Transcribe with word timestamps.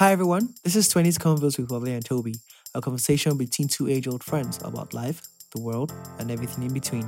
Hi, 0.00 0.12
everyone. 0.12 0.54
This 0.64 0.76
is 0.76 0.88
20s 0.88 1.18
Convos 1.18 1.58
with 1.58 1.70
Wale 1.70 1.88
and 1.88 2.02
Toby, 2.02 2.32
a 2.74 2.80
conversation 2.80 3.36
between 3.36 3.68
two 3.68 3.86
age 3.86 4.08
old 4.08 4.24
friends 4.24 4.58
about 4.64 4.94
life, 4.94 5.20
the 5.54 5.60
world, 5.60 5.92
and 6.18 6.30
everything 6.30 6.64
in 6.64 6.72
between. 6.72 7.06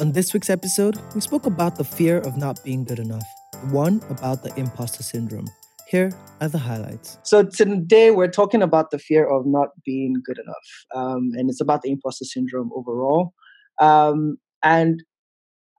On 0.00 0.10
this 0.10 0.34
week's 0.34 0.50
episode, 0.50 1.00
we 1.14 1.20
spoke 1.20 1.46
about 1.46 1.76
the 1.76 1.84
fear 1.84 2.18
of 2.18 2.36
not 2.36 2.58
being 2.64 2.82
good 2.82 2.98
enough, 2.98 3.22
one 3.70 4.02
about 4.10 4.42
the 4.42 4.52
imposter 4.58 5.04
syndrome. 5.04 5.46
Here 5.86 6.10
are 6.40 6.48
the 6.48 6.58
highlights. 6.58 7.18
So, 7.22 7.44
today 7.44 8.10
we're 8.10 8.26
talking 8.26 8.60
about 8.60 8.90
the 8.90 8.98
fear 8.98 9.24
of 9.24 9.46
not 9.46 9.68
being 9.84 10.14
good 10.24 10.38
enough, 10.38 10.66
um, 10.96 11.30
and 11.34 11.48
it's 11.48 11.60
about 11.60 11.82
the 11.82 11.92
imposter 11.92 12.24
syndrome 12.24 12.72
overall. 12.74 13.34
Um, 13.80 14.38
and 14.64 15.02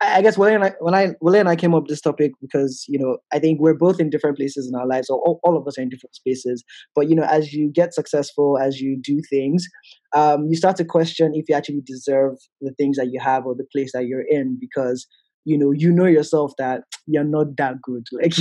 I 0.01 0.21
guess 0.21 0.37
Willie 0.37 0.53
and 0.53 0.63
I, 0.63 0.73
when 0.79 0.93
I 0.93 1.11
Willie 1.21 1.39
and 1.39 1.47
I 1.47 1.55
came 1.55 1.73
up 1.73 1.83
with 1.83 1.89
this 1.89 2.01
topic 2.01 2.33
because 2.41 2.85
you 2.87 2.99
know 2.99 3.17
I 3.33 3.39
think 3.39 3.59
we're 3.61 3.73
both 3.73 3.99
in 3.99 4.09
different 4.09 4.37
places 4.37 4.67
in 4.67 4.75
our 4.75 4.85
lives, 4.85 5.09
or 5.09 5.19
all, 5.21 5.39
all 5.43 5.57
of 5.57 5.65
us 5.67 5.77
are 5.77 5.81
in 5.81 5.89
different 5.89 6.15
spaces. 6.15 6.63
But 6.93 7.09
you 7.09 7.15
know, 7.15 7.23
as 7.23 7.53
you 7.53 7.71
get 7.71 7.93
successful, 7.93 8.57
as 8.57 8.79
you 8.81 8.99
do 9.01 9.21
things, 9.29 9.65
um, 10.13 10.47
you 10.49 10.55
start 10.55 10.75
to 10.77 10.85
question 10.85 11.31
if 11.33 11.45
you 11.47 11.55
actually 11.55 11.81
deserve 11.85 12.35
the 12.61 12.73
things 12.73 12.97
that 12.97 13.07
you 13.11 13.19
have 13.21 13.45
or 13.45 13.55
the 13.55 13.65
place 13.71 13.91
that 13.93 14.05
you're 14.05 14.25
in 14.27 14.57
because 14.59 15.07
you 15.45 15.57
know 15.57 15.71
you 15.71 15.91
know 15.91 16.05
yourself 16.05 16.53
that 16.57 16.83
you're 17.07 17.23
not 17.23 17.55
that 17.57 17.81
good. 17.81 18.05
Like 18.11 18.37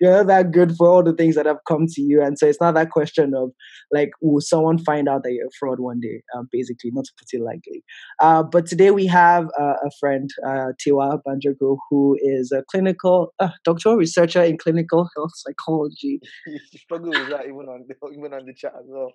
you're 0.00 0.12
not 0.12 0.26
that 0.26 0.52
good 0.52 0.76
for 0.76 0.88
all 0.88 1.02
the 1.02 1.12
things 1.12 1.34
that 1.36 1.46
have 1.46 1.64
come 1.66 1.86
to 1.86 2.02
you. 2.02 2.22
And 2.22 2.38
so 2.38 2.46
it's 2.46 2.60
not 2.60 2.74
that 2.74 2.90
question 2.90 3.32
of 3.34 3.50
like 3.90 4.10
will 4.20 4.40
someone 4.40 4.78
find 4.78 5.08
out 5.08 5.22
that 5.22 5.32
you're 5.32 5.46
a 5.46 5.56
fraud 5.58 5.80
one 5.80 6.00
day? 6.00 6.22
Um, 6.36 6.48
basically 6.52 6.90
not 6.92 7.04
to 7.06 7.12
put 7.18 7.28
it 7.32 7.42
lightly. 7.42 7.82
Uh, 8.20 8.42
but 8.42 8.66
today 8.66 8.90
we 8.90 9.06
have 9.06 9.46
uh, 9.58 9.74
a 9.84 9.90
friend 9.98 10.30
uh, 10.46 10.72
tiwa 10.84 11.20
banjago 11.26 11.78
who 11.88 12.18
is 12.20 12.52
a 12.52 12.62
clinical 12.70 13.32
uh, 13.38 13.48
doctoral 13.64 13.96
researcher 13.96 14.42
in 14.42 14.58
clinical 14.58 15.08
health 15.16 15.32
psychology. 15.34 16.20
You 16.46 16.78
struggle 16.78 17.10
with 17.10 17.30
that 17.30 17.44
even 17.44 17.68
on 17.68 17.86
the, 17.88 17.94
even 18.18 18.34
on 18.34 18.46
the 18.46 18.54
chat 18.54 18.72
as 18.78 18.86
well. 18.86 19.12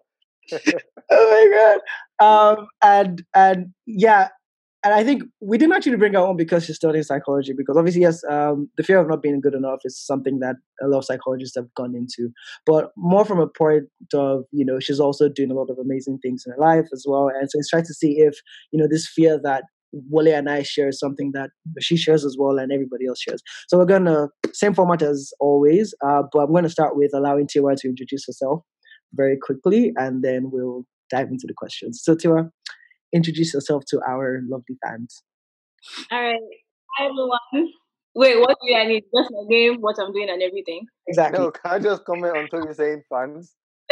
Oh 1.11 1.49
my 1.49 1.77
god. 2.19 2.25
Um, 2.25 2.67
and 2.83 3.23
and 3.35 3.73
yeah 3.85 4.29
and 4.83 4.93
I 4.93 5.03
think 5.03 5.23
we 5.41 5.57
didn't 5.57 5.73
actually 5.73 5.97
bring 5.97 6.13
her 6.13 6.19
on 6.19 6.37
because 6.37 6.65
she's 6.65 6.77
studying 6.77 7.03
psychology. 7.03 7.53
Because 7.55 7.77
obviously, 7.77 8.01
yes, 8.01 8.23
um, 8.29 8.69
the 8.77 8.83
fear 8.83 8.99
of 8.99 9.07
not 9.07 9.21
being 9.21 9.39
good 9.39 9.53
enough 9.53 9.79
is 9.85 9.99
something 9.99 10.39
that 10.39 10.55
a 10.81 10.87
lot 10.87 10.99
of 10.99 11.05
psychologists 11.05 11.55
have 11.55 11.71
gone 11.75 11.93
into. 11.95 12.29
But 12.65 12.91
more 12.97 13.23
from 13.23 13.39
a 13.39 13.47
point 13.47 13.83
of, 14.13 14.43
you 14.51 14.65
know, 14.65 14.79
she's 14.79 14.99
also 14.99 15.29
doing 15.29 15.51
a 15.51 15.53
lot 15.53 15.69
of 15.69 15.77
amazing 15.77 16.17
things 16.23 16.43
in 16.45 16.53
her 16.53 16.57
life 16.57 16.87
as 16.93 17.05
well. 17.07 17.29
And 17.29 17.49
so 17.49 17.59
it's 17.59 17.69
trying 17.69 17.85
to 17.85 17.93
see 17.93 18.19
if, 18.19 18.35
you 18.71 18.79
know, 18.79 18.87
this 18.89 19.07
fear 19.07 19.39
that 19.43 19.65
Wale 20.09 20.33
and 20.33 20.49
I 20.49 20.63
share 20.63 20.87
is 20.89 20.99
something 20.99 21.31
that 21.33 21.51
she 21.79 21.97
shares 21.97 22.25
as 22.25 22.35
well 22.39 22.57
and 22.57 22.71
everybody 22.71 23.05
else 23.07 23.21
shares. 23.21 23.41
So 23.67 23.77
we're 23.77 23.85
gonna 23.85 24.29
same 24.53 24.73
format 24.73 25.01
as 25.01 25.33
always, 25.39 25.93
uh, 26.03 26.23
but 26.31 26.39
I'm 26.39 26.53
gonna 26.53 26.69
start 26.69 26.95
with 26.95 27.11
allowing 27.13 27.47
Tiwa 27.47 27.75
to 27.75 27.89
introduce 27.89 28.25
herself 28.25 28.61
very 29.13 29.37
quickly, 29.37 29.91
and 29.97 30.23
then 30.23 30.49
we'll 30.49 30.85
dive 31.09 31.27
into 31.27 31.45
the 31.45 31.53
questions. 31.53 32.01
So 32.01 32.15
Tiwa, 32.15 32.49
introduce 33.13 33.53
yourself 33.53 33.83
to 33.89 34.01
our 34.07 34.41
lovely 34.47 34.77
fans. 34.83 35.23
All 36.11 36.21
right. 36.21 36.39
Hi, 36.97 37.05
everyone. 37.05 37.73
Wait, 38.13 38.39
what 38.39 38.57
do 38.65 38.73
I 38.75 38.85
need? 38.85 39.03
Just 39.15 39.31
my 39.31 39.43
name, 39.47 39.77
what 39.79 39.95
I'm 39.99 40.11
doing, 40.11 40.29
and 40.29 40.41
everything. 40.41 40.85
Exactly. 41.07 41.39
No, 41.39 41.51
can 41.51 41.71
I 41.71 41.79
just 41.79 42.03
comment 42.05 42.53
on 42.53 42.67
you 42.67 42.73
saying 42.73 43.03
fans? 43.09 43.55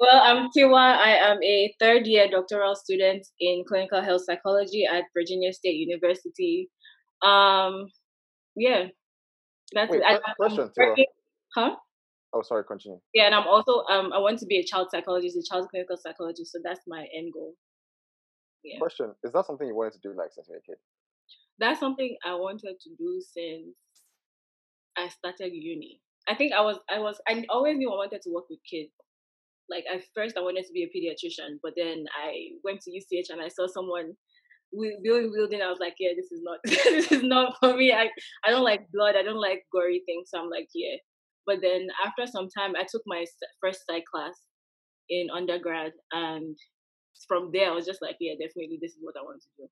well, 0.00 0.20
I'm 0.22 0.48
Tiwa. 0.56 0.96
I 0.98 1.16
am 1.16 1.42
a 1.42 1.74
third 1.80 2.06
year 2.06 2.28
doctoral 2.30 2.74
student 2.74 3.26
in 3.40 3.64
clinical 3.68 4.02
health 4.02 4.22
psychology 4.24 4.84
at 4.84 5.04
Virginia 5.16 5.52
State 5.52 5.76
University. 5.76 6.70
Um, 7.22 7.88
yeah, 8.56 8.86
that's 9.72 9.90
Wait, 9.90 10.02
it. 10.04 10.22
Question, 10.38 10.70
Tiwa. 10.78 11.04
Huh? 11.54 11.76
Oh, 12.32 12.42
sorry. 12.42 12.64
Continue. 12.64 13.00
Yeah, 13.14 13.26
and 13.26 13.34
I'm 13.34 13.46
also 13.46 13.84
um 13.90 14.12
I 14.12 14.18
want 14.18 14.38
to 14.40 14.46
be 14.46 14.58
a 14.58 14.64
child 14.64 14.88
psychologist, 14.90 15.36
a 15.36 15.42
child 15.42 15.68
clinical 15.70 15.96
psychologist. 15.96 16.52
So 16.52 16.58
that's 16.62 16.80
my 16.86 17.06
end 17.16 17.32
goal. 17.32 17.54
Yeah. 18.64 18.78
Question: 18.78 19.14
Is 19.24 19.32
that 19.32 19.46
something 19.46 19.66
you 19.66 19.74
wanted 19.74 19.94
to 19.94 20.00
do 20.02 20.14
like 20.16 20.32
since 20.32 20.48
you 20.48 20.54
were 20.54 20.58
a 20.58 20.62
kid? 20.62 20.78
That's 21.58 21.80
something 21.80 22.16
I 22.24 22.34
wanted 22.34 22.76
to 22.82 22.90
do 22.98 23.22
since 23.32 23.74
I 24.96 25.08
started 25.08 25.52
uni. 25.54 26.00
I 26.28 26.34
think 26.34 26.52
I 26.52 26.60
was 26.60 26.78
I 26.90 26.98
was 26.98 27.20
I 27.28 27.44
always 27.48 27.76
knew 27.76 27.90
I 27.90 27.96
wanted 27.96 28.22
to 28.22 28.30
work 28.30 28.50
with 28.50 28.58
kids. 28.68 28.90
Like 29.70 29.84
at 29.92 30.02
first 30.14 30.36
I 30.36 30.40
wanted 30.40 30.66
to 30.66 30.72
be 30.72 30.84
a 30.84 30.90
pediatrician, 30.92 31.58
but 31.62 31.72
then 31.76 32.04
I 32.16 32.58
went 32.64 32.80
to 32.82 32.90
UCH 32.90 33.30
and 33.30 33.40
I 33.40 33.48
saw 33.48 33.66
someone 33.66 34.14
building 34.72 35.32
building. 35.34 35.62
I 35.62 35.70
was 35.70 35.78
like, 35.80 35.94
yeah, 35.98 36.10
this 36.16 36.32
is 36.32 36.40
not 36.42 36.58
this 36.64 37.12
is 37.12 37.22
not 37.22 37.56
for 37.60 37.76
me. 37.76 37.92
I 37.92 38.10
I 38.44 38.50
don't 38.50 38.64
like 38.64 38.90
blood. 38.92 39.16
I 39.16 39.22
don't 39.22 39.40
like 39.40 39.64
gory 39.72 40.02
things. 40.06 40.30
So 40.30 40.40
I'm 40.40 40.50
like, 40.50 40.68
yeah, 40.74 40.96
but 41.46 41.58
then 41.62 41.86
after 42.04 42.26
some 42.26 42.48
time, 42.48 42.74
I 42.76 42.84
took 42.90 43.02
my 43.06 43.24
first 43.60 43.80
psych 43.86 44.04
class 44.12 44.34
in 45.08 45.28
undergrad, 45.34 45.92
and 46.12 46.56
from 47.28 47.50
there, 47.52 47.70
I 47.70 47.74
was 47.74 47.86
just 47.86 48.02
like, 48.02 48.16
yeah, 48.20 48.34
definitely, 48.34 48.78
this 48.80 48.92
is 48.92 48.98
what 49.00 49.14
I 49.18 49.22
want 49.22 49.42
to 49.42 49.48
do. 49.56 49.68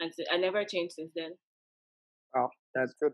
And 0.00 0.12
so 0.14 0.24
I 0.32 0.38
never 0.38 0.64
changed 0.64 0.94
since 0.94 1.12
then. 1.14 1.32
Wow, 2.34 2.50
that's 2.74 2.94
good. 3.00 3.12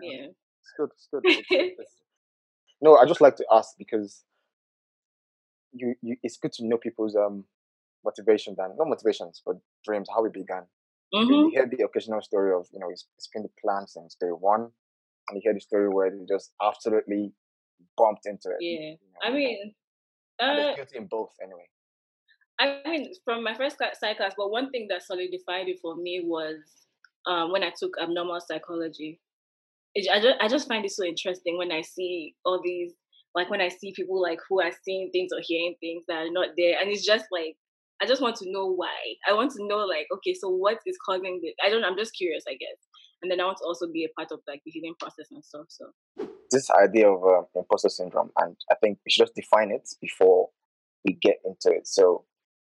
Yeah, 0.00 0.26
it's 0.26 0.72
good. 0.76 0.90
It's 0.94 1.08
good. 1.12 1.22
It's 1.24 1.48
good. 1.50 1.86
no, 2.80 2.96
I 2.96 3.06
just 3.06 3.20
like 3.20 3.36
to 3.36 3.46
ask 3.50 3.70
because 3.78 4.22
you, 5.72 5.94
you, 6.02 6.16
it's 6.22 6.36
good 6.36 6.52
to 6.54 6.66
know 6.66 6.78
people's 6.78 7.16
um 7.16 7.44
motivations 8.04 8.58
and 8.58 8.76
not 8.78 8.88
motivations, 8.88 9.42
but 9.44 9.56
dreams, 9.84 10.08
how 10.14 10.24
it 10.24 10.32
began. 10.32 10.62
Mm-hmm. 11.14 11.32
You 11.32 11.50
hear 11.50 11.66
the 11.66 11.84
occasional 11.84 12.22
story 12.22 12.52
of 12.54 12.66
you 12.72 12.78
know 12.78 12.90
it's, 12.90 13.06
it's 13.16 13.28
been 13.32 13.42
the 13.42 13.50
plan 13.60 13.86
since 13.86 14.14
day 14.20 14.28
one, 14.28 14.70
and 15.28 15.36
you 15.36 15.42
hear 15.44 15.54
the 15.54 15.60
story 15.60 15.88
where 15.88 16.10
they 16.10 16.24
just 16.28 16.52
absolutely 16.62 17.32
bumped 17.96 18.26
into 18.26 18.48
it. 18.50 18.56
Yeah, 18.60 18.80
you 18.80 18.90
know, 18.90 19.20
I 19.22 19.30
mean, 19.30 19.74
uh, 20.40 20.74
guilty 20.76 20.98
in 20.98 21.06
both 21.06 21.30
anyway. 21.42 21.66
I 22.60 22.80
mean, 22.88 23.12
from 23.24 23.44
my 23.44 23.54
first 23.54 23.76
psych 23.78 24.16
class, 24.16 24.34
but 24.36 24.50
one 24.50 24.70
thing 24.70 24.88
that 24.90 25.04
solidified 25.04 25.68
it 25.68 25.78
for 25.80 25.94
me 25.94 26.22
was 26.24 26.56
um, 27.26 27.52
when 27.52 27.62
I 27.62 27.72
took 27.78 27.92
abnormal 28.02 28.40
psychology. 28.40 29.20
It, 29.94 30.08
I 30.12 30.20
just 30.20 30.36
I 30.40 30.48
just 30.48 30.68
find 30.68 30.84
it 30.84 30.90
so 30.90 31.04
interesting 31.04 31.56
when 31.56 31.72
I 31.72 31.82
see 31.82 32.34
all 32.44 32.60
these 32.62 32.92
like 33.34 33.50
when 33.50 33.60
I 33.60 33.68
see 33.68 33.92
people 33.94 34.20
like 34.20 34.38
who 34.48 34.60
are 34.60 34.72
seeing 34.84 35.10
things 35.12 35.30
or 35.32 35.40
hearing 35.42 35.76
things 35.80 36.04
that 36.08 36.26
are 36.26 36.32
not 36.32 36.50
there, 36.56 36.78
and 36.80 36.90
it's 36.90 37.06
just 37.06 37.26
like 37.32 37.56
I 38.02 38.06
just 38.06 38.22
want 38.22 38.36
to 38.36 38.52
know 38.52 38.66
why. 38.66 38.96
I 39.28 39.32
want 39.32 39.52
to 39.52 39.66
know 39.66 39.78
like 39.78 40.06
okay, 40.16 40.34
so 40.34 40.48
what 40.50 40.78
is 40.84 40.98
causing 41.04 41.40
this? 41.42 41.54
I 41.64 41.70
don't. 41.70 41.84
I'm 41.84 41.96
just 41.96 42.16
curious, 42.16 42.44
I 42.48 42.52
guess 42.54 42.78
and 43.22 43.30
then 43.30 43.40
I 43.40 43.44
want 43.44 43.58
to 43.58 43.64
also 43.64 43.86
be 43.90 44.04
a 44.04 44.12
part 44.18 44.32
of 44.32 44.40
like 44.46 44.62
the 44.64 44.70
healing 44.70 44.94
process 44.98 45.26
and 45.30 45.44
stuff. 45.44 45.66
So 45.68 45.86
this 46.50 46.70
idea 46.70 47.10
of 47.10 47.22
uh, 47.24 47.42
imposter 47.54 47.88
syndrome, 47.88 48.30
and 48.38 48.56
I 48.70 48.74
think 48.76 48.98
we 49.04 49.10
should 49.10 49.22
just 49.22 49.34
define 49.34 49.70
it 49.70 49.88
before 50.00 50.48
we 51.04 51.18
get 51.20 51.36
into 51.44 51.76
it. 51.76 51.86
So 51.86 52.24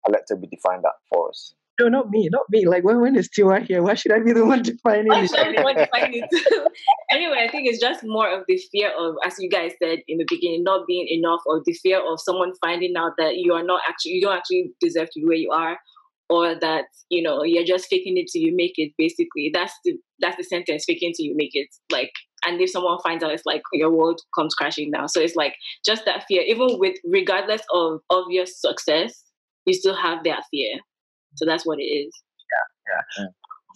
I'll 0.05 0.13
let 0.13 0.27
Toby 0.29 0.47
define 0.47 0.81
that 0.83 0.93
for 1.09 1.29
us. 1.29 1.53
No, 1.79 1.89
not 1.89 2.09
me, 2.09 2.27
not 2.31 2.45
me. 2.49 2.65
Like 2.65 2.83
when 2.83 3.01
when 3.01 3.15
is 3.15 3.29
Tiwa 3.29 3.63
here? 3.63 3.83
Why 3.83 3.93
should 3.93 4.11
I 4.11 4.19
be 4.19 4.33
the 4.33 4.45
one 4.45 4.61
defining 4.63 5.07
Why 5.07 5.25
should 5.25 5.39
I 5.39 5.51
be 5.51 5.57
the 5.57 5.63
one 5.63 5.75
defining 5.75 6.23
it? 6.23 6.71
anyway, 7.11 7.45
I 7.47 7.51
think 7.51 7.67
it's 7.67 7.79
just 7.79 8.03
more 8.03 8.27
of 8.27 8.45
the 8.47 8.59
fear 8.71 8.91
of, 8.97 9.15
as 9.23 9.35
you 9.37 9.47
guys 9.47 9.73
said 9.81 9.99
in 10.07 10.17
the 10.17 10.25
beginning, 10.27 10.63
not 10.63 10.87
being 10.87 11.07
enough, 11.07 11.41
or 11.45 11.61
the 11.63 11.73
fear 11.73 11.99
of 11.99 12.19
someone 12.19 12.53
finding 12.61 12.95
out 12.97 13.11
that 13.19 13.37
you 13.37 13.53
are 13.53 13.63
not 13.63 13.81
actually, 13.87 14.13
you 14.13 14.21
don't 14.21 14.35
actually 14.35 14.71
deserve 14.81 15.09
to 15.13 15.19
be 15.19 15.25
where 15.25 15.37
you 15.37 15.51
are, 15.51 15.77
or 16.29 16.55
that 16.59 16.85
you 17.09 17.21
know 17.21 17.43
you're 17.43 17.65
just 17.65 17.87
faking 17.89 18.17
it 18.17 18.29
till 18.31 18.41
you 18.41 18.55
make 18.55 18.73
it 18.77 18.91
basically. 18.97 19.51
That's 19.53 19.73
the 19.85 19.97
that's 20.19 20.37
the 20.37 20.43
sentence 20.43 20.85
faking 20.85 21.13
till 21.15 21.25
you 21.25 21.35
make 21.35 21.51
it. 21.53 21.67
Like 21.91 22.11
and 22.45 22.61
if 22.61 22.69
someone 22.69 22.97
finds 23.03 23.23
out 23.23 23.31
it's 23.31 23.45
like 23.45 23.61
your 23.73 23.91
world 23.91 24.21
comes 24.35 24.53
crashing 24.53 24.91
down. 24.91 25.07
So 25.09 25.21
it's 25.21 25.35
like 25.35 25.55
just 25.85 26.05
that 26.05 26.25
fear. 26.27 26.41
Even 26.43 26.79
with 26.79 26.97
regardless 27.05 27.61
of 27.73 28.01
obvious 28.09 28.59
success 28.59 29.23
you 29.65 29.73
still 29.73 29.95
have 29.95 30.23
that 30.23 30.43
fear. 30.51 30.79
So 31.35 31.45
that's 31.45 31.65
what 31.65 31.79
it 31.79 31.83
is. 31.83 32.13
Yeah 32.51 32.77
yeah. 32.87 33.27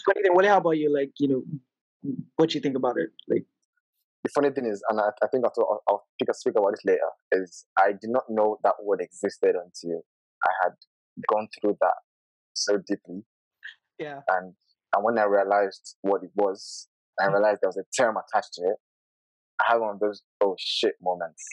Funny 0.05 0.23
thing, 0.23 0.33
what 0.33 0.45
how 0.45 0.57
about 0.57 0.71
you? 0.71 0.93
Like 0.93 1.11
you 1.19 1.27
know 1.27 1.43
what 2.35 2.53
you 2.55 2.61
think 2.61 2.75
about 2.75 2.97
it? 2.97 3.09
Like 3.27 3.45
the 4.23 4.29
funny 4.29 4.51
thing 4.51 4.65
is, 4.65 4.83
and 4.89 4.99
I, 4.99 5.09
I 5.23 5.27
think 5.27 5.45
I'll, 5.45 5.81
I'll, 5.87 6.03
I'll 6.27 6.33
speak 6.33 6.53
about 6.55 6.71
this 6.71 6.85
later, 6.85 7.09
is 7.31 7.65
I 7.79 7.91
did 7.91 8.09
not 8.09 8.23
know 8.29 8.57
that 8.63 8.75
word 8.83 9.01
existed 9.01 9.55
until 9.55 10.03
I 10.43 10.51
had 10.63 10.73
gone 11.29 11.47
through 11.59 11.77
that 11.81 11.95
so 12.53 12.77
deeply. 12.77 13.23
Yeah. 13.99 14.21
And 14.29 14.53
and 14.93 15.03
when 15.03 15.17
I 15.17 15.23
realized 15.23 15.95
what 16.01 16.23
it 16.23 16.31
was, 16.35 16.87
I 17.19 17.27
mm. 17.27 17.33
realized 17.33 17.59
there 17.61 17.69
was 17.69 17.77
a 17.77 18.01
term 18.01 18.17
attached 18.17 18.53
to 18.55 18.63
it. 18.63 18.75
I 19.61 19.71
had 19.71 19.77
one 19.77 19.95
of 19.95 19.99
those 19.99 20.21
oh 20.41 20.55
shit 20.59 20.95
moments. 21.01 21.45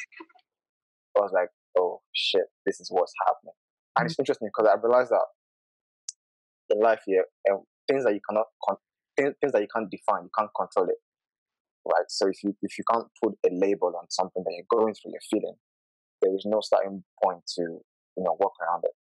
I 1.16 1.20
was 1.20 1.32
like, 1.32 1.48
oh 1.78 2.00
shit, 2.14 2.46
this 2.64 2.80
is 2.80 2.88
what's 2.90 3.12
happening. 3.26 3.54
And 3.96 4.06
it's 4.06 4.16
mm. 4.16 4.20
interesting 4.20 4.48
because 4.48 4.70
I 4.70 4.80
realized 4.80 5.10
that 5.10 5.26
in 6.70 6.80
life 6.80 7.00
here, 7.06 7.24
um, 7.50 7.62
things 7.88 8.04
that 8.04 8.14
you 8.14 8.20
cannot 8.28 8.46
con- 8.64 8.76
things 9.16 9.52
that 9.52 9.62
you 9.62 9.68
can't 9.74 9.90
define, 9.90 10.24
you 10.24 10.30
can't 10.36 10.50
control 10.56 10.88
it. 10.88 10.98
Right. 11.86 12.04
So 12.08 12.28
if 12.28 12.42
you 12.42 12.54
if 12.62 12.76
you 12.76 12.84
can't 12.90 13.06
put 13.22 13.34
a 13.46 13.50
label 13.52 13.94
on 13.98 14.06
something 14.10 14.42
that 14.44 14.54
you're 14.54 14.70
going 14.70 14.94
through, 14.94 15.12
you're 15.12 15.30
feeling, 15.30 15.56
there 16.22 16.34
is 16.34 16.44
no 16.44 16.60
starting 16.60 17.04
point 17.22 17.42
to 17.56 17.62
you 17.62 18.22
know 18.22 18.36
work 18.38 18.52
around 18.60 18.84
it. 18.84 18.92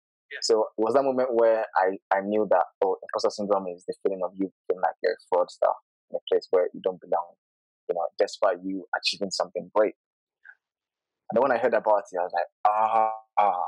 So 0.42 0.68
was 0.78 0.94
that 0.94 1.04
moment 1.04 1.30
where 1.34 1.66
I, 1.76 1.98
I 2.16 2.22
knew 2.22 2.48
that 2.50 2.64
oh 2.84 2.98
imposter 3.02 3.30
syndrome 3.30 3.68
is 3.68 3.84
the 3.88 3.96
feeling 4.04 4.22
of 4.24 4.32
you 4.36 4.52
feeling 4.68 4.82
like 4.82 4.96
you're 5.02 5.14
a 5.14 5.24
fraudster 5.34 5.72
in 6.12 6.18
a 6.18 6.24
place 6.30 6.48
where 6.52 6.68
you 6.74 6.82
don't 6.84 7.00
belong, 7.02 7.34
you 7.90 7.96
know, 7.96 8.06
despite 8.20 8.58
you 8.64 8.86
achieving 8.96 9.32
something 9.32 9.70
great. 9.74 9.94
And 11.30 11.36
then 11.36 11.44
when 11.44 11.52
I 11.52 11.58
heard 11.58 11.74
about 11.74 12.04
it, 12.12 12.18
I 12.18 12.24
was 12.24 12.32
like, 12.34 12.46
ah, 12.66 13.12
ah, 13.40 13.64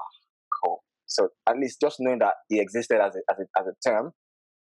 cool. 0.63 0.83
So 1.07 1.29
at 1.47 1.57
least 1.57 1.81
just 1.81 1.97
knowing 1.99 2.19
that 2.19 2.35
it 2.49 2.61
existed 2.61 3.01
as 3.01 3.15
a, 3.15 3.19
as 3.31 3.39
a, 3.39 3.59
as 3.59 3.67
a 3.67 3.89
term, 3.89 4.11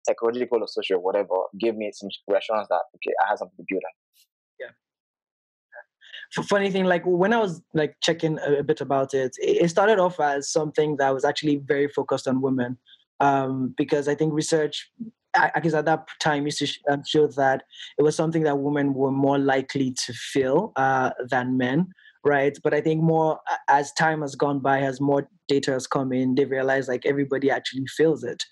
psychological 0.08 0.62
or 0.62 0.68
social, 0.68 0.98
whatever, 0.98 1.36
gave 1.60 1.76
me 1.76 1.92
some 1.94 2.10
reassurance 2.28 2.68
that 2.70 2.82
okay, 2.96 3.14
I 3.24 3.30
have 3.30 3.38
something 3.38 3.58
to 3.58 3.66
build 3.68 3.84
on 3.86 3.94
funny 6.44 6.70
thing 6.70 6.86
like 6.86 7.04
when 7.06 7.34
i 7.34 7.38
was 7.38 7.62
like 7.74 7.96
checking 8.02 8.38
a, 8.46 8.64
bit 8.64 8.82
about 8.82 9.14
it 9.14 9.36
it 9.40 9.70
started 9.70 10.00
off 10.00 10.20
as 10.20 10.52
something 10.52 10.98
that 10.98 11.14
was 11.14 11.26
actually 11.26 11.58
very 11.58 11.88
focused 11.88 12.28
on 12.28 12.42
women 12.42 12.78
um, 13.20 13.74
because 13.78 14.08
i 14.08 14.16
think 14.16 14.34
research 14.34 14.92
I, 15.36 15.60
guess 15.60 15.76
at 15.76 15.86
that 15.86 16.08
time 16.20 16.46
used 16.46 16.58
to 16.60 16.68
um, 16.92 17.04
show 17.06 17.28
that 17.28 17.64
it 18.00 18.04
was 18.04 18.16
something 18.16 18.44
that 18.44 18.58
women 18.58 18.96
were 18.96 19.12
more 19.12 19.38
likely 19.38 19.92
to 20.06 20.14
feel 20.14 20.72
uh, 20.76 21.12
than 21.30 21.58
men 21.58 21.94
right? 22.24 22.58
But 22.64 22.74
i 22.74 22.82
think 22.82 23.02
more 23.02 23.40
as 23.68 23.92
time 23.94 24.22
has 24.22 24.36
gone 24.36 24.60
by 24.60 24.82
as 24.82 25.00
more 25.00 25.28
data 25.48 25.72
has 25.72 25.88
come 25.88 26.14
in 26.14 26.36
they 26.36 26.46
realize 26.46 26.88
like 26.88 27.06
everybody 27.06 27.50
actually 27.50 27.86
feels 27.88 28.24
it. 28.24 28.44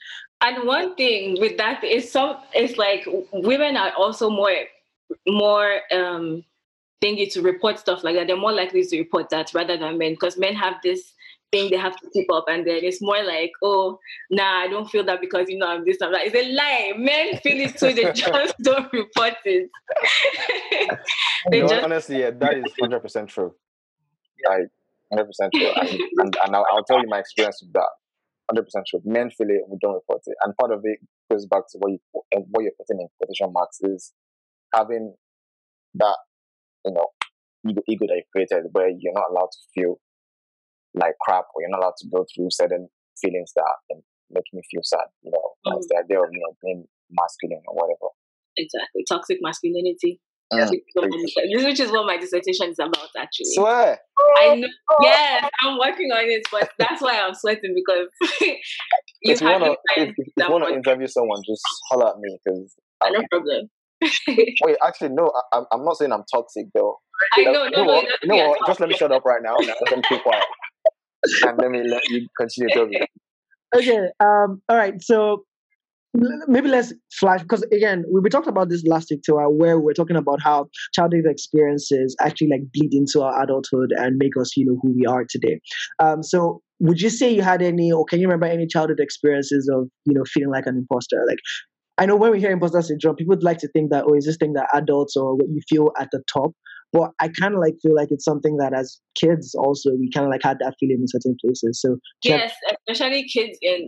And 0.42 0.68
one 0.68 0.96
thing 0.96 1.38
with 1.40 1.58
that 1.58 1.84
is 1.84 2.12
some 2.12 2.38
it's 2.54 2.78
like 2.78 3.08
women 3.34 3.78
are 3.78 3.92
also 3.98 4.30
more 4.30 4.52
more 5.28 5.82
um 5.92 6.44
thingy 7.02 7.32
to 7.34 7.42
report 7.42 7.80
stuff 7.80 8.04
like 8.04 8.16
that, 8.16 8.28
they're 8.28 8.38
more 8.38 8.54
likely 8.54 8.84
to 8.86 8.98
report 8.98 9.30
that 9.30 9.54
rather 9.54 9.78
than 9.78 9.98
men 9.98 10.14
because 10.14 10.38
men 10.38 10.56
have 10.56 10.76
this 10.84 11.14
thing 11.52 11.70
they 11.70 11.78
have 11.78 11.96
to 11.98 12.10
keep 12.12 12.32
up 12.32 12.46
and 12.50 12.68
then 12.68 12.80
it's 12.84 13.02
more 13.02 13.24
like 13.24 13.52
oh 13.64 13.98
nah 14.30 14.64
i 14.64 14.68
don't 14.68 14.90
feel 14.90 15.04
that 15.04 15.22
because 15.22 15.50
you 15.50 15.58
know 15.58 15.68
i'm 15.68 15.86
this 15.86 15.98
i'm 16.02 16.12
that. 16.12 16.26
It's 16.26 16.36
a 16.36 16.54
lie. 16.54 16.94
Men 16.98 17.38
feel 17.38 17.62
it 17.62 17.78
too. 17.78 17.94
They 17.94 18.12
just 18.14 18.58
don't 18.60 18.92
report 18.92 19.36
it. 19.46 19.70
They 21.52 21.62
no, 21.62 21.68
just... 21.68 21.84
honestly 21.84 22.20
yeah 22.20 22.32
that 22.32 22.58
is 22.58 22.64
100% 22.82 23.28
true. 23.30 23.54
Like 24.48 24.68
100% 25.14 25.26
true. 25.54 25.72
And, 25.80 25.90
and, 26.18 26.38
and 26.44 26.56
I'll, 26.56 26.66
I'll, 26.72 26.84
tell 26.84 27.00
you 27.00 27.08
my 27.08 27.20
experience 27.20 27.62
with 27.62 27.72
that. 27.74 27.90
100% 28.54 28.66
true. 28.90 29.02
Men 29.06 29.30
feel 29.30 29.50
it 29.50 29.62
we 29.70 29.78
don't 29.80 29.94
report 29.94 30.22
it. 30.26 30.36
And 30.44 30.56
part 30.58 30.72
of 30.72 30.82
it 30.84 31.00
goes 31.32 31.46
back 31.46 31.64
to 31.72 31.78
what 31.78 31.92
you 31.92 32.00
what 32.30 32.64
you're 32.64 32.74
putting 32.78 33.00
in 33.00 33.08
quotation 33.18 33.54
marks 33.54 33.80
is 33.82 34.12
having 34.74 35.16
that 35.96 36.18
you 36.88 36.94
know, 36.94 37.08
ego, 37.68 37.82
ego 37.88 38.06
that 38.08 38.18
you 38.18 38.28
created 38.32 38.72
where 38.72 38.90
you're 38.90 39.14
not 39.14 39.30
allowed 39.30 39.52
to 39.52 39.62
feel 39.76 40.00
like 40.96 41.14
crap 41.22 41.46
or 41.54 41.62
you're 41.62 41.70
not 41.70 41.84
allowed 41.84 42.00
to 42.00 42.08
go 42.10 42.26
through 42.34 42.50
certain 42.52 42.88
feelings 43.20 43.52
that 43.56 44.00
make 44.32 44.46
me 44.54 44.62
feel 44.72 44.82
sad, 44.84 45.08
you 45.22 45.32
know, 45.32 45.46
mm. 45.66 45.76
that's 45.76 45.88
the 45.90 45.98
idea 46.04 46.22
of, 46.22 46.30
you 46.32 46.40
know, 46.40 46.54
being 46.64 46.86
masculine 47.12 47.64
or 47.68 47.76
whatever. 47.76 48.12
Exactly. 48.58 49.04
Toxic 49.08 49.38
masculinity. 49.42 50.20
Mm. 50.52 50.72
Which 51.66 51.80
is 51.82 51.92
what 51.92 52.06
my 52.06 52.18
dissertation 52.22 52.70
is 52.70 52.80
about, 52.80 53.10
actually. 53.18 53.52
Swear. 53.52 54.00
I 54.40 54.56
know. 54.56 54.68
Yes, 55.02 55.50
I'm 55.62 55.78
working 55.78 56.10
on 56.12 56.24
it, 56.24 56.48
but 56.50 56.72
that's 56.80 57.02
why 57.02 57.20
I'm 57.20 57.34
sweating 57.34 57.76
because 57.76 58.08
you 58.42 58.56
if 59.24 59.42
you 59.42 59.48
want 59.48 59.64
to 59.64 60.02
if, 60.02 60.14
if 60.16 60.28
you 60.38 60.50
want 60.50 60.64
to 60.68 60.74
interview 60.74 61.08
someone, 61.08 61.42
just 61.46 61.62
holler 61.90 62.12
at 62.12 62.20
me 62.20 62.38
because 62.46 62.76
no 63.04 63.22
problem. 63.30 63.70
Wait, 64.28 64.78
actually, 64.86 65.10
no. 65.10 65.32
I, 65.54 65.64
am 65.72 65.84
not 65.86 65.98
saying 65.98 66.12
I'm 66.12 66.24
toxic 66.34 66.68
though. 66.74 66.98
I 67.34 67.44
know. 67.44 67.52
No, 67.52 67.84
no, 67.84 68.02
no, 68.26 68.36
no, 68.36 68.56
Just 68.66 68.80
let 68.80 68.90
me 68.90 68.96
shut 68.96 69.12
up 69.12 69.26
right 69.26 69.42
now. 69.42 69.56
Let 69.58 69.98
me 69.98 70.04
keep 70.08 70.22
quiet, 70.22 70.44
and 71.44 71.58
let 71.58 71.72
me 71.72 71.84
let 71.88 72.08
you 72.10 72.28
continue 72.40 72.74
talking. 72.74 73.06
Okay. 73.76 73.98
Um. 74.20 74.62
All 74.70 74.78
right. 74.78 75.02
So 75.02 75.44
maybe 76.48 76.68
let's 76.68 76.94
flash 77.20 77.42
because 77.42 77.64
again 77.72 78.04
we, 78.12 78.20
we 78.22 78.30
talked 78.30 78.48
about 78.48 78.70
this 78.70 78.84
last 78.86 79.08
week 79.12 79.22
too 79.24 79.38
uh, 79.38 79.50
where 79.50 79.78
we 79.78 79.86
we're 79.86 79.94
talking 79.94 80.16
about 80.16 80.42
how 80.42 80.68
childhood 80.94 81.26
experiences 81.28 82.16
actually 82.22 82.48
like 82.48 82.62
bleed 82.74 82.94
into 82.94 83.22
our 83.22 83.44
adulthood 83.44 83.92
and 83.98 84.16
make 84.18 84.36
us 84.40 84.56
you 84.56 84.66
know 84.66 84.80
who 84.82 84.94
we 84.96 85.06
are 85.06 85.26
today 85.30 85.60
um 86.00 86.24
so 86.24 86.62
would 86.80 87.02
you 87.02 87.10
say 87.10 87.30
you 87.30 87.42
had 87.42 87.62
any 87.62 87.92
or 87.92 88.06
can 88.06 88.20
you 88.20 88.28
remember 88.28 88.46
any 88.46 88.66
childhood 88.66 89.00
experiences 89.00 89.70
of 89.72 89.88
you 90.06 90.14
know 90.14 90.24
feeling 90.26 90.52
like 90.52 90.66
an 90.66 90.78
imposter 90.78 91.24
like 91.28 91.40
I 91.98 92.06
know 92.06 92.16
when 92.16 92.32
we 92.32 92.40
hear 92.40 92.52
imposter 92.52 92.82
syndrome, 92.82 93.16
people 93.16 93.32
would 93.36 93.44
like 93.44 93.58
to 93.60 93.68
think 93.70 93.92
that, 93.92 94.06
oh, 94.08 94.14
is 94.14 94.26
this 94.26 94.38
thing 94.38 94.54
that 94.54 94.68
adults 94.74 95.16
or 95.18 95.36
what 95.36 95.50
you 95.50 95.62
feel 95.68 95.92
at 96.00 96.10
the 96.12 96.22
top? 96.32 96.52
But 96.94 97.12
I 97.20 97.28
kind 97.28 97.54
of 97.54 97.60
like 97.60 97.74
feel 97.82 97.96
like 97.96 98.10
it's 98.12 98.24
something 98.24 98.58
that 98.58 98.74
as 98.74 99.00
kids 99.16 99.54
also 99.56 99.92
we 99.92 100.10
kind 100.14 100.26
of 100.26 100.32
like 100.32 100.44
had 100.44 100.58
that 100.60 100.76
feeling 100.80 101.00
in 101.02 101.08
certain 101.08 101.36
places. 101.44 101.82
So 101.82 101.98
yes, 102.24 102.54
have- 102.68 102.78
especially 102.88 103.28
kids 103.28 103.58
in. 103.62 103.88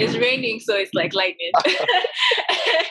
It's 0.00 0.16
raining, 0.16 0.60
so 0.60 0.76
it's 0.76 0.94
like 0.94 1.12
lightning. 1.12 1.50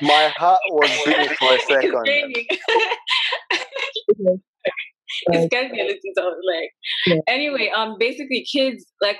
My 0.02 0.32
heart 0.38 0.60
was 0.72 0.90
beating 1.06 1.36
for 1.40 1.54
a 1.54 1.60
second. 1.68 1.94
It's 1.96 2.10
raining. 2.10 2.46
it 5.28 5.50
scared 5.50 5.72
me 5.72 5.82
a 5.82 5.86
little. 5.86 6.02
So 6.16 6.24
like, 6.26 6.72
yeah. 7.06 7.16
anyway, 7.28 7.72
um, 7.76 7.96
basically, 7.98 8.46
kids 8.52 8.86
like 9.02 9.20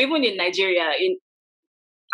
even 0.00 0.24
in 0.24 0.36
Nigeria, 0.36 0.90
in 1.00 1.16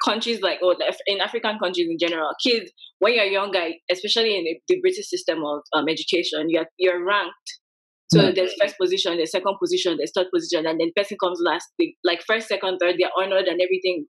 countries 0.03 0.41
like 0.41 0.59
or 0.63 0.77
in 1.07 1.21
African 1.21 1.59
countries 1.59 1.89
in 1.89 1.99
general, 1.99 2.31
kids 2.43 2.71
when 2.99 3.15
you're 3.15 3.25
younger, 3.25 3.69
especially 3.91 4.37
in 4.37 4.45
the, 4.45 4.59
the 4.69 4.81
British 4.81 5.09
system 5.09 5.45
of 5.45 5.61
um, 5.75 5.89
education, 5.89 6.47
you're 6.49 6.67
you're 6.79 7.05
ranked. 7.05 7.61
So 8.13 8.21
mm. 8.21 8.35
there's 8.35 8.55
first 8.61 8.77
position, 8.79 9.17
there's 9.17 9.33
second 9.33 9.57
position, 9.61 9.97
there's 9.97 10.13
third 10.15 10.29
position, 10.33 10.67
and 10.67 10.79
then 10.79 10.93
person 10.95 11.17
comes 11.19 11.41
last. 11.45 11.67
They, 11.79 11.97
like 12.05 12.23
first, 12.27 12.49
second, 12.49 12.79
third, 12.79 12.97
they're 12.99 13.11
honored 13.17 13.47
and 13.47 13.61
everything, 13.61 14.07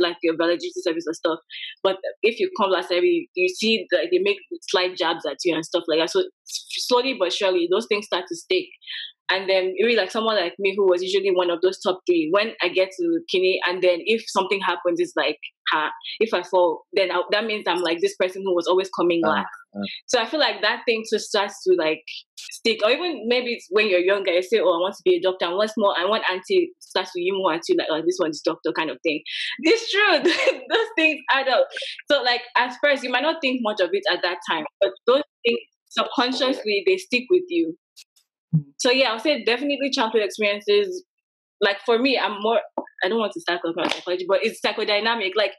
like 0.00 0.16
your 0.22 0.34
validity 0.36 0.72
service 0.76 1.04
and 1.06 1.14
stuff. 1.14 1.38
But 1.82 1.98
if 2.22 2.40
you 2.40 2.50
come 2.58 2.70
last, 2.70 2.90
every 2.90 3.28
you 3.34 3.48
see 3.48 3.86
like 3.92 4.10
they 4.10 4.18
make 4.18 4.38
slight 4.70 4.96
jabs 4.96 5.26
at 5.26 5.36
you 5.44 5.54
and 5.54 5.64
stuff 5.64 5.84
like 5.88 6.00
that. 6.00 6.10
So 6.10 6.24
slowly 6.44 7.16
but 7.18 7.32
surely, 7.32 7.68
those 7.70 7.86
things 7.86 8.06
start 8.06 8.24
to 8.28 8.36
stick. 8.36 8.66
And 9.30 9.48
then 9.48 9.74
really 9.82 9.96
like 9.96 10.10
someone 10.10 10.36
like 10.36 10.54
me 10.58 10.74
who 10.76 10.86
was 10.86 11.02
usually 11.02 11.30
one 11.34 11.50
of 11.50 11.60
those 11.62 11.80
top 11.80 12.00
three, 12.06 12.28
when 12.30 12.52
I 12.62 12.68
get 12.68 12.90
to 13.00 13.20
Kinney 13.30 13.58
and 13.66 13.82
then 13.82 14.00
if 14.04 14.22
something 14.28 14.60
happens, 14.60 15.00
it's 15.00 15.14
like, 15.16 15.38
ha, 15.70 15.90
if 16.20 16.34
I 16.34 16.42
fall, 16.42 16.84
then 16.92 17.10
I, 17.10 17.22
that 17.30 17.44
means 17.46 17.64
I'm 17.66 17.80
like 17.80 18.00
this 18.00 18.14
person 18.16 18.42
who 18.44 18.54
was 18.54 18.66
always 18.66 18.90
coming 18.90 19.22
uh, 19.24 19.30
last. 19.30 19.46
Uh. 19.74 19.80
So 20.06 20.20
I 20.20 20.26
feel 20.26 20.40
like 20.40 20.60
that 20.60 20.82
thing 20.86 21.04
just 21.10 21.28
starts 21.28 21.62
to 21.64 21.74
like 21.78 22.02
stick, 22.36 22.80
or 22.84 22.90
even 22.90 23.24
maybe 23.26 23.54
it's 23.54 23.66
when 23.70 23.88
you're 23.88 24.00
younger, 24.00 24.32
you 24.32 24.42
say, 24.42 24.58
oh, 24.60 24.76
I 24.76 24.80
want 24.80 24.94
to 24.96 25.02
be 25.04 25.16
a 25.16 25.22
doctor. 25.22 25.46
And 25.46 25.56
once 25.56 25.72
more, 25.76 25.94
I 25.98 26.04
want 26.04 26.24
auntie 26.30 26.72
starts 26.80 27.12
to 27.12 27.20
you 27.20 27.34
more 27.36 27.54
at 27.54 27.62
you 27.68 27.76
like, 27.76 27.88
oh, 27.90 28.02
this 28.04 28.18
one's 28.20 28.42
doctor 28.42 28.72
kind 28.72 28.90
of 28.90 28.98
thing. 29.02 29.22
This 29.64 29.90
true. 29.90 30.18
those 30.22 30.88
things 30.96 31.20
add 31.32 31.48
up. 31.48 31.66
So 32.10 32.22
like 32.22 32.42
at 32.56 32.76
first, 32.82 33.02
you 33.02 33.10
might 33.10 33.22
not 33.22 33.36
think 33.40 33.60
much 33.62 33.80
of 33.80 33.90
it 33.92 34.02
at 34.12 34.20
that 34.22 34.38
time, 34.50 34.64
but 34.80 34.90
those 35.06 35.22
things 35.46 35.60
subconsciously, 35.88 36.82
they 36.86 36.96
stick 36.98 37.24
with 37.30 37.44
you 37.48 37.76
so 38.78 38.90
yeah, 38.90 39.12
I'll 39.12 39.18
say 39.18 39.44
definitely 39.44 39.90
childhood 39.90 40.22
experiences. 40.22 41.04
Like 41.60 41.78
for 41.86 41.98
me, 41.98 42.18
I'm 42.18 42.40
more. 42.40 42.60
I 43.04 43.08
don't 43.08 43.18
want 43.18 43.32
to 43.32 43.40
start 43.40 43.60
talking 43.60 43.74
about 43.78 43.92
psychology, 43.92 44.26
but 44.28 44.40
it's 44.42 44.60
psychodynamic. 44.60 45.32
Like 45.36 45.52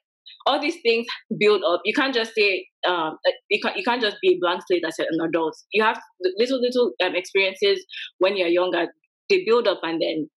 all 0.46 0.62
these 0.62 0.78
things 0.82 1.08
build 1.40 1.64
up. 1.68 1.82
You 1.86 1.94
can't 1.94 2.14
just 2.14 2.34
say 2.36 2.68
um, 2.88 3.18
you 3.50 3.60
can't 3.62 3.78
you 3.78 3.84
can't 3.84 4.02
just 4.02 4.18
be 4.22 4.34
a 4.34 4.38
blank 4.40 4.62
slate 4.68 4.84
as 4.88 5.00
an 5.00 5.08
adult. 5.28 5.56
You 5.74 5.84
have 5.84 6.00
little 6.38 6.62
little 6.62 6.92
um, 7.04 7.16
experiences 7.16 7.86
when 8.20 8.38
you're 8.38 8.48
younger. 8.48 8.88
They 9.30 9.44
build 9.46 9.68
up, 9.68 9.80
and 9.84 10.02
then 10.02 10.30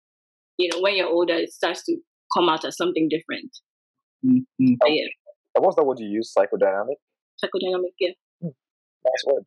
you 0.58 0.70
know 0.72 0.82
when 0.82 0.96
you're 0.96 1.10
older, 1.10 1.36
it 1.36 1.52
starts 1.52 1.84
to 1.86 1.98
come 2.36 2.50
out 2.50 2.66
as 2.66 2.78
something 2.78 3.10
different. 3.10 3.52
Mm-hmm. 4.26 4.74
Yeah. 4.88 5.08
What's 5.60 5.76
that 5.76 5.84
word 5.84 6.00
you 6.00 6.08
use? 6.08 6.34
Psychodynamic. 6.38 6.98
Psychodynamic. 7.44 7.94
Yeah. 8.00 8.12
Hmm. 8.42 8.50
Nice 9.04 9.24
word. 9.26 9.44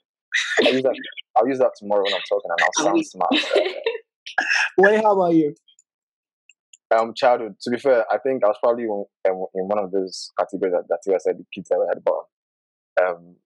I'll 0.65 0.73
use 0.73 0.83
that. 0.83 0.95
I'll 1.37 1.49
use 1.49 1.59
that 1.59 1.73
tomorrow 1.79 2.03
when 2.05 2.15
I'm 2.15 2.21
talking, 2.29 2.51
and 2.51 2.61
I'll 2.63 2.85
sound 2.85 3.07
smart. 3.07 3.33
Wait, 4.79 5.03
how 5.03 5.13
about 5.13 5.35
you? 5.35 5.55
Um, 6.97 7.13
childhood. 7.15 7.55
To 7.63 7.71
be 7.71 7.79
fair, 7.79 8.05
I 8.11 8.19
think 8.19 8.45
I 8.45 8.49
was 8.49 8.57
probably 8.63 8.85
in, 8.85 9.05
um, 9.29 9.47
in 9.55 9.69
one 9.69 9.79
of 9.79 9.93
those 9.93 10.31
categories 10.39 10.75
that, 10.75 10.89
that 10.89 10.99
you 11.07 11.17
said 11.21 11.39
the 11.39 11.45
kids 11.55 11.71
ever 11.73 11.87
had 11.89 12.03
bottom. 12.03 12.25
Um, 13.01 13.37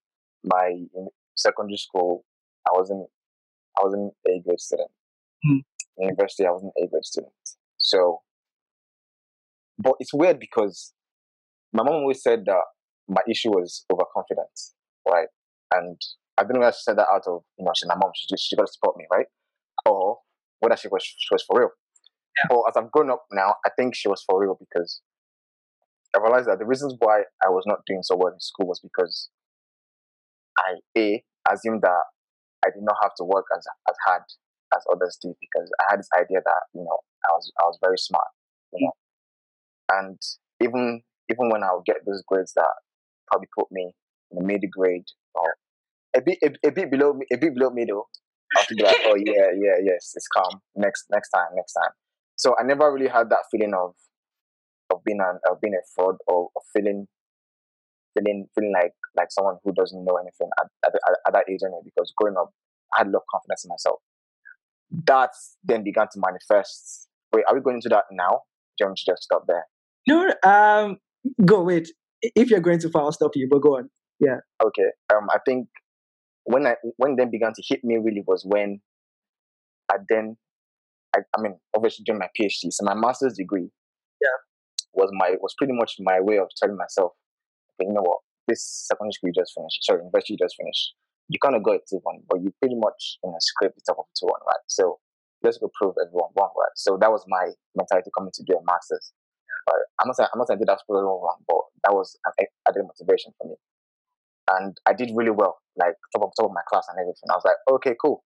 my 0.42 0.68
in 0.68 1.08
secondary 1.34 1.76
school, 1.76 2.24
I 2.66 2.76
wasn't, 2.76 3.06
I 3.78 3.84
wasn't 3.84 4.14
a 4.26 4.40
grade 4.40 4.60
student. 4.60 4.90
Hmm. 5.44 5.58
In 5.98 6.04
university, 6.08 6.46
I 6.46 6.50
wasn't 6.50 6.72
a 6.82 6.86
grade 6.86 7.04
student. 7.04 7.32
So, 7.78 8.22
but 9.78 9.94
it's 10.00 10.14
weird 10.14 10.38
because 10.38 10.94
my 11.72 11.82
mom 11.82 11.94
always 11.96 12.22
said 12.22 12.44
that 12.46 12.62
my 13.08 13.20
issue 13.28 13.50
was 13.50 13.84
overconfidence, 13.92 14.74
right? 15.06 15.28
And 15.72 16.00
I 16.36 16.42
don't 16.42 16.54
know 16.54 16.60
whether 16.60 16.72
she 16.72 16.82
said 16.82 16.98
that 16.98 17.06
out 17.12 17.22
of, 17.26 17.42
you 17.58 17.64
know, 17.64 17.72
she's 17.76 17.88
my 17.88 17.94
mom, 17.94 18.10
she, 18.14 18.26
she 18.36 18.56
got 18.56 18.66
to 18.66 18.72
support 18.72 18.96
me, 18.96 19.06
right? 19.10 19.26
Or 19.86 20.18
whether 20.60 20.76
she 20.76 20.88
was, 20.88 21.02
she 21.04 21.28
was 21.30 21.44
for 21.46 21.60
real. 21.60 21.70
Yeah. 22.36 22.56
Or 22.56 22.68
as 22.68 22.76
I've 22.76 22.90
grown 22.90 23.10
up 23.10 23.24
now, 23.32 23.54
I 23.64 23.70
think 23.78 23.94
she 23.94 24.08
was 24.08 24.24
for 24.26 24.40
real 24.40 24.58
because 24.58 25.00
I 26.14 26.20
realized 26.20 26.48
that 26.48 26.58
the 26.58 26.66
reasons 26.66 26.94
why 26.98 27.22
I 27.44 27.50
was 27.50 27.64
not 27.66 27.86
doing 27.86 28.02
so 28.02 28.16
well 28.16 28.32
in 28.32 28.40
school 28.40 28.66
was 28.66 28.80
because 28.82 29.30
I, 30.58 30.78
A, 30.98 31.22
assumed 31.50 31.82
that 31.82 32.04
I 32.64 32.70
did 32.70 32.82
not 32.82 32.96
have 33.02 33.12
to 33.18 33.24
work 33.24 33.46
as, 33.56 33.64
as 33.88 33.96
hard 34.06 34.22
as 34.74 34.82
others 34.90 35.18
did 35.22 35.34
because 35.40 35.70
I 35.80 35.90
had 35.90 36.00
this 36.00 36.08
idea 36.18 36.38
that, 36.44 36.62
you 36.72 36.82
know, 36.82 36.98
I 37.28 37.32
was, 37.32 37.52
I 37.60 37.64
was 37.64 37.78
very 37.80 37.98
smart, 37.98 38.26
you 38.72 38.86
know. 38.86 38.92
And 39.90 40.18
even 40.60 41.02
even 41.30 41.48
when 41.50 41.62
I 41.62 41.72
would 41.72 41.84
get 41.84 42.04
those 42.06 42.22
grades 42.26 42.52
that 42.54 42.72
probably 43.28 43.48
put 43.56 43.68
me 43.70 43.92
in 44.30 44.38
the 44.38 44.44
middle 44.44 44.68
grade 44.70 45.06
or 45.34 45.54
a 46.16 46.20
bit 46.20 46.38
a, 46.42 46.68
a 46.68 46.72
bit 46.72 46.90
below 46.90 47.14
me 47.14 47.26
a 47.32 47.36
bit 47.36 47.54
below 47.54 47.70
middle, 47.70 48.08
I'll 48.56 48.64
be 48.68 48.82
like, 48.82 48.96
oh 49.04 49.14
yeah, 49.18 49.50
yeah, 49.56 49.76
yes, 49.82 50.12
it's 50.14 50.28
calm. 50.28 50.60
Next 50.76 51.06
next 51.10 51.30
time, 51.30 51.48
next 51.54 51.72
time. 51.72 51.90
So 52.36 52.54
I 52.58 52.64
never 52.64 52.92
really 52.92 53.08
had 53.08 53.30
that 53.30 53.44
feeling 53.50 53.74
of 53.74 53.94
of 54.90 55.02
being 55.04 55.20
an 55.20 55.38
of 55.50 55.60
being 55.60 55.74
a 55.74 55.84
fraud 55.94 56.16
or, 56.26 56.48
or 56.54 56.62
feeling 56.72 57.06
feeling 58.16 58.46
feeling 58.54 58.72
like 58.72 58.92
like 59.16 59.28
someone 59.30 59.56
who 59.64 59.72
doesn't 59.72 60.04
know 60.04 60.16
anything 60.16 60.48
at, 60.60 60.66
at, 60.86 60.92
at 61.26 61.32
that 61.32 61.44
age 61.48 61.60
anyway. 61.64 61.80
Because 61.84 62.12
growing 62.16 62.36
up, 62.36 62.50
I 62.94 63.00
had 63.00 63.06
a 63.08 63.10
lot 63.10 63.20
of 63.20 63.24
confidence 63.30 63.64
in 63.64 63.68
myself. 63.68 64.00
That 65.06 65.30
then 65.62 65.84
began 65.84 66.06
to 66.12 66.20
manifest. 66.20 67.08
Wait, 67.32 67.44
are 67.48 67.54
we 67.54 67.60
going 67.60 67.76
into 67.76 67.88
that 67.88 68.04
now? 68.12 68.42
Do 68.76 68.84
you 68.84 68.86
want 68.86 68.98
to 68.98 69.12
just 69.12 69.22
stop 69.22 69.44
there? 69.46 69.64
No, 70.06 70.32
um, 70.44 70.98
go 71.44 71.62
wait. 71.62 71.88
If 72.22 72.50
you're 72.50 72.60
going 72.60 72.80
too 72.80 72.90
far, 72.90 73.02
I'll 73.02 73.12
stop 73.12 73.32
you. 73.34 73.48
But 73.50 73.60
go 73.60 73.76
on. 73.76 73.90
Yeah. 74.20 74.38
Okay. 74.62 74.90
Um, 75.12 75.28
I 75.30 75.38
think 75.46 75.68
when 76.44 76.66
I 76.66 76.74
when 76.96 77.16
then 77.16 77.30
began 77.30 77.52
to 77.54 77.62
hit 77.66 77.84
me 77.84 77.96
really 77.96 78.22
was 78.26 78.44
when 78.46 78.80
I 79.90 79.96
then 80.08 80.36
I, 81.14 81.20
I 81.36 81.40
mean 81.40 81.58
obviously 81.74 82.04
doing 82.04 82.18
my 82.18 82.28
PhD, 82.38 82.72
so 82.72 82.84
my 82.84 82.94
master's 82.94 83.34
degree. 83.36 83.68
Yeah. 84.20 84.38
Was 84.94 85.10
my 85.12 85.34
was 85.40 85.54
pretty 85.58 85.72
much 85.72 85.96
my 85.98 86.20
way 86.20 86.38
of 86.38 86.48
telling 86.56 86.76
myself, 86.76 87.12
okay, 87.74 87.88
you 87.88 87.94
know 87.94 88.02
what, 88.02 88.18
this 88.46 88.62
secondary 88.86 89.12
school 89.12 89.30
you 89.30 89.34
just 89.34 89.52
finished, 89.54 89.82
sorry, 89.82 89.98
university 89.98 90.34
you 90.34 90.38
just 90.38 90.54
finished, 90.56 90.94
you 91.28 91.38
kind 91.42 91.56
of 91.56 91.64
got 91.64 91.76
a 91.76 91.82
two 91.88 91.98
one, 92.02 92.22
but 92.30 92.38
you 92.40 92.54
pretty 92.60 92.76
much 92.78 93.18
you 93.24 93.30
know 93.30 93.36
scraped 93.40 93.74
the 93.74 93.82
top 93.82 93.98
of 93.98 94.06
two 94.14 94.30
one, 94.30 94.40
right? 94.46 94.62
So 94.68 94.98
let's 95.42 95.58
go 95.58 95.70
prove 95.74 95.94
everyone 95.98 96.30
wrong, 96.38 96.54
right? 96.54 96.76
So 96.76 96.96
that 97.00 97.10
was 97.10 97.24
my 97.26 97.50
mentality 97.74 98.10
coming 98.16 98.30
to 98.34 98.42
do 98.46 98.54
a 98.54 98.62
master's. 98.64 99.12
But 99.66 99.82
I'm 100.00 100.08
not 100.08 100.16
saying 100.16 100.28
I'm 100.32 100.38
not 100.38 100.46
saying 100.48 100.58
I 100.58 100.62
did 100.62 100.70
absolutely 100.70 101.10
wrong, 101.10 101.42
but 101.48 101.62
that 101.84 101.92
was 101.94 102.16
an 102.38 102.46
added 102.68 102.84
motivation 102.86 103.32
for 103.38 103.48
me. 103.48 103.56
And 104.48 104.76
I 104.86 104.92
did 104.92 105.10
really 105.14 105.30
well, 105.30 105.58
like 105.76 105.94
top 106.12 106.24
of 106.24 106.32
top 106.38 106.46
of 106.46 106.52
my 106.54 106.62
class 106.68 106.86
and 106.88 106.98
everything. 106.98 107.28
I 107.30 107.34
was 107.34 107.44
like, 107.44 107.56
okay, 107.70 107.94
cool. 108.00 108.22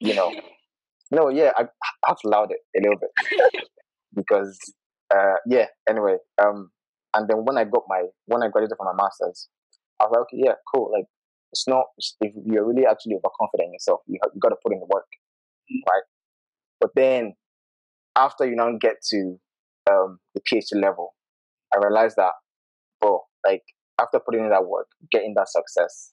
You 0.00 0.14
know. 0.14 0.32
no, 1.10 1.28
yeah, 1.28 1.52
I, 1.56 1.62
I 1.62 2.08
have 2.08 2.18
to 2.18 2.28
loud 2.28 2.50
it 2.50 2.60
a 2.76 2.80
little 2.82 2.98
bit. 2.98 3.64
because 4.14 4.58
uh 5.14 5.36
yeah, 5.46 5.66
anyway. 5.88 6.16
Um 6.42 6.70
and 7.14 7.28
then 7.28 7.44
when 7.44 7.58
I 7.58 7.64
got 7.64 7.84
my 7.88 8.02
when 8.26 8.42
I 8.42 8.48
graduated 8.48 8.76
from 8.76 8.86
my 8.96 9.02
masters, 9.02 9.48
I 10.00 10.04
was 10.04 10.12
like, 10.12 10.20
okay, 10.22 10.42
yeah, 10.46 10.54
cool. 10.74 10.90
Like 10.92 11.06
it's 11.52 11.66
not 11.66 11.86
if 12.20 12.32
you're 12.44 12.66
really 12.66 12.86
actually 12.86 13.14
overconfident 13.14 13.68
in 13.68 13.72
yourself, 13.72 14.00
you 14.06 14.18
have, 14.22 14.32
you 14.34 14.40
got 14.40 14.50
to 14.50 14.56
put 14.62 14.72
in 14.72 14.80
the 14.80 14.86
work, 14.86 15.06
mm-hmm. 15.70 15.90
right? 15.90 16.02
But 16.80 16.90
then 16.94 17.34
after 18.16 18.46
you 18.46 18.56
now 18.56 18.70
get 18.80 18.96
to 19.10 19.38
um, 19.90 20.18
the 20.34 20.40
PhD 20.40 20.80
level, 20.80 21.14
I 21.72 21.78
realized 21.78 22.16
that, 22.16 22.32
bro, 23.00 23.22
like 23.46 23.62
after 24.00 24.20
putting 24.20 24.44
in 24.44 24.50
that 24.50 24.66
work, 24.66 24.88
getting 25.10 25.34
that 25.34 25.48
success, 25.48 26.12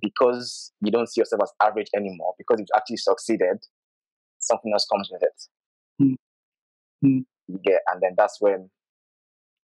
because 0.00 0.72
you 0.80 0.90
don't 0.90 1.08
see 1.08 1.20
yourself 1.20 1.42
as 1.42 1.52
average 1.62 1.88
anymore, 1.96 2.34
because 2.38 2.58
you've 2.58 2.68
actually 2.76 2.96
succeeded, 2.96 3.58
something 4.40 4.72
else 4.72 4.86
comes 4.90 5.08
with 5.10 5.22
it. 5.22 5.42
Mm-hmm. 6.02 7.18
You 7.48 7.60
get, 7.64 7.80
and 7.92 8.02
then 8.02 8.14
that's 8.16 8.40
when 8.40 8.70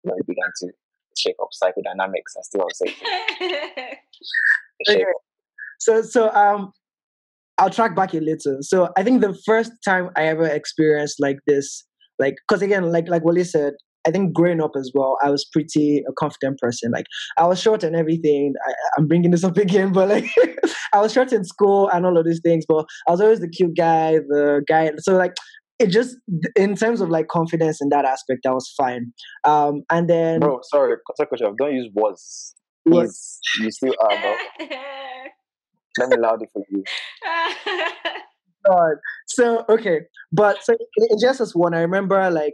you 0.03 0.11
know, 0.11 0.15
you 0.17 0.23
began 0.25 0.51
to 0.61 0.71
shape 1.17 1.35
up 1.41 1.49
psychodynamics 1.51 2.35
and 2.35 2.45
still 2.45 2.67
say. 2.73 2.95
okay. 4.89 5.03
So, 5.79 6.01
so 6.01 6.31
um, 6.33 6.71
I'll 7.57 7.69
track 7.69 7.95
back 7.95 8.13
a 8.13 8.19
little. 8.19 8.59
So 8.61 8.89
I 8.97 9.03
think 9.03 9.21
the 9.21 9.37
first 9.45 9.71
time 9.83 10.09
I 10.15 10.25
ever 10.27 10.45
experienced 10.45 11.19
like 11.19 11.39
this, 11.47 11.85
like, 12.19 12.35
cause 12.47 12.61
again, 12.61 12.91
like 12.91 13.09
like 13.09 13.23
Wale 13.25 13.43
said, 13.43 13.73
I 14.05 14.11
think 14.11 14.33
growing 14.33 14.61
up 14.61 14.71
as 14.77 14.91
well, 14.93 15.17
I 15.23 15.29
was 15.29 15.45
pretty 15.45 16.03
a 16.07 16.13
confident 16.13 16.59
person. 16.59 16.91
Like 16.91 17.05
I 17.37 17.47
was 17.47 17.59
short 17.59 17.83
and 17.83 17.95
everything. 17.95 18.53
I, 18.67 18.73
am 18.99 19.07
bringing 19.07 19.31
this 19.31 19.43
up 19.43 19.57
again, 19.65 19.91
but 19.91 20.09
like 20.09 20.29
I 20.93 21.01
was 21.01 21.13
short 21.13 21.33
in 21.33 21.43
school 21.43 21.89
and 21.89 22.05
all 22.05 22.17
of 22.17 22.25
these 22.25 22.41
things. 22.41 22.65
But 22.67 22.85
I 23.07 23.11
was 23.11 23.21
always 23.21 23.39
the 23.39 23.49
cute 23.49 23.75
guy, 23.75 24.17
the 24.17 24.63
guy. 24.67 24.91
So 24.99 25.15
like 25.15 25.33
it 25.79 25.87
just 25.87 26.17
in 26.55 26.75
terms 26.75 27.01
of 27.01 27.09
like 27.09 27.27
confidence 27.27 27.81
in 27.81 27.89
that 27.89 28.05
aspect, 28.05 28.41
that 28.43 28.53
was 28.53 28.71
fine. 28.77 29.11
Um, 29.43 29.83
and 29.89 30.09
then 30.09 30.39
bro, 30.39 30.59
sorry, 30.63 30.95
sorry, 31.15 31.29
coach, 31.29 31.55
don't 31.57 31.73
use 31.73 31.89
was. 31.93 32.53
Was 32.87 33.39
you 33.59 33.71
still 33.71 33.95
are, 33.99 34.21
bro. 34.21 34.35
Let 35.97 36.09
me 36.09 36.17
loud 36.17 36.41
it 36.43 36.49
for 36.53 36.63
you. 36.69 36.83
God. 38.65 38.95
So 39.27 39.65
okay, 39.69 40.01
but 40.31 40.63
so 40.63 40.75
in 40.97 41.17
just 41.21 41.41
as 41.41 41.55
one, 41.55 41.73
I 41.73 41.79
remember 41.79 42.29
like 42.29 42.53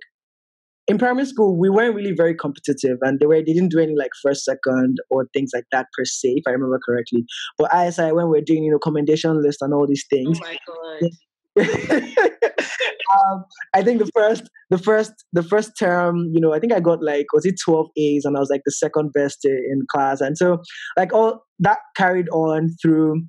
in 0.87 0.97
primary 0.97 1.25
school 1.25 1.57
we 1.57 1.69
weren't 1.69 1.95
really 1.95 2.13
very 2.15 2.35
competitive, 2.35 2.97
and 3.01 3.19
they 3.19 3.25
were 3.25 3.37
they 3.37 3.53
didn't 3.53 3.69
do 3.69 3.79
any 3.79 3.95
like 3.95 4.11
first, 4.21 4.43
second, 4.43 4.97
or 5.09 5.27
things 5.33 5.51
like 5.53 5.65
that 5.71 5.87
per 5.97 6.05
se, 6.05 6.35
if 6.37 6.43
I 6.47 6.51
remember 6.51 6.79
correctly. 6.85 7.25
But 7.57 7.73
ISI 7.73 8.11
when 8.11 8.25
we 8.25 8.39
we're 8.39 8.41
doing 8.41 8.63
you 8.63 8.71
know 8.71 8.79
commendation 8.79 9.41
list 9.41 9.61
and 9.61 9.73
all 9.73 9.87
these 9.87 10.05
things. 10.09 10.39
Oh 10.41 10.47
my 10.47 10.57
god. 10.67 11.09
um, 11.59 13.43
I 13.73 13.83
think 13.83 13.99
the 13.99 14.09
first, 14.15 14.43
the 14.69 14.77
first, 14.77 15.11
the 15.33 15.43
first 15.43 15.71
term, 15.77 16.29
you 16.31 16.39
know, 16.39 16.53
I 16.53 16.59
think 16.59 16.71
I 16.71 16.79
got 16.79 17.03
like 17.03 17.25
was 17.33 17.45
it 17.45 17.55
twelve 17.63 17.87
A's, 17.97 18.25
and 18.25 18.37
I 18.37 18.39
was 18.39 18.49
like 18.49 18.61
the 18.65 18.71
second 18.71 19.11
best 19.13 19.39
in 19.43 19.81
class, 19.91 20.21
and 20.21 20.37
so 20.37 20.59
like 20.97 21.13
all 21.13 21.43
that 21.59 21.79
carried 21.95 22.29
on 22.29 22.69
through 22.81 23.23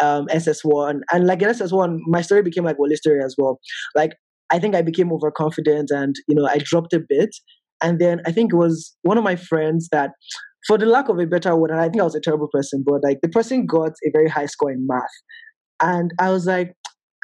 um, 0.00 0.26
SS1, 0.26 1.00
and 1.12 1.26
like 1.26 1.42
in 1.42 1.48
SS1, 1.48 1.98
my 2.06 2.22
story 2.22 2.42
became 2.42 2.64
like 2.64 2.78
Wale's 2.78 2.98
story 2.98 3.22
as 3.22 3.36
well. 3.38 3.60
Like 3.94 4.12
I 4.52 4.58
think 4.58 4.74
I 4.74 4.82
became 4.82 5.12
overconfident, 5.12 5.90
and 5.90 6.14
you 6.28 6.34
know, 6.34 6.46
I 6.46 6.58
dropped 6.58 6.92
a 6.92 7.00
bit, 7.06 7.30
and 7.82 7.98
then 7.98 8.20
I 8.26 8.32
think 8.32 8.52
it 8.52 8.56
was 8.56 8.96
one 9.02 9.18
of 9.18 9.24
my 9.24 9.36
friends 9.36 9.88
that 9.92 10.10
for 10.66 10.76
the 10.78 10.86
lack 10.86 11.08
of 11.08 11.18
a 11.18 11.26
better 11.26 11.56
word, 11.56 11.70
and 11.70 11.80
I 11.80 11.88
think 11.88 12.00
I 12.00 12.04
was 12.04 12.14
a 12.14 12.20
terrible 12.20 12.48
person, 12.52 12.84
but 12.86 13.02
like 13.02 13.18
the 13.22 13.28
person 13.28 13.66
got 13.66 13.92
a 14.06 14.10
very 14.12 14.28
high 14.28 14.46
score 14.46 14.70
in 14.70 14.86
math. 14.86 15.02
And 15.82 16.12
I 16.20 16.30
was 16.30 16.46
like, 16.46 16.74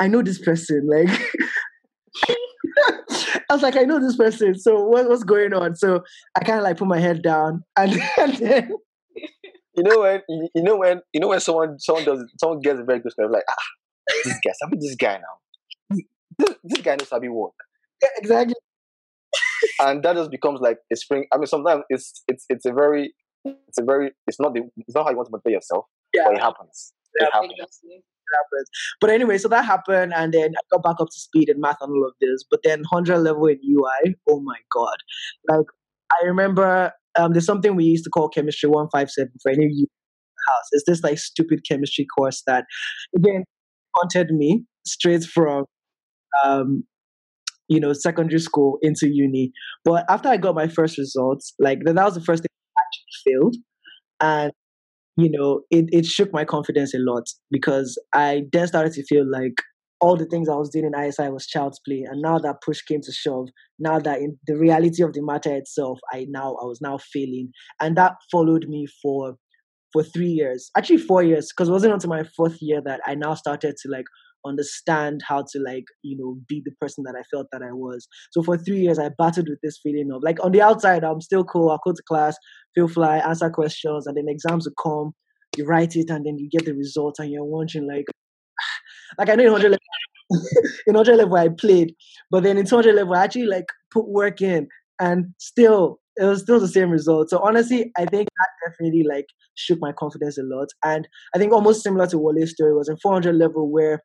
I 0.01 0.09
know 0.09 0.23
this 0.23 0.41
person. 0.41 0.89
Like, 2.79 2.91
I 3.51 3.55
was 3.55 3.63
like, 3.63 3.77
I 3.77 3.83
know 3.83 4.01
this 4.01 4.17
person. 4.17 4.59
So 4.59 4.83
what, 4.83 5.09
what's 5.09 5.23
going 5.23 5.53
on? 5.53 5.77
So 5.77 6.03
I 6.35 6.41
kind 6.41 6.59
of 6.59 6.65
like 6.65 6.79
put 6.79 6.89
my 6.89 6.99
head 6.99 7.23
down, 7.23 7.63
and, 7.77 8.01
and 8.19 8.37
then 8.39 8.71
you 9.75 9.83
know 9.83 10.01
when 10.01 10.23
you 10.55 10.63
know 10.63 10.77
when 10.77 11.01
you 11.13 11.21
know 11.21 11.29
when 11.29 11.41
someone 11.41 11.79
someone 11.79 12.05
does 12.05 12.25
someone 12.41 12.61
gets 12.61 12.81
a 12.81 12.85
very 12.85 13.01
good 13.01 13.13
score, 13.13 13.31
like 13.31 13.45
ah, 13.49 13.55
this 14.25 14.39
guy, 14.43 14.53
I'm 14.65 14.71
this 14.81 14.97
guy 14.97 15.15
now. 15.19 15.37
This, 16.39 16.55
this 16.65 16.81
guy 16.83 16.97
knows 16.97 17.11
how 17.11 17.19
to 17.19 17.29
work. 17.29 17.55
Yeah, 18.03 18.09
exactly. 18.19 18.55
and 19.81 20.03
that 20.03 20.17
just 20.17 20.31
becomes 20.31 20.61
like 20.61 20.79
a 20.93 20.97
spring. 20.97 21.27
I 21.33 21.37
mean, 21.37 21.47
sometimes 21.47 21.83
it's 21.89 22.23
it's 22.29 22.45
it's 22.49 22.67
a 22.67 22.73
very 22.73 23.15
it's 23.45 23.79
a 23.79 23.85
very 23.85 24.11
it's 24.27 24.41
not 24.41 24.55
the 24.55 24.63
it's 24.77 24.95
not 24.95 25.05
how 25.05 25.11
you 25.11 25.17
want 25.17 25.29
to 25.29 25.33
motivate 25.33 25.55
yourself, 25.55 25.87
yeah. 26.15 26.25
but 26.25 26.35
it 26.35 26.41
happens. 26.41 26.93
Yeah, 27.19 27.27
it 27.27 27.33
happens 27.33 28.03
happens. 28.35 28.69
But 29.01 29.11
anyway, 29.11 29.39
so 29.39 29.49
that 29.49 29.65
happened, 29.65 30.13
and 30.15 30.33
then 30.33 30.53
I 30.57 30.61
got 30.73 30.83
back 30.83 31.01
up 31.01 31.09
to 31.09 31.21
speed 31.21 31.49
in 31.49 31.61
math 31.61 31.77
and 31.81 31.91
all 31.91 32.07
of 32.07 32.15
this. 32.21 32.45
But 32.51 32.61
then 32.65 32.81
100 32.91 33.19
level 33.19 33.47
in 33.47 33.59
UI, 33.65 34.15
oh 34.29 34.41
my 34.41 34.59
god! 34.73 34.97
Like 35.49 35.67
I 36.11 36.25
remember, 36.25 36.93
um, 37.19 37.33
there's 37.33 37.47
something 37.47 37.77
we 37.77 37.85
used 37.85 38.05
to 38.05 38.11
call 38.11 38.29
chemistry 38.29 38.69
157 38.69 39.31
for 39.43 39.51
any 39.51 39.67
of 39.67 39.71
you 39.73 39.87
house. 40.49 40.69
It's 40.73 40.85
this 40.87 41.03
like 41.03 41.19
stupid 41.19 41.61
chemistry 41.69 42.07
course 42.17 42.43
that 42.47 42.65
again 43.17 43.45
haunted 43.95 44.31
me 44.31 44.65
straight 44.87 45.25
from 45.25 45.65
um, 46.45 46.85
you 47.69 47.81
know 47.81 47.93
secondary 47.93 48.41
school 48.41 48.79
into 48.83 49.09
uni. 49.09 49.53
But 49.85 50.05
after 50.09 50.29
I 50.29 50.37
got 50.37 50.55
my 50.55 50.69
first 50.69 50.99
results, 50.99 51.55
like 51.59 51.81
that 51.85 51.95
was 51.95 52.15
the 52.15 52.21
first 52.21 52.43
thing 52.43 52.49
I 52.79 52.81
actually 52.81 53.33
failed, 53.33 53.57
and 54.21 54.53
you 55.17 55.31
know, 55.31 55.63
it, 55.71 55.87
it 55.89 56.07
shook 56.07 56.33
my 56.33 56.45
confidence 56.45 56.95
a 56.95 56.99
lot 56.99 57.25
because 57.51 57.99
I 58.15 58.43
then 58.53 58.67
started 58.67 58.93
to 58.95 59.05
feel 59.05 59.29
like 59.29 59.55
all 59.99 60.15
the 60.15 60.27
things 60.27 60.49
I 60.49 60.57
was 60.57 60.69
doing 60.69 60.85
in 60.85 61.09
ISI 61.09 61.31
was 61.31 61.47
child's 61.47 61.81
play. 61.87 62.05
And 62.07 62.21
now 62.21 62.39
that 62.39 62.57
push 62.65 62.83
came 62.83 63.01
to 63.01 63.13
shove, 63.13 63.49
now 63.79 63.99
that 63.99 64.19
in 64.19 64.39
the 64.47 64.57
reality 64.59 65.03
of 65.03 65.15
the 65.15 65.23
matter 65.23 65.55
itself, 65.57 65.99
I 66.13 66.27
now 66.29 66.51
I 66.61 66.67
was 66.67 66.81
now 66.83 66.99
failing. 66.99 67.51
And 67.81 67.97
that 67.97 68.13
followed 68.31 68.67
me 68.69 68.87
for 69.03 69.37
for 69.93 70.03
three 70.03 70.29
years. 70.29 70.71
Actually 70.77 70.99
four 70.99 71.23
years, 71.23 71.49
because 71.51 71.71
it 71.71 71.73
wasn't 71.73 71.95
until 71.95 72.11
my 72.11 72.25
fourth 72.37 72.59
year 72.61 72.83
that 72.85 73.01
I 73.07 73.15
now 73.15 73.35
started 73.35 73.77
to 73.83 73.89
like 73.89 74.05
understand 74.47 75.21
how 75.27 75.45
to 75.53 75.59
like 75.59 75.85
you 76.03 76.17
know 76.17 76.39
be 76.49 76.63
the 76.65 76.73
person 76.81 77.05
that 77.05 77.15
I 77.19 77.23
felt 77.35 77.49
that 77.53 77.63
I 77.63 77.73
was. 77.73 78.07
So 78.33 78.43
for 78.43 78.57
three 78.57 78.81
years, 78.81 78.99
I 78.99 79.11
battled 79.19 79.49
with 79.49 79.59
this 79.63 79.79
feeling 79.83 80.11
of 80.13 80.23
like 80.23 80.43
on 80.45 80.53
the 80.53 80.63
outside, 80.63 81.05
I'm 81.05 81.21
still 81.21 81.45
cool. 81.45 81.71
I 81.71 81.79
go 81.85 81.93
to 81.93 82.03
class, 82.09 82.37
feel 82.75 82.89
fly, 82.89 83.19
answer 83.19 83.51
questions, 83.51 84.07
and 84.07 84.17
then 84.17 84.27
exams 84.29 84.67
will 84.67 84.75
come. 84.83 85.13
You 85.57 85.67
write 85.67 85.97
it, 85.97 86.11
and 86.11 86.25
then 86.27 86.39
you 86.39 86.49
get 86.51 86.65
the 86.67 86.75
results, 86.75 87.19
and 87.19 87.31
you're 87.31 87.45
wondering 87.45 87.89
like, 87.89 88.07
like 89.19 89.29
I 89.29 89.35
know 89.35 89.45
in 89.45 89.53
100 89.53 89.71
level, 89.71 89.81
in 90.87 90.95
100 90.95 91.17
level 91.17 91.37
I 91.37 91.49
played, 91.49 91.95
but 92.31 92.43
then 92.43 92.59
in 92.59 92.67
200 92.67 92.95
level 92.95 93.15
I 93.15 93.25
actually 93.25 93.47
like 93.47 93.67
put 93.93 94.09
work 94.09 94.41
in, 94.41 94.69
and 95.01 95.35
still 95.39 96.01
it 96.17 96.25
was 96.25 96.43
still 96.43 96.59
the 96.59 96.69
same 96.69 96.91
result. 96.91 97.31
So 97.31 97.39
honestly, 97.39 97.93
I 97.97 98.07
think 98.07 98.29
that 98.39 98.71
definitely 98.71 99.05
like 99.09 99.27
shook 99.55 99.79
my 99.81 99.93
confidence 99.93 100.39
a 100.39 100.43
lot. 100.43 100.69
And 100.85 101.07
I 101.35 101.39
think 101.39 101.53
almost 101.53 101.83
similar 101.83 102.07
to 102.09 102.19
Wale's 102.19 102.51
story 102.51 102.75
was 102.75 102.89
in 102.89 102.97
400 102.97 103.35
level 103.35 103.71
where 103.71 104.03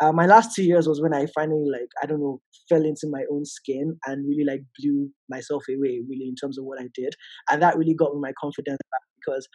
uh, 0.00 0.12
my 0.12 0.26
last 0.26 0.54
two 0.54 0.64
years 0.64 0.88
was 0.88 1.00
when 1.00 1.14
I 1.14 1.26
finally 1.34 1.68
like 1.70 1.88
I 2.02 2.06
don't 2.06 2.20
know 2.20 2.40
fell 2.68 2.84
into 2.84 3.06
my 3.10 3.22
own 3.30 3.44
skin 3.44 3.98
and 4.06 4.26
really 4.26 4.44
like 4.44 4.62
blew 4.78 5.10
myself 5.28 5.62
away 5.68 6.02
really 6.08 6.28
in 6.28 6.34
terms 6.34 6.58
of 6.58 6.64
what 6.64 6.80
I 6.80 6.88
did, 6.94 7.14
and 7.50 7.62
that 7.62 7.76
really 7.76 7.94
got 7.94 8.14
me 8.14 8.20
my 8.20 8.32
confidence 8.40 8.78
back 8.90 9.02
because 9.24 9.48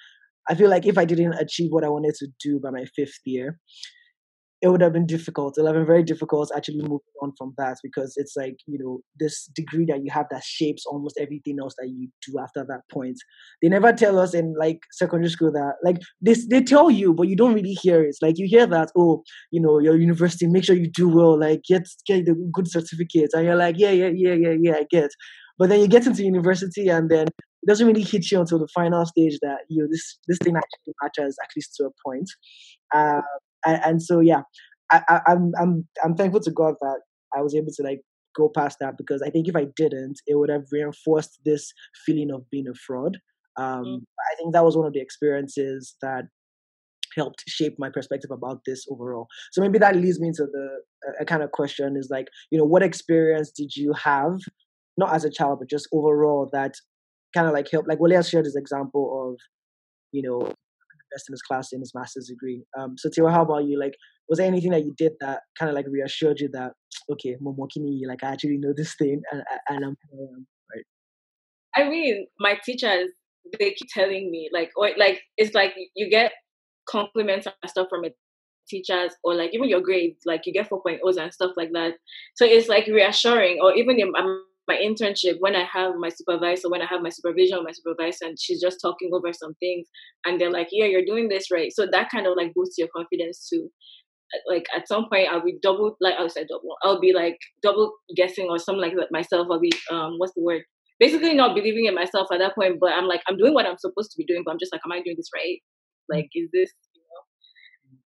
I 0.50 0.56
feel 0.56 0.70
like 0.70 0.86
if 0.86 0.98
I 0.98 1.06
didn't 1.06 1.34
achieve 1.34 1.72
what 1.72 1.84
I 1.84 1.90
wanted 1.90 2.16
to 2.16 2.28
do 2.42 2.60
by 2.60 2.72
my 2.72 2.86
fifth 2.96 3.20
year, 3.26 3.60
it 4.62 4.70
would 4.70 4.82
have 4.82 4.94
been 4.94 5.06
difficult. 5.06 5.56
It 5.58 5.62
would 5.62 5.68
have 5.68 5.76
been 5.76 5.86
very 5.86 6.04
difficult 6.04 6.52
actually 6.56 6.82
moving 6.82 7.00
on 7.22 7.32
from 7.38 7.54
that 7.58 7.78
because 7.84 8.14
it's 8.18 8.36
like, 8.36 8.56
you 8.66 8.80
know, 8.80 9.00
this 9.20 9.46
degree 9.56 9.86
that 9.86 10.04
you 10.04 10.10
have 10.12 10.26
that 10.32 10.44
shapes 10.44 10.84
almost 10.86 11.20
everything 11.20 11.58
else 11.62 11.76
that 11.78 11.90
you 11.90 12.10
do 12.26 12.40
after 12.40 12.66
that 12.68 12.82
point. 12.92 13.18
They 13.62 13.70
never 13.70 13.94
tell 13.94 14.18
us 14.20 14.34
in 14.34 14.56
like 14.60 14.80
secondary 14.92 15.30
school 15.30 15.52
that 15.52 15.76
like 15.84 15.98
this 16.22 16.48
they 16.48 16.64
tell 16.64 16.90
you, 16.90 17.14
but 17.14 17.28
you 17.28 17.36
don't 17.36 17.54
really 17.54 17.74
hear 17.74 18.04
it. 18.04 18.16
Like 18.22 18.40
you 18.40 18.48
hear 18.48 18.66
that, 18.66 18.92
oh, 18.98 19.24
you 19.52 19.62
know, 19.62 19.78
your 19.78 19.96
university, 19.96 20.48
make 20.48 20.64
sure 20.64 20.76
you 20.76 20.90
do 20.90 21.08
well, 21.08 21.40
like 21.40 21.62
get 21.68 21.88
get 22.08 22.26
the 22.26 22.34
good 22.52 22.70
certificates. 22.70 23.36
And 23.36 23.46
you're 23.46 23.56
like, 23.56 23.76
yeah, 23.78 23.92
yeah, 23.92 24.12
yeah, 24.14 24.34
yeah, 24.34 24.56
yeah, 24.60 24.76
I 24.78 24.86
get. 24.90 25.12
But 25.60 25.70
then 25.70 25.82
you 25.82 25.88
get 25.88 26.08
into 26.08 26.24
university 26.24 26.88
and 26.88 27.10
then 27.10 27.28
it 27.28 27.68
doesn't 27.68 27.86
really 27.86 28.04
hit 28.04 28.32
you 28.32 28.40
until 28.40 28.60
the 28.60 28.68
final 28.74 29.06
stage 29.06 29.38
that 29.42 29.60
you 29.70 29.84
know 29.84 29.88
this 29.92 30.18
this 30.28 30.40
thing 30.40 30.56
actually 30.56 30.94
matters 31.02 31.36
at 31.44 31.50
least 31.56 31.76
to 31.76 31.86
a 31.86 31.90
point. 32.04 32.30
Uh, 32.94 33.22
and, 33.68 33.82
and 33.86 34.02
so 34.02 34.20
yeah, 34.20 34.42
I, 34.92 35.02
I, 35.10 35.20
I'm 35.28 35.52
I'm 35.60 35.88
I'm 36.04 36.16
thankful 36.16 36.42
to 36.42 36.52
God 36.52 36.76
that 36.82 37.02
I 37.36 37.42
was 37.42 37.54
able 37.54 37.72
to 37.76 37.84
like 37.84 38.02
go 38.36 38.50
past 38.56 38.78
that 38.80 38.98
because 38.98 39.22
I 39.22 39.30
think 39.30 39.48
if 39.48 39.56
I 39.56 39.66
didn't, 39.76 40.20
it 40.28 40.36
would 40.36 40.50
have 40.50 40.66
reinforced 40.72 41.40
this 41.46 41.74
feeling 42.06 42.32
of 42.34 42.50
being 42.52 42.68
a 42.68 42.76
fraud. 42.76 43.18
Um, 43.58 43.84
mm. 43.84 43.98
I 43.98 44.36
think 44.38 44.54
that 44.54 44.64
was 44.64 44.78
one 44.78 44.86
of 44.86 44.94
the 44.94 45.02
experiences 45.02 45.96
that 46.02 46.26
helped 47.16 47.44
shape 47.48 47.74
my 47.80 47.90
perspective 47.90 48.30
about 48.32 48.62
this 48.66 48.86
overall. 48.92 49.28
So 49.52 49.62
maybe 49.62 49.80
that 49.80 49.96
leads 49.96 50.20
me 50.20 50.28
into 50.28 50.46
the 50.46 50.68
a 51.20 51.26
kind 51.26 51.42
of 51.42 51.52
question 51.52 51.96
is 51.98 52.10
like, 52.12 52.28
you 52.52 52.60
know, 52.60 52.66
what 52.66 52.84
experience 52.84 53.52
did 53.52 53.76
you 53.76 53.94
have, 53.94 54.40
not 54.98 55.14
as 55.16 55.26
a 55.26 55.32
child, 55.32 55.60
but 55.60 55.70
just 55.70 55.88
overall 55.92 56.50
that 56.54 56.76
kind 57.34 57.48
of 57.48 57.54
like 57.54 57.68
helped? 57.72 57.90
Like 57.90 58.00
Wale 58.00 58.22
shared 58.22 58.46
this 58.46 58.56
example 58.56 59.32
of, 59.32 59.40
you 60.12 60.22
know, 60.22 60.54
best 61.12 61.30
in 61.30 61.34
his 61.34 61.42
class 61.42 61.70
in 61.72 61.80
his 61.80 61.92
master's 61.94 62.28
degree. 62.28 62.64
Um, 62.80 62.96
so 62.98 63.10
Tiwa, 63.10 63.32
how 63.32 63.44
about 63.44 63.66
you? 63.66 63.80
Like, 63.80 63.94
was 64.30 64.38
there 64.38 64.48
anything 64.48 64.72
that 64.72 64.86
you 64.86 64.94
did 64.98 65.14
that 65.20 65.42
kind 65.58 65.70
of 65.70 65.76
like 65.76 65.86
reassured 65.90 66.40
you 66.40 66.50
that 66.54 66.74
okay, 67.12 67.36
Momokini, 67.42 68.02
like 68.08 68.24
I 68.24 68.32
actually 68.32 68.58
know 68.58 68.74
this 68.76 68.96
thing 68.96 69.22
and, 69.32 69.44
and 69.70 69.86
I'm 69.86 69.96
right? 70.74 70.86
I 71.76 71.90
mean, 71.90 72.28
my 72.40 72.58
teachers 72.66 73.10
they 73.60 73.72
keep 73.72 73.88
telling 73.94 74.30
me 74.30 74.50
like, 74.52 74.72
or 74.76 74.90
like 74.98 75.22
it's 75.38 75.54
like 75.54 75.74
you 75.96 76.10
get 76.10 76.34
compliments 76.90 77.46
and 77.46 77.56
stuff 77.70 77.88
from 77.90 78.06
it 78.06 78.16
teachers 78.70 79.14
or 79.24 79.34
like 79.34 79.54
even 79.54 79.70
your 79.70 79.82
grades 79.82 80.20
like 80.26 80.42
you 80.46 80.54
get 80.54 80.70
4.0s 80.70 81.18
and 81.18 81.34
stuff 81.34 81.52
like 81.56 81.70
that 81.74 81.94
so 82.36 82.46
it's 82.46 82.68
like 82.68 82.86
reassuring 82.88 83.60
or 83.62 83.74
even 83.74 83.98
in, 84.00 84.12
my 84.68 84.76
internship 84.76 85.36
when 85.40 85.56
I 85.56 85.64
have 85.64 85.96
my 85.98 86.10
supervisor, 86.10 86.70
when 86.70 86.82
I 86.82 86.86
have 86.86 87.02
my 87.02 87.10
supervision 87.10 87.64
my 87.64 87.72
supervisor, 87.72 88.26
and 88.26 88.38
she's 88.40 88.62
just 88.62 88.80
talking 88.82 89.12
over 89.14 89.32
some 89.34 89.54
things, 89.56 89.88
and 90.26 90.40
they're 90.40 90.52
like, 90.52 90.68
"Yeah, 90.72 90.86
you're 90.86 91.06
doing 91.06 91.30
this 91.30 91.52
right." 91.52 91.72
So 91.74 91.88
that 91.92 92.10
kind 92.10 92.28
of 92.28 92.36
like 92.38 92.54
boosts 92.54 92.78
your 92.78 92.90
confidence 92.96 93.48
too. 93.50 93.70
Like 94.50 94.66
at 94.76 94.88
some 94.88 95.08
point, 95.10 95.30
I'll 95.32 95.44
be 95.44 95.58
double, 95.62 95.96
like 96.02 96.16
I'll 96.20 96.30
say 96.30 96.46
double, 96.50 96.76
I'll 96.84 97.00
be 97.00 97.14
like 97.14 97.38
double 97.64 97.94
guessing 98.16 98.48
or 98.50 98.60
something 98.60 98.82
like 98.82 98.96
that 98.98 99.12
myself. 99.12 99.48
I'll 99.50 99.60
be 99.60 99.72
um, 99.92 100.16
what's 100.18 100.34
the 100.34 100.44
word? 100.44 100.64
Basically, 101.00 101.34
not 101.34 101.56
believing 101.56 101.86
in 101.86 101.96
myself 101.96 102.28
at 102.34 102.40
that 102.40 102.56
point. 102.56 102.80
But 102.80 102.92
I'm 102.94 103.06
like, 103.06 103.22
I'm 103.28 103.38
doing 103.38 103.54
what 103.54 103.66
I'm 103.66 103.78
supposed 103.78 104.12
to 104.12 104.18
be 104.18 104.26
doing, 104.26 104.44
but 104.46 104.52
I'm 104.52 104.60
just 104.60 104.74
like, 104.74 104.82
am 104.86 104.92
I 104.92 105.02
doing 105.02 105.16
this 105.18 105.30
right? 105.34 105.60
Like, 106.10 106.30
is 106.36 106.50
this, 106.54 106.72
you 106.94 107.02
know? 107.02 107.24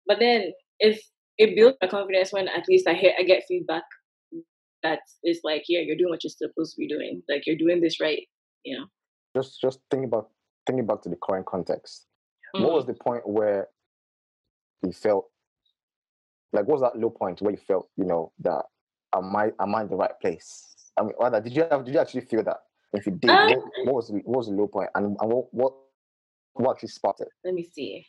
But 0.06 0.18
then 0.20 0.52
it's 0.78 1.10
it 1.38 1.56
builds 1.56 1.76
my 1.82 1.88
confidence 1.88 2.32
when 2.32 2.48
at 2.48 2.68
least 2.68 2.86
I 2.86 2.94
hear 2.94 3.12
I 3.18 3.24
get 3.24 3.44
feedback 3.48 3.82
that 4.84 5.00
is 5.24 5.40
like, 5.42 5.64
yeah, 5.68 5.80
you're 5.80 5.96
doing 5.96 6.10
what 6.10 6.22
you're 6.22 6.30
supposed 6.30 6.74
to 6.74 6.78
be 6.78 6.86
doing. 6.86 7.22
Like 7.28 7.46
you're 7.46 7.56
doing 7.56 7.80
this 7.80 7.98
right. 8.00 8.22
You 8.64 8.78
know. 8.78 8.86
Just 9.36 9.60
just 9.60 9.80
think 9.90 10.04
about 10.04 10.28
thinking 10.66 10.86
back 10.86 11.02
to 11.02 11.08
the 11.08 11.18
current 11.20 11.46
context. 11.46 12.06
Mm-hmm. 12.54 12.64
What 12.64 12.74
was 12.74 12.86
the 12.86 12.94
point 12.94 13.28
where 13.28 13.68
you 14.84 14.92
felt 14.92 15.26
like 16.52 16.66
what 16.66 16.80
was 16.80 16.82
that 16.82 16.98
low 16.98 17.10
point 17.10 17.42
where 17.42 17.50
you 17.50 17.58
felt, 17.58 17.88
you 17.96 18.04
know, 18.04 18.32
that 18.40 18.62
am 19.14 19.34
I 19.34 19.50
am 19.60 19.74
I 19.74 19.82
in 19.82 19.88
the 19.88 19.96
right 19.96 20.12
place? 20.20 20.74
I 20.96 21.02
mean, 21.02 21.12
rather, 21.20 21.40
did 21.40 21.54
you 21.54 21.66
have 21.68 21.84
did 21.84 21.94
you 21.94 22.00
actually 22.00 22.22
feel 22.22 22.44
that? 22.44 22.58
If 22.92 23.06
you 23.06 23.12
did, 23.12 23.28
uh, 23.28 23.48
what, 23.48 23.58
what, 23.86 23.94
was 23.94 24.08
the, 24.08 24.20
what 24.24 24.38
was 24.38 24.46
the 24.46 24.52
low 24.52 24.68
point, 24.68 24.88
and, 24.94 25.16
and 25.20 25.32
what, 25.32 25.52
what 25.52 25.72
what 26.54 26.76
actually 26.76 26.90
spotted? 26.90 27.26
Let 27.44 27.54
me 27.54 27.64
see. 27.64 28.06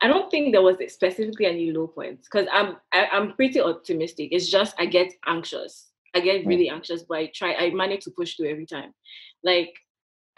I 0.00 0.08
don't 0.08 0.30
think 0.30 0.52
there 0.52 0.62
was 0.62 0.76
specifically 0.88 1.46
any 1.46 1.70
low 1.70 1.86
points 1.86 2.28
because 2.30 2.48
I'm 2.50 2.76
I, 2.92 3.04
am 3.04 3.08
i 3.12 3.16
am 3.16 3.32
pretty 3.34 3.60
optimistic. 3.60 4.28
It's 4.32 4.48
just 4.48 4.74
I 4.78 4.86
get 4.86 5.12
anxious. 5.26 5.88
I 6.16 6.20
get 6.20 6.44
mm. 6.44 6.48
really 6.48 6.70
anxious, 6.70 7.04
but 7.06 7.18
I 7.18 7.30
try, 7.34 7.54
I 7.54 7.70
manage 7.70 8.04
to 8.04 8.10
push 8.10 8.36
through 8.36 8.50
every 8.50 8.66
time. 8.66 8.92
Like, 9.44 9.74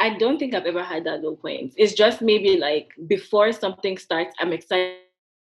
I 0.00 0.18
don't 0.18 0.38
think 0.38 0.54
I've 0.54 0.66
ever 0.66 0.82
had 0.82 1.04
that 1.04 1.22
low 1.22 1.36
point. 1.36 1.74
It's 1.76 1.94
just 1.94 2.20
maybe 2.20 2.56
like 2.56 2.88
before 3.06 3.52
something 3.52 3.96
starts, 3.96 4.34
I'm 4.40 4.52
excited, 4.52 4.96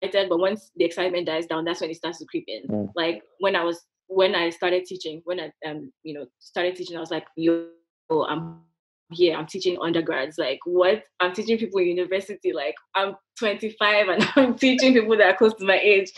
but 0.03 0.39
once 0.39 0.71
the 0.77 0.85
excitement 0.85 1.27
dies 1.27 1.47
down, 1.47 1.65
that's 1.65 1.81
when 1.81 1.91
it 1.91 1.97
starts 1.97 2.19
to 2.19 2.27
creep 2.27 2.45
in. 2.47 2.63
Mm. 2.69 2.93
Like 2.95 3.23
when 3.41 3.57
I 3.57 3.65
was 3.65 3.85
when 4.09 4.35
I 4.35 4.51
started 4.51 4.85
teaching, 4.85 5.23
when 5.25 5.41
I 5.41 5.53
um 5.69 5.93
you 6.03 6.15
know 6.15 6.27
started 6.41 6.75
teaching, 6.77 6.97
I 6.97 7.01
was 7.01 7.13
like, 7.13 7.27
yo, 7.37 7.69
I'm 8.11 8.61
here, 9.13 9.37
I'm 9.37 9.47
teaching 9.47 9.79
undergrads. 9.81 10.39
Like 10.39 10.59
what? 10.65 11.05
I'm 11.21 11.33
teaching 11.33 11.59
people 11.59 11.79
in 11.79 11.87
university. 11.87 12.53
Like 12.53 12.75
I'm 12.97 13.15
25 13.39 14.09
and 14.09 14.29
I'm 14.37 14.55
teaching 14.57 14.93
people 14.93 15.17
that 15.19 15.35
are 15.35 15.37
close 15.37 15.55
to 15.55 15.65
my 15.65 15.79
age 15.79 16.11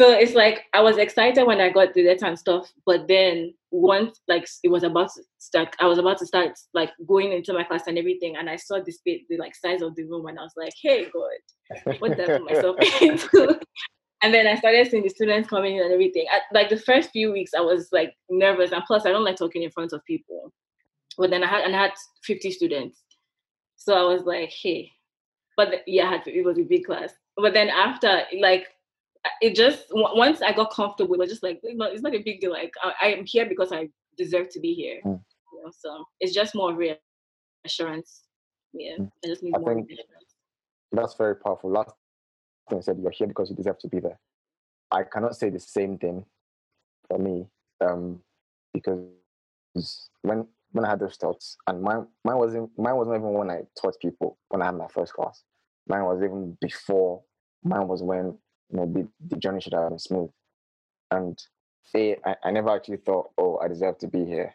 so 0.00 0.10
it's 0.12 0.32
like 0.32 0.64
I 0.72 0.80
was 0.80 0.96
excited 0.96 1.46
when 1.46 1.60
I 1.60 1.68
got 1.68 1.92
the 1.92 2.06
letter 2.06 2.24
and 2.24 2.38
stuff, 2.38 2.72
but 2.86 3.06
then 3.06 3.52
once 3.70 4.18
like 4.28 4.48
it 4.64 4.70
was 4.70 4.82
about 4.82 5.10
to 5.12 5.22
start, 5.36 5.76
I 5.78 5.86
was 5.86 5.98
about 5.98 6.16
to 6.20 6.26
start 6.26 6.58
like 6.72 6.88
going 7.06 7.32
into 7.32 7.52
my 7.52 7.64
class 7.64 7.86
and 7.86 7.98
everything, 7.98 8.36
and 8.36 8.48
I 8.48 8.56
saw 8.56 8.80
the 8.80 8.92
space, 8.92 9.24
the 9.28 9.36
like 9.36 9.54
size 9.54 9.82
of 9.82 9.94
the 9.96 10.04
room, 10.04 10.24
and 10.24 10.38
I 10.38 10.42
was 10.42 10.54
like, 10.56 10.72
"Hey 10.80 11.04
God, 11.04 11.98
what 11.98 12.16
did 12.16 12.30
I 12.30 12.38
put 12.38 12.44
myself 12.50 12.76
into?" 13.02 13.60
and 14.22 14.32
then 14.32 14.46
I 14.46 14.54
started 14.54 14.90
seeing 14.90 15.02
the 15.02 15.10
students 15.10 15.50
coming 15.50 15.76
in 15.76 15.82
and 15.82 15.92
everything. 15.92 16.24
I, 16.32 16.40
like 16.54 16.70
the 16.70 16.78
first 16.78 17.10
few 17.10 17.30
weeks, 17.30 17.50
I 17.54 17.60
was 17.60 17.90
like 17.92 18.14
nervous, 18.30 18.72
and 18.72 18.82
plus 18.86 19.04
I 19.04 19.10
don't 19.10 19.24
like 19.24 19.36
talking 19.36 19.64
in 19.64 19.70
front 19.70 19.92
of 19.92 20.02
people. 20.06 20.50
But 21.18 21.28
then 21.28 21.44
I 21.44 21.46
had 21.46 21.64
and 21.64 21.76
I 21.76 21.82
had 21.82 21.92
50 22.24 22.50
students, 22.52 23.02
so 23.76 23.94
I 23.94 24.14
was 24.14 24.22
like, 24.22 24.50
"Hey," 24.50 24.92
but 25.58 25.72
the, 25.72 25.76
yeah, 25.86 26.06
I 26.06 26.12
had 26.12 26.26
it 26.26 26.42
was 26.42 26.58
a 26.58 26.62
big 26.62 26.86
class. 26.86 27.12
But 27.36 27.52
then 27.52 27.68
after 27.68 28.22
like 28.40 28.66
it 29.40 29.54
just 29.54 29.86
once 29.90 30.42
I 30.42 30.52
got 30.52 30.72
comfortable, 30.72 31.14
it 31.14 31.18
was 31.18 31.30
just 31.30 31.42
like 31.42 31.60
it's 31.62 31.76
not, 31.76 31.92
it's 31.92 32.02
not 32.02 32.14
a 32.14 32.22
big 32.22 32.40
deal. 32.40 32.52
Like 32.52 32.72
I, 32.82 32.92
I, 33.02 33.06
am 33.12 33.24
here 33.26 33.46
because 33.46 33.72
I 33.72 33.88
deserve 34.16 34.48
to 34.50 34.60
be 34.60 34.74
here. 34.74 35.00
Mm. 35.04 35.20
You 35.52 35.64
know, 35.64 35.70
so 35.76 36.04
it's 36.20 36.34
just 36.34 36.54
more 36.54 36.74
reassurance. 36.74 38.22
Yeah, 38.72 38.96
mm. 38.98 39.10
I 39.24 39.28
just 39.28 39.42
need 39.42 39.54
I 39.54 39.58
more 39.58 39.74
think 39.74 39.90
That's 40.92 41.14
very 41.14 41.36
powerful. 41.36 41.70
Last 41.70 41.90
thing 42.68 42.78
I 42.78 42.82
said, 42.82 42.98
you're 43.00 43.10
here 43.10 43.26
because 43.26 43.50
you 43.50 43.56
deserve 43.56 43.78
to 43.80 43.88
be 43.88 44.00
there. 44.00 44.18
I 44.90 45.02
cannot 45.02 45.36
say 45.36 45.50
the 45.50 45.60
same 45.60 45.98
thing 45.98 46.24
for 47.08 47.18
me 47.18 47.46
um, 47.80 48.20
because 48.72 49.06
when 50.22 50.46
when 50.72 50.84
I 50.84 50.90
had 50.90 51.00
those 51.00 51.16
thoughts, 51.16 51.56
and 51.66 51.82
mine 51.82 52.06
mine 52.24 52.38
wasn't 52.38 52.70
mine 52.78 52.96
wasn't 52.96 53.16
even 53.16 53.32
when 53.32 53.50
I 53.50 53.62
taught 53.80 54.00
people 54.00 54.38
when 54.48 54.62
I 54.62 54.66
had 54.66 54.76
my 54.76 54.88
first 54.88 55.12
class. 55.12 55.42
Mine 55.88 56.04
was 56.04 56.22
even 56.22 56.56
before. 56.60 57.22
Mine 57.62 57.88
was 57.88 58.02
when 58.02 58.38
you 58.70 58.78
know, 58.78 58.86
the, 58.86 59.08
the 59.28 59.36
journey 59.36 59.60
should 59.60 59.74
have 59.74 59.88
been 59.88 59.98
smooth. 59.98 60.30
And 61.10 61.38
A, 61.94 62.16
I, 62.24 62.36
I 62.44 62.50
never 62.50 62.70
actually 62.70 62.98
thought, 62.98 63.30
oh, 63.38 63.58
I 63.58 63.68
deserve 63.68 63.98
to 63.98 64.06
be 64.06 64.24
here. 64.24 64.54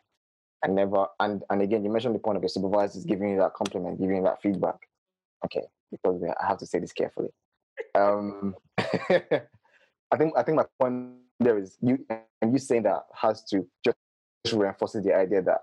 I 0.63 0.67
never, 0.67 1.07
and, 1.19 1.43
and 1.49 1.61
again, 1.61 1.83
you 1.83 1.91
mentioned 1.91 2.15
the 2.15 2.19
point 2.19 2.37
of 2.37 2.43
your 2.43 2.49
supervisors 2.49 3.05
giving 3.05 3.29
you 3.29 3.37
that 3.37 3.53
compliment, 3.53 3.99
giving 3.99 4.17
you 4.17 4.23
that 4.23 4.41
feedback. 4.41 4.77
Okay, 5.43 5.63
because 5.91 6.23
I 6.23 6.47
have 6.47 6.57
to 6.59 6.65
say 6.65 6.79
this 6.79 6.93
carefully. 6.93 7.29
Um, 7.93 8.55
I 8.77 10.17
think 10.17 10.33
I 10.37 10.43
think 10.43 10.57
my 10.57 10.65
point 10.79 11.13
there 11.39 11.57
is 11.57 11.77
you 11.81 12.05
and 12.41 12.53
you 12.53 12.57
saying 12.57 12.83
that 12.83 13.03
has 13.13 13.43
to 13.45 13.67
just 13.83 13.97
reinforces 14.53 15.03
the 15.03 15.13
idea 15.13 15.41
that 15.41 15.61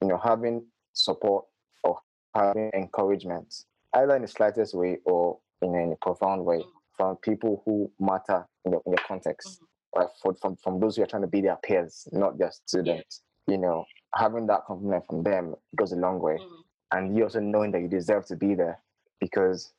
you 0.00 0.08
know 0.08 0.16
having 0.16 0.64
support 0.94 1.44
or 1.84 1.98
having 2.34 2.70
encouragement, 2.74 3.64
either 3.94 4.16
in 4.16 4.22
the 4.22 4.28
slightest 4.28 4.74
way 4.74 4.98
or 5.04 5.38
in 5.62 5.92
a 5.92 5.96
profound 6.04 6.44
way, 6.44 6.64
from 7.00 7.16
people 7.16 7.62
who 7.64 7.90
matter 7.98 8.46
in 8.66 8.72
the, 8.72 8.80
in 8.84 8.92
the 8.92 8.98
context, 9.08 9.48
mm-hmm. 9.48 10.00
right? 10.00 10.08
For, 10.22 10.34
from, 10.34 10.56
from 10.62 10.80
those 10.80 10.96
who 10.96 11.02
are 11.02 11.06
trying 11.06 11.22
to 11.22 11.28
be 11.28 11.40
their 11.40 11.56
peers, 11.56 12.06
not 12.12 12.38
their 12.38 12.52
students. 12.52 13.22
You 13.46 13.56
know, 13.56 13.86
having 14.14 14.46
that 14.48 14.66
compliment 14.66 15.04
from 15.08 15.22
them 15.22 15.54
goes 15.74 15.92
a 15.92 15.96
long 15.96 16.20
way. 16.20 16.34
Mm-hmm. 16.34 16.60
And 16.92 17.16
you 17.16 17.24
also 17.24 17.40
knowing 17.40 17.70
that 17.72 17.80
you 17.80 17.88
deserve 17.88 18.26
to 18.26 18.36
be 18.36 18.54
there 18.54 18.80
because 19.18 19.72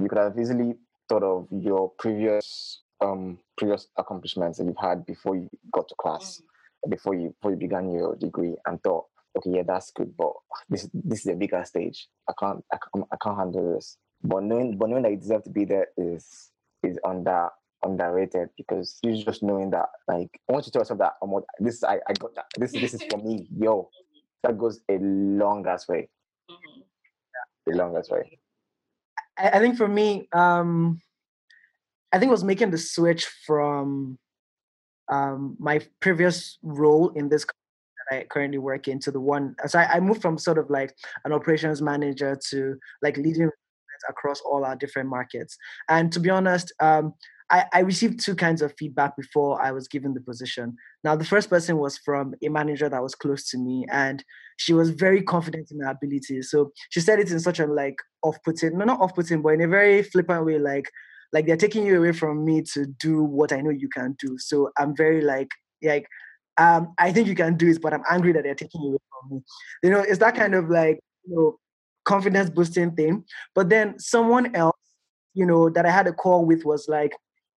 you 0.00 0.08
could 0.08 0.18
have 0.18 0.36
easily 0.36 0.74
thought 1.08 1.22
of 1.22 1.46
your 1.52 1.92
previous 1.98 2.80
um 3.00 3.38
previous 3.56 3.86
accomplishments 3.98 4.58
that 4.58 4.64
you've 4.64 4.76
had 4.80 5.06
before 5.06 5.36
you 5.36 5.48
got 5.72 5.86
to 5.88 5.94
class, 6.00 6.40
mm-hmm. 6.40 6.90
before 6.90 7.14
you 7.14 7.34
before 7.38 7.52
you 7.52 7.56
began 7.56 7.92
your 7.92 8.16
degree, 8.16 8.54
and 8.66 8.82
thought, 8.82 9.04
okay, 9.36 9.50
yeah, 9.50 9.62
that's 9.64 9.92
good, 9.92 10.12
but 10.16 10.32
this 10.68 10.88
this 10.92 11.20
is 11.20 11.26
a 11.26 11.36
bigger 11.36 11.62
stage. 11.64 12.08
I 12.28 12.32
can't 12.40 12.64
I 12.72 12.78
can't, 12.78 13.06
I 13.12 13.16
can't 13.22 13.38
handle 13.38 13.74
this. 13.74 13.96
But 14.24 14.42
knowing 14.42 14.76
but 14.76 14.88
knowing 14.88 15.02
that 15.02 15.12
you 15.12 15.18
deserve 15.18 15.44
to 15.44 15.50
be 15.50 15.66
there 15.66 15.88
is 15.98 16.50
is 16.84 16.98
that 17.24 17.50
underrated 17.84 18.48
because 18.56 18.98
you 19.02 19.22
just 19.22 19.42
knowing 19.42 19.70
that 19.70 19.86
like 20.08 20.40
once 20.48 20.66
you 20.66 20.70
to 20.70 20.72
tell 20.72 20.80
yourself 20.80 20.98
that 21.00 21.14
this 21.58 21.84
I, 21.84 21.96
I 22.08 22.12
got 22.18 22.34
that. 22.34 22.46
This 22.56 22.72
this 22.72 22.94
is 22.94 23.02
for 23.10 23.18
me. 23.18 23.46
Yo 23.56 23.90
that 24.44 24.58
goes 24.58 24.80
a 24.88 24.98
long 24.98 25.66
way. 25.88 26.08
Mm-hmm. 26.50 27.72
a 27.72 27.76
long 27.76 27.96
ass 27.96 28.10
way. 28.10 28.38
I, 29.38 29.50
I 29.50 29.58
think 29.58 29.76
for 29.76 29.88
me 29.88 30.28
um 30.32 31.00
I 32.12 32.18
think 32.18 32.28
it 32.28 32.32
was 32.32 32.44
making 32.44 32.70
the 32.70 32.78
switch 32.78 33.26
from 33.46 34.18
um 35.10 35.56
my 35.58 35.80
previous 36.00 36.58
role 36.62 37.10
in 37.10 37.28
this 37.28 37.44
that 38.10 38.16
I 38.16 38.24
currently 38.24 38.58
work 38.58 38.86
in 38.88 38.98
to 39.00 39.10
the 39.10 39.20
one 39.20 39.56
so 39.66 39.78
I, 39.78 39.94
I 39.94 40.00
moved 40.00 40.22
from 40.22 40.38
sort 40.38 40.58
of 40.58 40.70
like 40.70 40.94
an 41.24 41.32
operations 41.32 41.82
manager 41.82 42.38
to 42.50 42.76
like 43.02 43.16
leading 43.16 43.50
across 44.08 44.40
all 44.40 44.64
our 44.64 44.76
different 44.76 45.08
markets. 45.08 45.56
And 45.88 46.12
to 46.12 46.20
be 46.20 46.30
honest, 46.30 46.72
um, 46.80 47.14
I, 47.50 47.66
I, 47.72 47.80
received 47.80 48.20
two 48.20 48.34
kinds 48.34 48.62
of 48.62 48.72
feedback 48.78 49.16
before 49.16 49.62
I 49.62 49.70
was 49.70 49.86
given 49.86 50.14
the 50.14 50.20
position. 50.20 50.76
Now, 51.02 51.14
the 51.14 51.26
first 51.26 51.50
person 51.50 51.76
was 51.76 51.98
from 51.98 52.34
a 52.42 52.48
manager 52.48 52.88
that 52.88 53.02
was 53.02 53.14
close 53.14 53.48
to 53.50 53.58
me, 53.58 53.84
and 53.90 54.24
she 54.56 54.72
was 54.72 54.90
very 54.90 55.22
confident 55.22 55.70
in 55.70 55.80
her 55.80 55.90
abilities. 55.90 56.50
So 56.50 56.72
she 56.88 57.00
said 57.00 57.20
it 57.20 57.30
in 57.30 57.40
such 57.40 57.60
a 57.60 57.66
like 57.66 57.96
off-putting, 58.22 58.78
no, 58.78 58.86
not 58.86 59.00
off-putting, 59.00 59.42
but 59.42 59.50
in 59.50 59.60
a 59.60 59.68
very 59.68 60.02
flippant 60.02 60.46
way, 60.46 60.58
like 60.58 60.90
like 61.32 61.46
they're 61.46 61.56
taking 61.56 61.84
you 61.84 61.98
away 61.98 62.12
from 62.12 62.44
me 62.44 62.62
to 62.74 62.86
do 63.00 63.22
what 63.22 63.52
I 63.52 63.60
know 63.60 63.70
you 63.70 63.88
can 63.88 64.16
do. 64.18 64.38
So 64.38 64.70
I'm 64.78 64.96
very 64.96 65.20
like 65.20 65.50
like 65.82 66.06
um, 66.56 66.94
I 66.98 67.12
think 67.12 67.26
you 67.26 67.34
can 67.34 67.56
do 67.56 67.68
it, 67.68 67.82
but 67.82 67.92
I'm 67.92 68.04
angry 68.08 68.32
that 68.32 68.44
they're 68.44 68.54
taking 68.54 68.82
you 68.82 68.90
away 68.90 68.98
from 69.20 69.36
me. 69.36 69.42
You 69.82 69.90
know, 69.90 70.00
it's 70.00 70.18
that 70.18 70.36
kind 70.36 70.54
of 70.54 70.70
like 70.70 71.00
you 71.26 71.34
know 71.34 71.58
confidence 72.04 72.50
boosting 72.50 72.92
thing. 72.92 73.24
But 73.54 73.68
then 73.68 73.98
someone 73.98 74.54
else, 74.54 74.76
you 75.34 75.46
know, 75.46 75.68
that 75.70 75.86
I 75.86 75.90
had 75.90 76.06
a 76.06 76.12
call 76.12 76.44
with 76.44 76.64
was 76.64 76.86
like, 76.88 77.12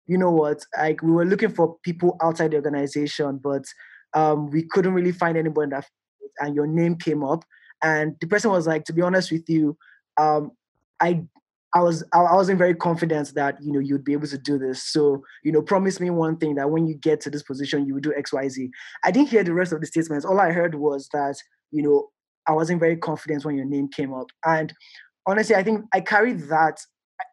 you 0.08 0.18
know 0.18 0.32
what, 0.32 0.64
like 0.78 1.02
we 1.02 1.12
were 1.12 1.26
looking 1.26 1.50
for 1.50 1.78
people 1.84 2.18
outside 2.22 2.52
the 2.52 2.58
organization, 2.58 3.40
but 3.44 3.66
um, 4.14 4.50
we 4.50 4.64
couldn't 4.64 4.94
really 4.94 5.12
find 5.12 5.38
anyone 5.38 5.70
that 5.70 5.86
and 6.40 6.56
your 6.56 6.68
name 6.68 6.96
came 6.96 7.24
up. 7.24 7.44
And 7.84 8.16
the 8.22 8.28
person 8.28 8.52
was 8.52 8.68
like, 8.68 8.86
to 8.86 8.94
be 8.94 9.02
honest 9.02 9.32
with 9.32 9.48
you, 9.50 9.78
um, 10.18 10.52
I 11.00 11.24
I 11.76 11.82
was 11.82 12.04
I 12.14 12.34
wasn't 12.34 12.58
very 12.58 12.74
confident 12.74 13.34
that 13.36 13.62
you 13.62 13.72
know 13.72 13.80
you'd 13.80 14.04
be 14.04 14.14
able 14.14 14.28
to 14.28 14.38
do 14.38 14.58
this. 14.58 14.84
So 14.84 15.24
you 15.44 15.52
know, 15.52 15.62
promise 15.62 16.00
me 16.00 16.10
one 16.10 16.38
thing 16.38 16.56
that 16.56 16.72
when 16.72 16.88
you 16.88 16.96
get 16.96 17.22
to 17.22 17.30
this 17.30 17.44
position, 17.44 17.86
you 17.86 17.94
would 17.94 18.04
do 18.04 18.14
X 18.16 18.34
Y 18.34 18.48
Z. 18.48 18.72
I 19.04 19.12
didn't 19.12 19.30
hear 19.30 19.44
the 19.44 19.54
rest 19.54 19.74
of 19.74 19.82
the 19.82 19.86
statements. 19.86 20.26
All 20.26 20.40
I 20.40 20.52
heard 20.52 20.76
was 20.76 21.10
that 21.14 21.36
you 21.72 21.84
know 21.84 22.10
I 22.48 22.54
wasn't 22.54 22.80
very 22.80 22.96
confident 22.96 23.46
when 23.46 23.56
your 23.56 23.66
name 23.66 23.90
came 23.90 24.14
up. 24.14 24.28
And 24.46 24.74
honestly, 25.26 25.56
I 25.56 25.64
think 25.64 25.86
I 25.94 26.02
carried 26.02 26.42
that. 26.50 26.80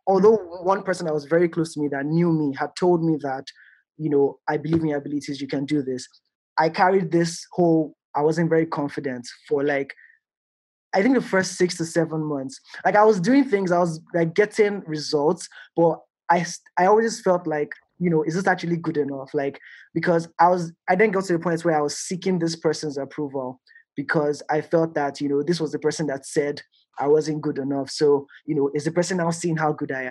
Although 0.07 0.37
one 0.62 0.83
person 0.83 1.07
that 1.07 1.14
was 1.14 1.24
very 1.24 1.48
close 1.48 1.74
to 1.74 1.81
me 1.81 1.88
that 1.88 2.07
knew 2.07 2.33
me 2.33 2.55
had 2.59 2.70
told 2.79 3.05
me 3.05 3.16
that, 3.22 3.46
you 3.96 4.11
know, 4.11 4.38
I 4.48 4.57
believe 4.57 4.81
in 4.81 4.88
your 4.88 4.98
abilities, 4.98 5.40
you 5.40 5.46
can 5.46 5.64
do 5.64 5.83
this. 5.83 6.09
I 6.59 6.68
carried 6.68 7.11
this 7.11 7.46
whole, 7.53 7.94
I 8.14 8.22
wasn't 8.22 8.48
very 8.48 8.66
confident 8.66 9.29
for 9.48 9.62
like, 9.62 9.94
I 10.94 11.03
think 11.03 11.14
the 11.14 11.22
first 11.22 11.57
six 11.57 11.77
to 11.79 11.85
seven 11.85 12.24
months. 12.24 12.61
Like 12.85 12.96
I 12.96 13.05
was 13.05 13.20
doing 13.20 13.44
things, 13.44 13.72
I 13.72 13.79
was 13.79 14.00
like 14.14 14.35
getting 14.35 14.81
results, 14.87 15.48
but 15.77 16.00
I 16.31 16.46
I 16.79 16.87
always 16.87 17.20
felt 17.20 17.46
like 17.46 17.72
you 17.98 18.11
know, 18.11 18.22
is 18.22 18.35
this 18.35 18.46
actually 18.46 18.77
good 18.77 18.96
enough? 18.96 19.31
Like, 19.35 19.61
because 19.94 20.29
I 20.38 20.48
was, 20.48 20.72
I 20.88 20.96
then 20.96 21.11
got 21.11 21.24
to 21.24 21.33
the 21.33 21.38
point 21.38 21.64
where 21.64 21.77
I 21.77 21.81
was 21.81 21.96
seeking 21.96 22.38
this 22.38 22.57
person's 22.57 22.98
approval 22.98 23.61
because 23.97 24.43
I 24.51 24.61
felt 24.61 24.95
that, 24.95 25.21
you 25.21 25.29
know, 25.29 25.43
this 25.43 25.61
was 25.61 25.73
the 25.73 25.79
person 25.79 26.07
that 26.09 26.27
said 26.27 26.63
I 26.99 27.09
wasn't 27.09 27.43
good 27.43 27.59
enough. 27.59 27.91
So, 27.91 28.27
you 28.47 28.55
know, 28.55 28.71
is 28.75 28.85
the 28.85 28.93
person 28.93 29.19
now 29.19 29.31
seeing 29.31 29.57
how 29.57 29.73
good 29.73 29.93
I 29.93 30.05
am? 30.05 30.11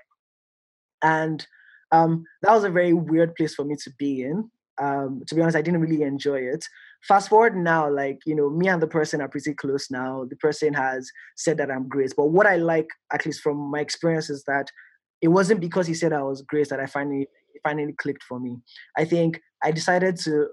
And 1.02 1.48
um, 1.92 2.26
that 2.42 2.52
was 2.52 2.64
a 2.64 2.70
very 2.70 2.94
weird 2.94 3.36
place 3.36 3.56
for 3.56 3.66
me 3.66 3.76
to 3.84 3.92
be 3.98 4.24
in. 4.24 4.50
Um, 4.82 5.22
to 5.28 5.36
be 5.36 5.42
honest, 5.42 5.58
I 5.58 5.62
didn't 5.62 5.82
really 5.82 6.02
enjoy 6.02 6.40
it. 6.40 6.66
Fast 7.08 7.30
forward 7.30 7.56
now, 7.56 7.90
like, 7.90 8.20
you 8.26 8.34
know, 8.34 8.50
me 8.50 8.68
and 8.68 8.82
the 8.82 8.88
person 8.88 9.22
are 9.22 9.28
pretty 9.28 9.54
close 9.54 9.92
now. 9.92 10.26
The 10.28 10.38
person 10.38 10.74
has 10.74 11.12
said 11.36 11.58
that 11.58 11.70
I'm 11.70 11.88
great. 11.88 12.14
But 12.18 12.28
what 12.28 12.48
I 12.48 12.56
like, 12.56 12.88
at 13.12 13.26
least 13.26 13.42
from 13.42 13.58
my 13.58 13.80
experience, 13.80 14.30
is 14.30 14.44
that 14.46 14.72
it 15.22 15.28
wasn't 15.28 15.62
because 15.62 15.86
he 15.86 15.94
said 15.94 16.12
I 16.12 16.24
was 16.24 16.42
great 16.42 16.70
that 16.70 16.80
I 16.80 16.86
finally 16.86 17.28
finally 17.64 17.94
clicked 17.94 18.24
for 18.24 18.40
me. 18.40 18.58
I 18.98 19.06
think 19.06 19.40
I 19.64 19.72
decided 19.72 20.18
to 20.22 20.48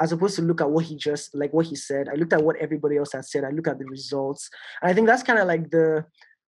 as 0.00 0.12
opposed 0.12 0.36
to 0.36 0.42
look 0.42 0.60
at 0.60 0.70
what 0.70 0.84
he 0.84 0.96
just 0.96 1.34
like 1.34 1.52
what 1.52 1.66
he 1.66 1.76
said. 1.76 2.08
I 2.08 2.14
looked 2.14 2.32
at 2.32 2.42
what 2.42 2.56
everybody 2.56 2.96
else 2.96 3.12
had 3.12 3.24
said. 3.24 3.44
I 3.44 3.50
look 3.50 3.68
at 3.68 3.78
the 3.78 3.86
results. 3.86 4.48
And 4.82 4.90
i 4.90 4.94
think 4.94 5.06
that's 5.06 5.22
kind 5.22 5.38
of 5.38 5.46
like 5.46 5.70
the 5.70 6.04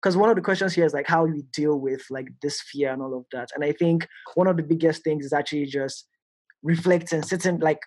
because 0.01 0.15
one 0.15 0.29
of 0.29 0.35
the 0.35 0.41
questions 0.41 0.73
here 0.73 0.85
is 0.85 0.93
like 0.93 1.07
how 1.07 1.25
you 1.25 1.43
deal 1.53 1.79
with 1.79 2.03
like 2.09 2.27
this 2.41 2.61
fear 2.61 2.93
and 2.93 3.01
all 3.01 3.17
of 3.17 3.25
that. 3.31 3.49
And 3.55 3.63
i 3.63 3.71
think 3.71 4.07
one 4.35 4.47
of 4.47 4.57
the 4.57 4.63
biggest 4.63 5.03
things 5.03 5.25
is 5.25 5.33
actually 5.33 5.65
just 5.65 6.07
reflecting 6.63 7.21
sitting 7.21 7.59
like 7.59 7.79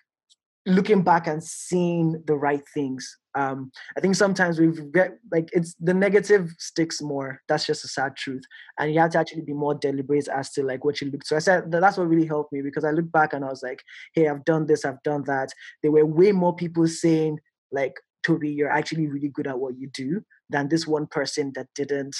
looking 0.65 1.01
back 1.01 1.27
and 1.27 1.43
seeing 1.43 2.23
the 2.25 2.35
right 2.35 2.63
things 2.73 3.17
um 3.35 3.71
i 3.97 3.99
think 3.99 4.15
sometimes 4.15 4.59
we 4.59 4.67
get 4.93 5.17
like 5.31 5.49
it's 5.53 5.75
the 5.79 5.93
negative 5.93 6.53
sticks 6.59 7.01
more. 7.01 7.41
That's 7.47 7.65
just 7.65 7.85
a 7.85 7.87
sad 7.87 8.15
truth. 8.15 8.43
And 8.79 8.93
you 8.93 8.99
have 8.99 9.11
to 9.11 9.19
actually 9.19 9.43
be 9.43 9.53
more 9.53 9.75
deliberate 9.75 10.27
as 10.27 10.51
to 10.51 10.63
like 10.63 10.83
what 10.83 11.01
you 11.01 11.09
look 11.09 11.25
so 11.25 11.35
i 11.35 11.39
said 11.39 11.71
that's 11.71 11.97
what 11.97 12.09
really 12.09 12.27
helped 12.27 12.51
me 12.53 12.61
because 12.61 12.83
i 12.83 12.91
look 12.91 13.11
back 13.11 13.33
and 13.33 13.45
i 13.45 13.49
was 13.49 13.63
like 13.63 13.81
hey 14.13 14.27
i've 14.27 14.45
done 14.45 14.65
this 14.67 14.85
i've 14.85 15.01
done 15.03 15.23
that. 15.25 15.49
There 15.81 15.91
were 15.91 16.05
way 16.05 16.31
more 16.31 16.55
people 16.55 16.87
saying 16.87 17.39
like 17.71 17.93
toby 18.23 18.49
you're 18.49 18.71
actually 18.71 19.07
really 19.07 19.29
good 19.29 19.47
at 19.47 19.59
what 19.59 19.77
you 19.77 19.89
do 19.93 20.21
than 20.49 20.67
this 20.67 20.85
one 20.85 21.07
person 21.07 21.51
that 21.55 21.67
didn't 21.75 22.15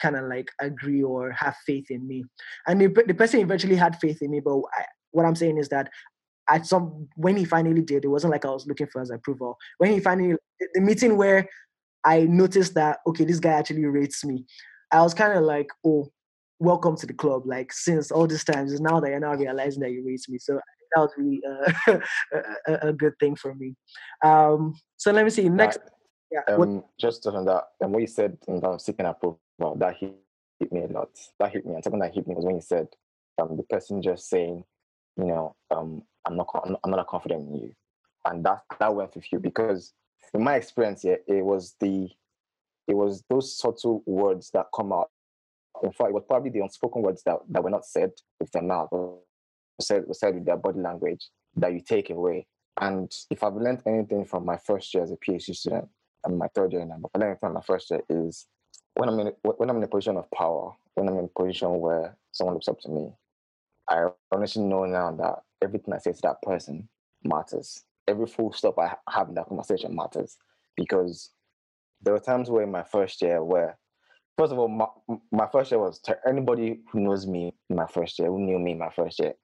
kind 0.00 0.16
of 0.16 0.24
like 0.24 0.50
agree 0.60 1.02
or 1.02 1.30
have 1.30 1.56
faith 1.66 1.86
in 1.88 2.06
me. 2.06 2.24
And 2.66 2.80
the, 2.80 3.04
the 3.06 3.14
person 3.14 3.40
eventually 3.40 3.76
had 3.76 3.98
faith 4.00 4.20
in 4.22 4.30
me 4.30 4.40
but 4.40 4.56
I, 4.76 4.84
what 5.12 5.24
i'm 5.24 5.36
saying 5.36 5.58
is 5.58 5.68
that 5.68 5.88
at 6.48 6.66
some 6.66 7.08
when 7.16 7.36
he 7.36 7.44
finally 7.44 7.82
did, 7.82 8.04
it 8.04 8.08
wasn't 8.08 8.32
like 8.32 8.44
I 8.44 8.50
was 8.50 8.66
looking 8.66 8.86
for 8.86 9.00
his 9.00 9.10
approval. 9.10 9.56
When 9.78 9.92
he 9.92 10.00
finally 10.00 10.36
the 10.74 10.80
meeting 10.80 11.16
where 11.16 11.48
I 12.04 12.20
noticed 12.24 12.74
that 12.74 12.98
okay, 13.06 13.24
this 13.24 13.40
guy 13.40 13.52
actually 13.52 13.84
rates 13.84 14.24
me, 14.24 14.44
I 14.90 15.02
was 15.02 15.14
kind 15.14 15.36
of 15.36 15.44
like, 15.44 15.68
oh, 15.86 16.10
welcome 16.58 16.96
to 16.96 17.06
the 17.06 17.14
club. 17.14 17.42
Like 17.46 17.72
since 17.72 18.10
all 18.10 18.26
this 18.26 18.44
times, 18.44 18.72
it's 18.72 18.80
now 18.80 19.00
that 19.00 19.10
you're 19.10 19.20
now 19.20 19.34
realizing 19.34 19.82
that 19.82 19.92
you 19.92 20.04
rate 20.06 20.24
me. 20.28 20.38
So 20.38 20.60
that 20.94 21.00
was 21.00 21.10
really 21.16 21.40
uh, 21.48 21.98
a, 22.68 22.88
a, 22.88 22.92
good 22.92 23.14
thing 23.18 23.36
for 23.36 23.54
me. 23.54 23.74
Um, 24.22 24.74
so 24.96 25.12
let 25.12 25.24
me 25.24 25.30
see 25.30 25.48
next. 25.48 25.78
yeah, 26.30 26.54
um, 26.54 26.84
just 27.00 27.26
on 27.26 27.44
that, 27.46 27.64
and 27.80 27.92
what 27.92 28.00
you 28.00 28.06
said 28.06 28.38
of 28.48 28.80
seeking 28.80 29.06
approval, 29.06 29.40
that 29.76 29.96
hit, 29.98 30.14
hit 30.60 30.72
me 30.72 30.82
a 30.82 30.86
lot. 30.86 31.10
That 31.38 31.52
hit 31.52 31.66
me, 31.66 31.74
and 31.74 31.84
something 31.84 32.00
that 32.00 32.14
hit 32.14 32.26
me 32.26 32.34
was 32.34 32.44
when 32.44 32.56
you 32.56 32.60
said 32.60 32.88
um, 33.40 33.56
the 33.56 33.62
person 33.64 34.02
just 34.02 34.28
saying, 34.28 34.64
you 35.16 35.26
know, 35.26 35.54
um, 35.70 36.02
I'm 36.26 36.36
not 36.36 36.48
I'm 36.82 36.90
not 36.90 37.06
confident 37.06 37.48
in 37.48 37.54
you, 37.54 37.74
and 38.24 38.44
that 38.44 38.62
that 38.78 38.94
went 38.94 39.14
with 39.14 39.32
you 39.32 39.38
because 39.38 39.92
in 40.32 40.42
my 40.42 40.56
experience, 40.56 41.04
yeah, 41.04 41.16
it 41.26 41.44
was 41.44 41.74
the 41.80 42.08
it 42.86 42.94
was 42.94 43.22
those 43.28 43.56
subtle 43.56 44.02
words 44.06 44.50
that 44.52 44.66
come 44.74 44.92
out. 44.92 45.10
In 45.82 45.92
fact, 45.92 46.10
it 46.10 46.14
was 46.14 46.24
probably 46.26 46.50
the 46.50 46.60
unspoken 46.60 47.02
words 47.02 47.22
that, 47.24 47.38
that 47.48 47.62
were 47.62 47.70
not 47.70 47.86
said 47.86 48.12
with 48.40 48.50
their 48.52 48.62
mouth, 48.62 48.88
or 48.92 49.20
said 49.80 50.04
said 50.12 50.34
with 50.34 50.44
their 50.44 50.56
body 50.56 50.80
language 50.80 51.28
that 51.56 51.72
you 51.72 51.80
take 51.80 52.10
away. 52.10 52.46
And 52.80 53.12
if 53.30 53.42
I've 53.42 53.54
learned 53.54 53.82
anything 53.86 54.24
from 54.24 54.44
my 54.44 54.56
first 54.56 54.92
year 54.94 55.04
as 55.04 55.12
a 55.12 55.16
PhD 55.16 55.54
student 55.54 55.88
and 56.24 56.38
my 56.38 56.48
third 56.54 56.72
year 56.72 56.84
now, 56.84 56.98
but 57.00 57.10
I 57.14 57.18
learned 57.18 57.40
from 57.40 57.54
my 57.54 57.60
first 57.60 57.90
year 57.90 58.02
is 58.08 58.46
when 58.94 59.08
I'm 59.08 59.20
in 59.20 59.32
when 59.42 59.70
I'm 59.70 59.76
in 59.76 59.84
a 59.84 59.88
position 59.88 60.16
of 60.16 60.30
power, 60.30 60.72
when 60.94 61.08
I'm 61.08 61.18
in 61.18 61.24
a 61.26 61.42
position 61.42 61.78
where 61.78 62.16
someone 62.32 62.54
looks 62.54 62.68
up 62.68 62.80
to 62.80 62.88
me, 62.88 63.12
I 63.88 64.08
honestly 64.32 64.62
know 64.62 64.84
now 64.84 65.12
that 65.12 65.42
everything 65.62 65.94
I 65.94 65.98
say 65.98 66.12
to 66.12 66.22
that 66.22 66.42
person 66.42 66.88
matters. 67.22 67.84
Every 68.06 68.26
full 68.26 68.52
stop 68.52 68.78
I 68.78 68.94
have 69.08 69.28
in 69.28 69.34
that 69.34 69.48
conversation 69.48 69.94
matters 69.94 70.36
because 70.76 71.30
there 72.02 72.12
were 72.12 72.20
times 72.20 72.50
where 72.50 72.62
in 72.62 72.70
my 72.70 72.82
first 72.82 73.22
year 73.22 73.42
where, 73.42 73.78
first 74.36 74.52
of 74.52 74.58
all, 74.58 74.68
my, 74.68 74.86
my 75.32 75.46
first 75.50 75.70
year 75.70 75.80
was 75.80 76.00
ter- 76.00 76.20
anybody 76.28 76.80
who 76.90 77.00
knows 77.00 77.26
me 77.26 77.54
in 77.70 77.76
my 77.76 77.86
first 77.86 78.18
year, 78.18 78.28
who 78.28 78.38
knew 78.38 78.58
me 78.58 78.72
in 78.72 78.78
my 78.78 78.90
first 78.90 79.18
year, 79.18 79.34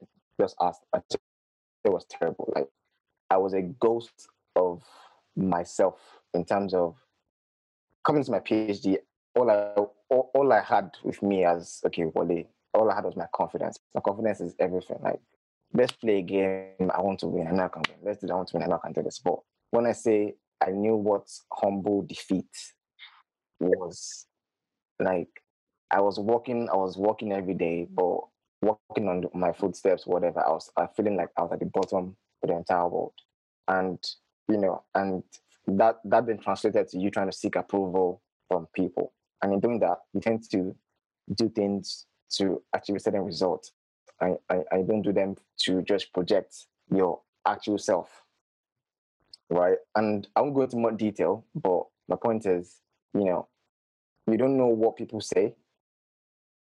just 0.40 0.56
asked. 0.60 0.84
It 1.84 1.90
was 1.90 2.04
terrible. 2.04 2.52
Like 2.54 2.68
I 3.30 3.38
was 3.38 3.54
a 3.54 3.62
ghost 3.62 4.28
of 4.56 4.82
myself 5.36 6.00
in 6.34 6.44
terms 6.44 6.74
of 6.74 6.96
coming 8.04 8.24
to 8.24 8.30
my 8.30 8.40
PhD. 8.40 8.98
All 9.34 9.50
I 9.50 9.72
all, 10.10 10.30
all 10.34 10.52
I 10.52 10.60
had 10.60 10.90
with 11.02 11.22
me 11.22 11.44
as 11.44 11.80
okay, 11.86 12.04
Wale, 12.04 12.44
all 12.74 12.90
I 12.90 12.94
had 12.94 13.04
was 13.04 13.16
my 13.16 13.26
confidence. 13.34 13.78
My 13.94 14.00
confidence 14.00 14.40
is 14.40 14.54
everything. 14.58 14.98
Like 15.02 15.20
let's 15.72 15.92
play 15.92 16.18
a 16.18 16.22
game. 16.22 16.90
I 16.92 17.00
want 17.00 17.20
to 17.20 17.26
win. 17.26 17.46
I 17.46 17.52
know 17.52 17.64
I 17.64 17.68
can 17.68 17.82
win. 17.88 17.98
Let's 18.02 18.20
do 18.20 18.26
that. 18.26 18.32
I 18.32 18.36
want 18.36 18.48
to 18.48 18.56
win. 18.56 18.64
I 18.64 18.66
know 18.66 18.80
I 18.82 18.86
can 18.86 18.92
do 18.92 19.02
this. 19.02 19.18
But 19.18 19.36
when 19.70 19.86
I 19.86 19.92
say 19.92 20.34
I 20.60 20.70
knew 20.70 20.96
what 20.96 21.28
humble 21.52 22.02
defeat 22.02 22.50
was, 23.60 24.26
like 24.98 25.28
I 25.90 26.00
was 26.00 26.18
walking, 26.18 26.68
I 26.70 26.76
was 26.76 26.96
walking 26.96 27.32
every 27.32 27.54
day, 27.54 27.86
but 27.90 28.20
walking 28.62 29.08
on 29.08 29.24
my 29.34 29.52
footsteps, 29.52 30.06
whatever. 30.06 30.44
I 30.46 30.50
was 30.50 30.70
I 30.76 30.86
feeling 30.96 31.16
like 31.16 31.28
I 31.36 31.42
was 31.42 31.52
at 31.52 31.60
the 31.60 31.66
bottom 31.66 32.16
of 32.42 32.48
the 32.48 32.56
entire 32.56 32.88
world, 32.88 33.14
and 33.68 33.98
you 34.48 34.58
know, 34.58 34.82
and 34.94 35.22
that 35.66 35.96
that 36.04 36.26
then 36.26 36.38
translated 36.38 36.88
to 36.88 36.98
you 36.98 37.10
trying 37.10 37.30
to 37.30 37.36
seek 37.36 37.56
approval 37.56 38.22
from 38.48 38.66
people, 38.74 39.12
and 39.42 39.52
in 39.52 39.60
doing 39.60 39.80
that, 39.80 39.98
you 40.12 40.20
tend 40.20 40.48
to 40.50 40.74
do 41.34 41.48
things 41.48 42.06
to 42.30 42.62
achieve 42.74 42.96
a 42.96 43.00
certain 43.00 43.22
result 43.22 43.70
I, 44.20 44.34
I, 44.50 44.56
I 44.72 44.82
don't 44.82 45.02
do 45.02 45.12
them 45.12 45.36
to 45.64 45.82
just 45.82 46.12
project 46.12 46.66
your 46.94 47.20
actual 47.46 47.78
self. 47.78 48.08
Right. 49.48 49.78
And 49.96 50.28
I 50.36 50.42
won't 50.42 50.54
go 50.54 50.62
into 50.62 50.76
more 50.76 50.92
detail, 50.92 51.44
but 51.54 51.84
my 52.08 52.16
point 52.16 52.46
is, 52.46 52.76
you 53.14 53.24
know, 53.24 53.48
you 54.26 54.36
don't 54.36 54.56
know 54.56 54.66
what 54.66 54.96
people 54.96 55.20
say, 55.20 55.54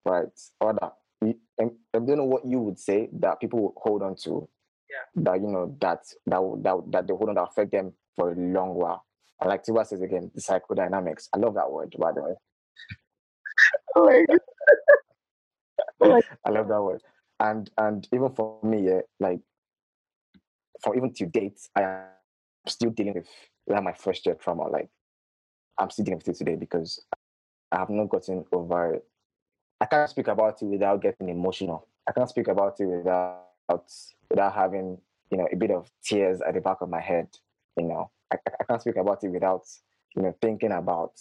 right? 0.04 0.28
Or 0.60 0.74
that 0.74 0.94
you, 1.22 1.36
I 1.60 1.70
don't 1.94 2.18
know 2.18 2.26
what 2.26 2.46
you 2.46 2.60
would 2.60 2.80
say 2.80 3.10
that 3.14 3.40
people 3.40 3.62
would 3.62 3.74
hold 3.78 4.02
on 4.02 4.16
to. 4.24 4.50
Yeah. 4.90 5.24
That 5.24 5.42
you 5.42 5.48
know 5.48 5.76
that 5.80 6.04
that 6.28 6.42
that 6.64 6.92
that 6.92 7.08
they 7.08 7.14
hold 7.14 7.30
on 7.30 7.36
to 7.36 7.44
affect 7.44 7.72
them 7.72 7.94
for 8.16 8.34
a 8.34 8.36
long 8.36 8.76
while. 8.76 9.06
I 9.40 9.48
like 9.48 9.64
Tiwa 9.64 9.86
says 9.86 10.02
again, 10.02 10.32
the 10.34 10.42
psychodynamics. 10.42 11.30
I 11.34 11.38
love 11.38 11.56
that 11.56 11.72
word, 11.72 11.96
by 11.98 12.12
the 12.12 12.22
way. 12.22 12.34
I 16.46 16.50
love 16.50 16.68
that 16.68 16.82
word. 16.82 17.02
And 17.40 17.70
and 17.78 18.08
even 18.14 18.30
for 18.30 18.60
me, 18.64 18.88
yeah, 18.88 19.02
like 19.20 19.40
for 20.82 20.96
even 20.96 21.14
to 21.14 21.26
date, 21.26 21.60
I 21.76 21.82
am 21.82 22.04
still 22.68 22.92
dealing 22.92 23.16
with 23.16 23.28
like 23.68 23.84
my 23.84 23.94
first 23.94 24.26
year 24.26 24.36
trauma. 24.36 24.68
Like 24.68 24.90
I'm 25.78 25.90
still 25.90 26.06
dealing 26.06 26.20
with 26.20 26.30
it 26.30 26.38
today 26.38 26.56
because 26.56 27.04
I 27.72 27.80
have 27.80 27.90
not 27.90 28.10
gotten 28.10 28.46
over 28.52 28.96
it. 28.96 29.06
I 29.82 29.86
can't 29.86 30.10
speak 30.10 30.28
about 30.28 30.62
it 30.62 30.66
without 30.66 31.02
getting 31.02 31.30
emotional. 31.30 31.88
I 32.08 32.12
can't 32.12 32.30
speak 32.30 32.48
about 32.48 32.80
it 32.80 32.86
without 32.86 33.44
without 34.30 34.54
having 34.54 34.98
you 35.32 35.38
know 35.38 35.48
a 35.52 35.56
bit 35.56 35.72
of 35.72 35.92
tears 36.04 36.42
at 36.42 36.54
the 36.54 36.62
back 36.62 36.82
of 36.82 36.90
my 36.90 37.02
head. 37.02 37.28
You 37.78 37.86
know, 37.86 38.12
I, 38.32 38.38
I 38.60 38.64
can't 38.64 38.82
speak 38.82 38.96
about 38.96 39.24
it 39.24 39.30
without 39.30 39.64
you 40.16 40.22
know 40.22 40.36
thinking 40.42 40.72
about 40.72 41.14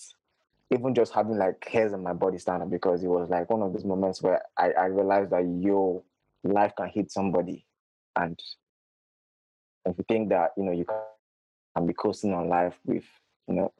even 0.70 0.94
just 0.94 1.12
having 1.12 1.38
like 1.38 1.66
hairs 1.68 1.92
on 1.92 2.02
my 2.02 2.12
body 2.12 2.38
stand 2.38 2.62
up 2.62 2.70
because 2.70 3.02
it 3.02 3.08
was 3.08 3.28
like 3.28 3.48
one 3.50 3.62
of 3.62 3.72
those 3.72 3.84
moments 3.84 4.22
where 4.22 4.42
I, 4.58 4.70
I 4.72 4.84
realized 4.86 5.30
that 5.30 5.44
your 5.44 6.02
life 6.42 6.72
can 6.76 6.88
hit 6.88 7.10
somebody. 7.10 7.66
And 8.16 8.38
if 9.84 9.96
you 9.98 10.04
think 10.08 10.30
that 10.30 10.52
you 10.56 10.64
know 10.64 10.72
you 10.72 10.84
can 11.76 11.86
be 11.86 11.92
coasting 11.92 12.32
on 12.32 12.48
life 12.48 12.78
with 12.84 13.04
you 13.48 13.54
know 13.54 13.72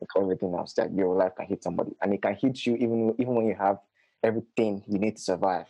with 0.00 0.10
everything 0.16 0.54
else 0.54 0.72
that 0.74 0.92
your 0.92 1.14
life 1.14 1.32
can 1.36 1.46
hit 1.46 1.62
somebody. 1.62 1.92
And 2.00 2.12
it 2.14 2.22
can 2.22 2.34
hit 2.34 2.66
you 2.66 2.74
even 2.76 3.14
even 3.18 3.34
when 3.34 3.46
you 3.46 3.54
have 3.54 3.78
everything 4.22 4.82
you 4.88 4.98
need 4.98 5.16
to 5.16 5.22
survive. 5.22 5.66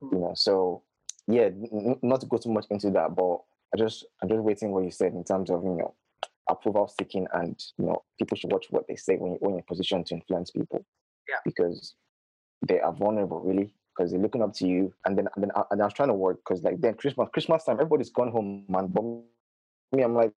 Hmm. 0.00 0.14
You 0.14 0.20
know 0.20 0.32
so 0.34 0.82
yeah 1.26 1.44
n- 1.46 1.98
not 2.02 2.20
to 2.20 2.26
go 2.26 2.38
too 2.38 2.52
much 2.52 2.66
into 2.70 2.90
that 2.90 3.14
but 3.14 3.40
i 3.74 3.76
just 3.76 4.04
i'm 4.22 4.28
just 4.28 4.42
waiting 4.42 4.70
what 4.70 4.84
you 4.84 4.90
said 4.90 5.12
in 5.12 5.24
terms 5.24 5.50
of 5.50 5.62
you 5.62 5.70
know 5.70 5.94
approval 6.48 6.92
seeking 6.98 7.26
and 7.32 7.62
you 7.78 7.86
know 7.86 8.02
people 8.18 8.36
should 8.36 8.52
watch 8.52 8.66
what 8.70 8.86
they 8.88 8.96
say 8.96 9.16
when, 9.16 9.32
you, 9.32 9.38
when 9.40 9.50
you're 9.50 9.58
in 9.58 9.64
a 9.64 9.66
position 9.66 10.04
to 10.04 10.14
influence 10.14 10.50
people. 10.50 10.84
Yeah. 11.28 11.38
Because 11.44 11.94
they 12.66 12.80
are 12.80 12.92
vulnerable 12.92 13.40
really 13.40 13.72
because 13.96 14.10
they're 14.10 14.20
looking 14.20 14.42
up 14.42 14.52
to 14.54 14.66
you. 14.66 14.92
And 15.04 15.16
then 15.16 15.28
and 15.34 15.42
then 15.42 15.50
I, 15.54 15.62
and 15.70 15.80
I 15.80 15.84
was 15.84 15.94
trying 15.94 16.08
to 16.08 16.14
work 16.14 16.38
because 16.38 16.62
like 16.62 16.80
then 16.80 16.94
christmas 16.94 17.28
christmas 17.32 17.64
time 17.64 17.76
everybody's 17.76 18.10
gone 18.10 18.30
home 18.30 18.64
man. 18.68 18.88
But 18.88 19.04
me 19.92 20.02
i'm 20.02 20.14
like 20.14 20.32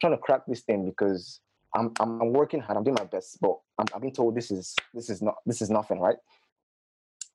trying 0.00 0.12
to 0.12 0.18
crack 0.18 0.42
this 0.46 0.60
thing 0.60 0.86
because 0.86 1.40
i'm 1.74 1.92
i'm, 2.00 2.20
I'm 2.20 2.32
working 2.32 2.60
hard. 2.60 2.76
I'm 2.76 2.84
doing 2.84 2.96
my 2.98 3.04
best 3.04 3.38
but 3.40 3.58
I'm, 3.78 3.86
i'm 3.94 4.00
being 4.00 4.14
told 4.14 4.34
this 4.34 4.50
is 4.50 4.74
this 4.92 5.10
is 5.10 5.22
not 5.22 5.36
this 5.46 5.62
is 5.62 5.70
nothing 5.70 6.00
right? 6.00 6.16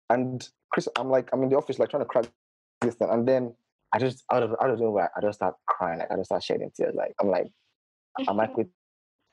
And 0.09 0.47
chris 0.71 0.87
i'm 0.97 1.09
like 1.09 1.29
i'm 1.33 1.43
in 1.43 1.49
the 1.49 1.57
office 1.57 1.79
like 1.79 1.89
trying 1.89 2.03
to 2.03 2.07
crack 2.07 2.25
this 2.81 2.95
thing. 2.95 3.09
And 3.09 3.27
then 3.27 3.55
i 3.93 3.99
just 3.99 4.23
out 4.31 4.43
of 4.43 4.55
out 4.61 4.69
of 4.69 4.79
nowhere 4.79 5.11
i 5.15 5.21
just 5.21 5.39
start 5.39 5.55
crying. 5.67 5.99
Like 5.99 6.11
i 6.11 6.15
just 6.15 6.27
start 6.27 6.43
shedding 6.43 6.71
tears. 6.75 6.95
Like 6.95 7.13
i'm 7.21 7.29
like 7.29 7.51
am 8.27 8.39
I 8.39 8.47
quit? 8.47 8.69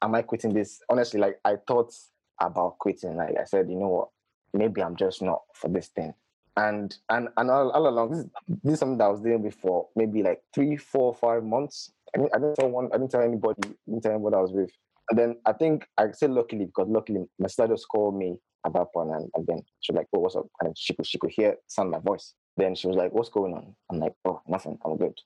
Am 0.02 0.14
I 0.14 0.22
quitting 0.22 0.52
this? 0.52 0.80
Honestly, 0.88 1.20
like 1.20 1.38
I 1.44 1.56
thought 1.66 1.92
about 2.40 2.78
quitting. 2.78 3.16
Like 3.16 3.36
I 3.40 3.44
said, 3.44 3.68
you 3.68 3.76
know 3.76 3.88
what? 3.88 4.08
Maybe 4.52 4.82
I'm 4.82 4.96
just 4.96 5.22
not 5.22 5.42
for 5.54 5.68
this 5.68 5.88
thing. 5.88 6.14
And 6.56 6.96
and 7.10 7.28
and 7.36 7.50
all, 7.50 7.70
all 7.70 7.88
along, 7.88 8.10
this 8.10 8.18
is, 8.20 8.26
this 8.62 8.72
is 8.74 8.78
something 8.78 8.98
that 8.98 9.04
I 9.04 9.08
was 9.08 9.20
doing 9.20 9.42
before, 9.42 9.88
maybe 9.94 10.22
like 10.22 10.42
three, 10.54 10.76
four, 10.76 11.14
five 11.14 11.44
months. 11.44 11.92
I 12.14 12.18
didn't, 12.18 12.34
I 12.34 12.38
didn't 12.38 12.56
tell 12.56 12.70
one. 12.70 12.88
I 12.92 12.98
didn't 12.98 13.10
tell 13.10 13.22
anybody. 13.22 13.68
I 13.68 13.90
didn't 13.90 14.02
tell 14.02 14.12
anybody 14.12 14.36
I 14.36 14.40
was 14.40 14.52
with. 14.52 14.70
And 15.10 15.18
then 15.18 15.36
I 15.44 15.52
think 15.52 15.86
I 15.98 16.10
said 16.12 16.30
luckily 16.30 16.64
because 16.64 16.88
luckily 16.88 17.26
my 17.38 17.46
sister 17.46 17.68
just 17.68 17.88
called 17.88 18.16
me 18.16 18.38
at 18.64 18.72
that 18.72 18.92
point, 18.92 19.10
and, 19.10 19.30
and 19.34 19.46
then 19.46 19.62
she 19.80 19.92
was 19.92 19.98
like, 19.98 20.08
"Oh, 20.14 20.20
what's 20.20 20.34
up?" 20.34 20.46
And 20.60 20.76
she 20.76 20.94
could 20.94 21.06
she 21.06 21.18
could 21.18 21.30
hear 21.30 21.56
sound 21.68 21.90
my 21.90 22.00
voice. 22.00 22.34
Then 22.56 22.74
she 22.74 22.88
was 22.88 22.96
like, 22.96 23.12
"What's 23.12 23.28
going 23.28 23.54
on?" 23.54 23.74
I'm 23.90 24.00
like, 24.00 24.14
"Oh, 24.24 24.40
nothing. 24.48 24.78
I'm 24.84 24.96
good. 24.96 25.16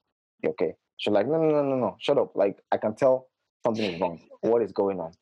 You 0.43 0.51
okay?" 0.51 0.75
She's 0.97 1.13
like, 1.13 1.27
"No, 1.27 1.39
no, 1.39 1.49
no, 1.49 1.63
no, 1.63 1.77
no. 1.77 1.97
Shut 1.99 2.19
up. 2.19 2.35
Like 2.35 2.59
I 2.73 2.77
can 2.77 2.95
tell 2.95 3.29
something 3.65 3.85
is 3.85 4.01
wrong. 4.01 4.21
What 4.41 4.63
is 4.63 4.73
going 4.73 5.01
on? 5.01 5.13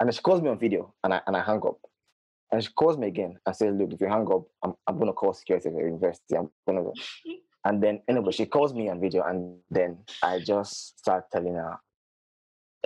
And 0.00 0.12
she 0.12 0.20
calls 0.20 0.42
me 0.42 0.50
on 0.50 0.58
video 0.58 0.92
and 1.02 1.14
I 1.14 1.20
and 1.26 1.36
I 1.36 1.42
hang 1.42 1.60
up. 1.66 1.78
And 2.50 2.62
she 2.62 2.70
calls 2.72 2.98
me 2.98 3.08
again 3.08 3.38
and 3.46 3.56
says, 3.56 3.74
Look, 3.74 3.92
if 3.92 4.00
you 4.00 4.08
hang 4.08 4.26
up, 4.32 4.44
I'm, 4.62 4.74
I'm 4.86 4.98
gonna 4.98 5.12
call 5.12 5.32
security 5.32 5.68
at 5.68 5.74
the 5.74 5.80
university. 5.80 6.36
I'm 6.36 6.50
gonna 6.66 6.82
go. 6.82 6.94
and 7.64 7.82
then 7.82 8.00
anyway, 8.08 8.32
she 8.32 8.46
calls 8.46 8.74
me 8.74 8.88
on 8.88 9.00
video 9.00 9.22
and 9.24 9.58
then 9.70 9.98
I 10.22 10.40
just 10.40 10.98
start 10.98 11.24
telling 11.32 11.54
her 11.54 11.78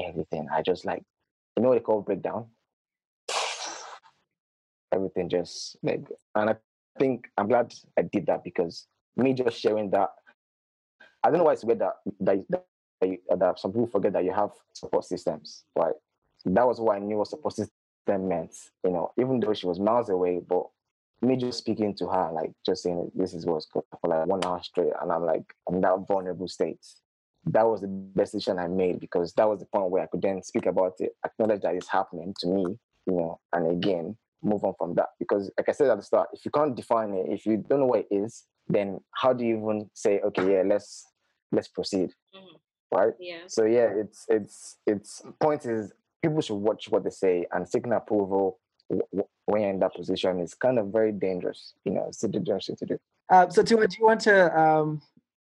everything. 0.03 0.49
I 0.53 0.63
just 0.63 0.85
like, 0.85 1.03
you 1.57 1.63
know 1.63 1.71
what 1.71 1.77
they 1.77 1.81
call 1.81 2.03
breakdown? 2.03 2.47
everything 4.93 5.29
just 5.29 5.77
like 5.83 6.07
and 6.35 6.51
I 6.51 6.57
think 6.99 7.29
I'm 7.37 7.49
glad 7.49 7.73
I 7.99 8.03
did 8.03 8.27
that 8.27 8.43
because 8.43 8.87
me 9.17 9.35
just 9.35 9.61
sharing 9.61 9.91
that 9.91 10.11
I 11.23 11.31
don't 11.31 11.39
know 11.39 11.45
why 11.45 11.53
it's 11.53 11.65
weird 11.65 11.81
that 11.81 11.95
that, 12.21 12.65
you, 13.03 13.19
that 13.37 13.59
some 13.59 13.73
people 13.73 13.87
forget 13.87 14.13
that 14.13 14.25
you 14.25 14.33
have 14.33 14.51
support 14.73 15.05
systems, 15.05 15.65
right? 15.77 15.95
That 16.45 16.67
was 16.67 16.81
what 16.81 16.97
I 16.97 17.01
knew 17.01 17.19
what 17.19 17.29
support 17.29 17.55
system 17.55 18.29
meant, 18.29 18.55
you 18.85 18.91
know, 18.91 19.13
even 19.19 19.41
though 19.41 19.55
she 19.55 19.67
was 19.67 19.79
miles 19.79 20.09
away, 20.09 20.41
but 20.47 20.67
me 21.21 21.37
just 21.37 21.59
speaking 21.59 21.95
to 21.97 22.07
her, 22.07 22.31
like 22.33 22.53
just 22.65 22.83
saying 22.83 23.11
this 23.15 23.35
is 23.35 23.45
what's 23.45 23.67
good 23.67 23.83
for 24.01 24.09
like 24.09 24.27
one 24.27 24.45
hour 24.45 24.63
straight, 24.63 24.93
and 25.01 25.13
I'm 25.13 25.25
like 25.25 25.45
in 25.71 25.81
that 25.81 26.07
vulnerable 26.07 26.49
state. 26.49 26.85
That 27.47 27.67
was 27.67 27.81
the 27.81 27.89
best 27.89 28.33
decision 28.33 28.59
I 28.59 28.69
made 28.69 29.01
because 29.01 29.33
that 29.35 29.49
was 29.49 29.61
the 29.61 29.67
point 29.67 29.91
where 29.91 30.03
I 30.03 30.07
could 30.07 30.23
then 30.23 30.43
speak 30.43 30.67
about 30.67 30.95
it, 30.99 31.17
acknowledge 31.25 31.63
that 31.63 31.75
it's 31.75 31.89
happening 31.89 32.35
to 32.41 32.47
me, 32.47 32.63
you 33.07 33.13
know, 33.13 33.41
and 33.53 33.71
again 33.71 34.17
move 34.43 34.65
on 34.65 34.75
from 34.79 34.95
that. 34.95 35.09
Because 35.19 35.51
like 35.57 35.69
I 35.69 35.73
said 35.73 35.91
at 35.91 35.97
the 35.97 36.05
start, 36.05 36.29
if 36.33 36.45
you 36.45 36.51
can't 36.51 36.77
define 36.77 37.13
it, 37.15 37.27
if 37.29 37.47
you 37.47 37.57
don't 37.57 37.81
know 37.81 37.87
what 37.87 38.07
it 38.11 38.15
is, 38.15 38.45
then 38.69 39.01
how 39.13 39.33
do 39.33 39.45
you 39.45 39.57
even 39.57 39.91
say, 39.95 40.21
okay, 40.21 40.53
yeah, 40.53 40.63
let's 40.65 41.07
let's 41.51 41.69
proceed? 41.69 42.11
Mm-hmm 42.35 42.57
right? 42.93 43.13
Yeah. 43.19 43.43
So 43.47 43.65
yeah, 43.65 43.89
it's 43.95 44.27
it's 44.29 44.77
it's 44.87 45.23
point 45.41 45.67
is 45.67 45.93
people 46.23 46.41
should 46.41 46.57
watch 46.57 46.89
what 46.89 47.05
they 47.05 47.11
say 47.11 47.47
and 47.53 47.69
seeking 47.69 47.93
approval 47.93 48.59
when 48.89 49.63
you're 49.63 49.71
in 49.71 49.79
that 49.81 49.95
position 49.95 50.41
is 50.41 50.55
kind 50.55 50.79
of 50.79 50.89
very 50.89 51.13
dangerous. 51.13 51.75
You 51.85 51.93
know, 51.93 52.07
it's 52.09 52.23
a 52.25 52.29
dangerous 52.29 52.67
thing 52.67 52.77
to 52.77 52.87
do. 52.87 52.99
Uh, 53.31 53.49
so, 53.49 53.63
Tiwa, 53.63 53.89
do 53.89 53.97
you 53.99 54.07
want 54.07 54.21
to 54.23 54.59
um, 54.59 55.03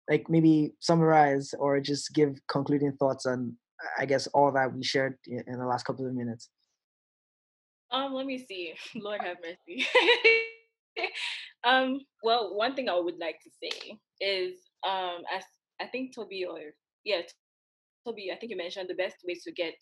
like 0.10 0.29
maybe 0.29 0.73
summarize 0.79 1.53
or 1.58 1.79
just 1.79 2.13
give 2.13 2.39
concluding 2.47 2.93
thoughts 2.93 3.25
on, 3.25 3.56
I 3.99 4.06
guess, 4.06 4.27
all 4.27 4.51
that 4.53 4.73
we 4.73 4.84
shared 4.84 5.17
in 5.27 5.58
the 5.60 5.65
last 5.65 5.84
couple 5.84 6.06
of 6.08 6.13
minutes? 6.13 6.49
Um, 7.91 8.13
let 8.13 8.25
me 8.25 8.43
see. 8.45 8.73
Lord 8.95 9.21
have 9.21 9.38
mercy. 9.41 9.86
um, 11.63 11.99
well, 12.23 12.56
one 12.56 12.75
thing 12.75 12.89
I 12.89 12.97
would 12.97 13.19
like 13.19 13.39
to 13.43 13.49
say 13.62 13.99
is, 14.19 14.56
um, 14.88 15.23
as 15.34 15.43
I 15.82 15.86
think 15.86 16.15
Toby 16.15 16.45
or 16.45 16.73
yeah, 17.03 17.21
Toby, 18.05 18.31
I 18.31 18.35
think 18.35 18.51
you 18.51 18.57
mentioned 18.57 18.89
the 18.89 18.95
best 18.95 19.17
ways 19.25 19.43
to 19.43 19.51
get. 19.51 19.75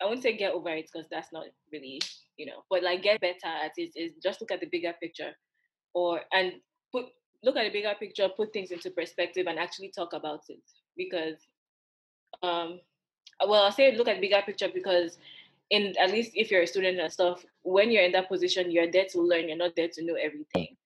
I 0.00 0.04
won't 0.04 0.22
say 0.22 0.36
get 0.36 0.52
over 0.52 0.68
it 0.70 0.90
because 0.92 1.08
that's 1.10 1.32
not 1.32 1.44
really, 1.72 2.00
you 2.36 2.46
know, 2.46 2.64
but 2.68 2.82
like 2.82 3.02
get 3.02 3.20
better 3.20 3.46
at 3.46 3.72
it 3.76 3.92
is 3.96 4.12
just 4.22 4.40
look 4.40 4.52
at 4.52 4.60
the 4.60 4.66
bigger 4.66 4.94
picture, 5.00 5.32
or 5.94 6.20
and 6.32 6.52
put 6.92 7.06
look 7.42 7.56
at 7.56 7.64
the 7.64 7.70
bigger 7.70 7.94
picture, 7.98 8.28
put 8.28 8.52
things 8.52 8.70
into 8.70 8.90
perspective, 8.90 9.46
and 9.46 9.58
actually 9.58 9.90
talk 9.94 10.12
about 10.12 10.40
it. 10.48 10.62
Because, 10.96 11.36
um, 12.42 12.80
well, 13.46 13.64
I'll 13.64 13.72
say 13.72 13.96
look 13.96 14.08
at 14.08 14.20
bigger 14.20 14.42
picture 14.44 14.68
because, 14.72 15.18
in 15.70 15.94
at 15.98 16.10
least 16.10 16.32
if 16.34 16.50
you're 16.50 16.62
a 16.62 16.66
student 16.66 17.00
and 17.00 17.12
stuff, 17.12 17.44
when 17.62 17.90
you're 17.90 18.04
in 18.04 18.12
that 18.12 18.28
position, 18.28 18.70
you're 18.70 18.90
there 18.90 19.06
to 19.10 19.20
learn. 19.20 19.48
You're 19.48 19.56
not 19.56 19.76
there 19.76 19.88
to 19.88 20.04
know 20.04 20.14
everything. 20.14 20.76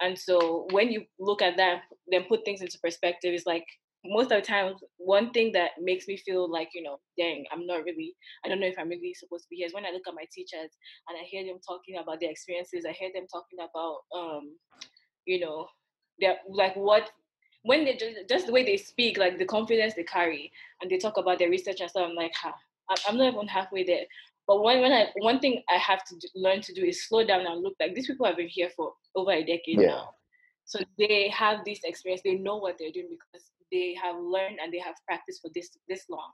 And 0.00 0.18
so 0.18 0.66
when 0.72 0.90
you 0.90 1.04
look 1.18 1.42
at 1.42 1.56
that, 1.58 1.82
then 2.08 2.24
put 2.24 2.44
things 2.44 2.60
into 2.60 2.78
perspective, 2.80 3.32
it's 3.34 3.46
like 3.46 3.66
most 4.04 4.32
of 4.32 4.40
the 4.40 4.46
time, 4.46 4.74
one 4.98 5.30
thing 5.30 5.52
that 5.52 5.70
makes 5.80 6.08
me 6.08 6.16
feel 6.16 6.50
like, 6.50 6.70
you 6.74 6.82
know, 6.82 6.98
dang, 7.16 7.44
I'm 7.52 7.66
not 7.66 7.84
really, 7.84 8.14
I 8.44 8.48
don't 8.48 8.58
know 8.58 8.66
if 8.66 8.78
I'm 8.78 8.88
really 8.88 9.14
supposed 9.14 9.44
to 9.44 9.48
be 9.48 9.56
here 9.56 9.66
is 9.66 9.74
when 9.74 9.86
I 9.86 9.90
look 9.90 10.08
at 10.08 10.14
my 10.14 10.24
teachers 10.32 10.70
and 11.08 11.16
I 11.20 11.24
hear 11.24 11.44
them 11.44 11.58
talking 11.66 11.98
about 11.98 12.20
their 12.20 12.30
experiences. 12.30 12.84
I 12.88 12.92
hear 12.92 13.10
them 13.14 13.26
talking 13.32 13.58
about, 13.60 13.98
um, 14.14 14.56
you 15.24 15.40
know, 15.40 15.68
they're 16.18 16.38
like 16.48 16.74
what, 16.74 17.10
when 17.62 17.84
they 17.84 17.94
just, 17.96 18.28
just 18.28 18.46
the 18.46 18.52
way 18.52 18.64
they 18.64 18.76
speak, 18.76 19.18
like 19.18 19.38
the 19.38 19.44
confidence 19.44 19.94
they 19.94 20.02
carry 20.02 20.50
and 20.80 20.90
they 20.90 20.98
talk 20.98 21.16
about 21.16 21.38
their 21.38 21.50
research 21.50 21.80
and 21.80 21.88
stuff, 21.88 22.08
I'm 22.08 22.16
like, 22.16 22.32
ha, 22.34 22.52
I'm 23.06 23.16
not 23.16 23.32
even 23.32 23.46
halfway 23.46 23.84
there. 23.84 24.04
But 24.48 24.64
when, 24.64 24.80
when 24.80 24.92
I, 24.92 25.06
one 25.18 25.38
thing 25.38 25.62
I 25.72 25.78
have 25.78 26.04
to 26.06 26.16
do, 26.16 26.26
learn 26.34 26.60
to 26.62 26.74
do 26.74 26.84
is 26.84 27.06
slow 27.06 27.24
down 27.24 27.46
and 27.46 27.62
look 27.62 27.74
like 27.78 27.94
these 27.94 28.08
people 28.08 28.26
have 28.26 28.36
been 28.36 28.48
here 28.48 28.70
for 28.76 28.92
over 29.14 29.30
a 29.30 29.44
decade 29.44 29.80
yeah. 29.80 29.86
now. 29.86 30.14
So 30.64 30.80
they 30.98 31.28
have 31.28 31.64
this 31.64 31.80
experience. 31.84 32.22
They 32.24 32.34
know 32.34 32.56
what 32.56 32.76
they're 32.78 32.90
doing 32.90 33.08
because 33.10 33.46
they 33.72 33.96
have 34.00 34.16
learned 34.16 34.58
and 34.62 34.72
they 34.72 34.78
have 34.78 34.94
practiced 35.06 35.40
for 35.42 35.50
this 35.54 35.70
this 35.88 36.04
long. 36.08 36.30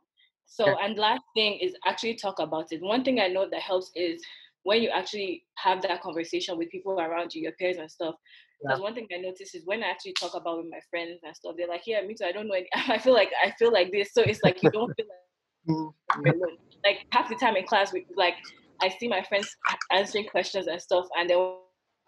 So 0.47 0.77
and 0.83 0.97
last 0.97 1.23
thing 1.35 1.59
is 1.61 1.75
actually 1.87 2.15
talk 2.15 2.39
about 2.39 2.67
it. 2.71 2.83
One 2.83 3.05
thing 3.05 3.21
I 3.21 3.29
know 3.29 3.49
that 3.51 3.61
helps 3.61 3.91
is 3.95 4.21
when 4.63 4.83
you 4.83 4.91
actually 4.91 5.45
have 5.57 5.83
that 5.83 6.03
conversation 6.03 6.59
with 6.59 6.71
people 6.71 6.99
around 6.99 7.35
you, 7.35 7.43
your 7.43 7.53
peers 7.53 7.77
and 7.77 7.91
stuff, 7.91 8.15
Because 8.61 8.79
yeah. 8.79 8.83
one 8.83 8.95
thing 8.95 9.07
I 9.15 9.19
notice 9.19 9.55
is 9.55 9.63
when 9.65 9.83
I 9.85 9.89
actually 9.89 10.15
talk 10.15 10.35
about 10.35 10.59
with 10.59 10.67
my 10.71 10.81
friends 10.91 11.21
and 11.23 11.37
stuff, 11.37 11.55
they're 11.57 11.69
like, 11.69 11.83
"Yeah, 11.87 12.01
me 12.03 12.15
too. 12.15 12.25
I 12.25 12.33
don't 12.33 12.49
know. 12.49 12.55
Any- 12.55 12.69
I 12.75 12.99
feel 12.99 13.15
like 13.15 13.31
I 13.45 13.53
feel 13.59 13.73
like 13.73 13.93
this." 13.93 14.13
So 14.13 14.23
it's 14.23 14.43
like 14.43 14.63
you 14.63 14.71
don't 14.71 14.93
feel 14.97 15.07
like 15.07 15.77
mm-hmm. 15.77 16.27
alone. 16.27 16.59
Like 16.85 17.07
half 17.13 17.29
the 17.29 17.37
time 17.37 17.57
in 17.57 17.67
class, 17.67 17.93
we 17.93 18.07
like 18.17 18.35
I 18.81 18.89
see 18.89 19.09
my 19.09 19.23
friends 19.23 19.55
answering 19.93 20.27
questions 20.27 20.67
and 20.67 20.81
stuff, 20.81 21.07
and 21.17 21.29
then 21.29 21.39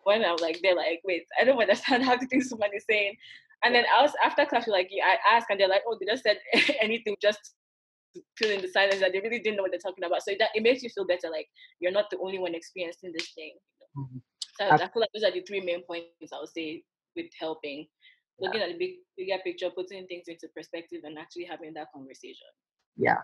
when 0.04 0.24
I'm 0.24 0.36
like, 0.40 0.60
they're 0.62 0.76
like, 0.76 1.00
"Wait, 1.04 1.24
I 1.40 1.44
don't 1.44 1.60
understand 1.60 2.04
half 2.08 2.20
the 2.20 2.26
things 2.26 2.48
someone 2.48 2.70
is 2.74 2.84
saying." 2.88 3.16
And 3.62 3.74
then 3.74 3.84
I 3.94 4.02
was 4.02 4.12
after 4.24 4.46
class, 4.46 4.66
like, 4.66 4.90
I 5.04 5.36
ask, 5.36 5.46
and 5.50 5.60
they're 5.60 5.68
like, 5.68 5.82
"Oh, 5.86 5.96
they 6.00 6.06
just 6.06 6.22
said 6.22 6.38
anything 6.80 7.16
just 7.20 7.54
fill 8.36 8.50
in 8.50 8.62
the 8.62 8.68
silence 8.68 9.00
that 9.00 9.12
they 9.12 9.20
really 9.20 9.38
didn't 9.38 9.56
know 9.56 9.62
what 9.62 9.70
they're 9.70 9.80
talking 9.80 10.04
about. 10.04 10.22
So 10.22 10.32
that 10.38 10.50
it 10.54 10.62
makes 10.62 10.82
you 10.82 10.90
feel 10.90 11.06
better, 11.06 11.30
like 11.30 11.48
you're 11.78 11.92
not 11.92 12.10
the 12.10 12.18
only 12.18 12.38
one 12.38 12.54
experiencing 12.54 13.12
this 13.16 13.30
thing. 13.34 13.54
Mm-hmm. 13.96 14.18
So 14.58 14.64
I, 14.66 14.74
I 14.74 14.78
feel 14.78 15.00
like 15.00 15.10
those 15.14 15.24
are 15.24 15.32
the 15.32 15.42
three 15.42 15.60
main 15.60 15.82
points 15.84 16.32
I 16.32 16.38
would 16.40 16.48
say 16.48 16.82
with 17.16 17.26
helping. 17.38 17.86
Looking 18.38 18.62
at 18.62 18.70
the 18.70 18.78
big 18.78 18.94
bigger 19.18 19.36
picture, 19.44 19.68
putting 19.68 20.06
things 20.06 20.24
into 20.26 20.48
perspective 20.56 21.00
and 21.04 21.18
actually 21.18 21.44
having 21.44 21.74
that 21.74 21.88
conversation. 21.92 22.46
Yeah. 22.96 23.18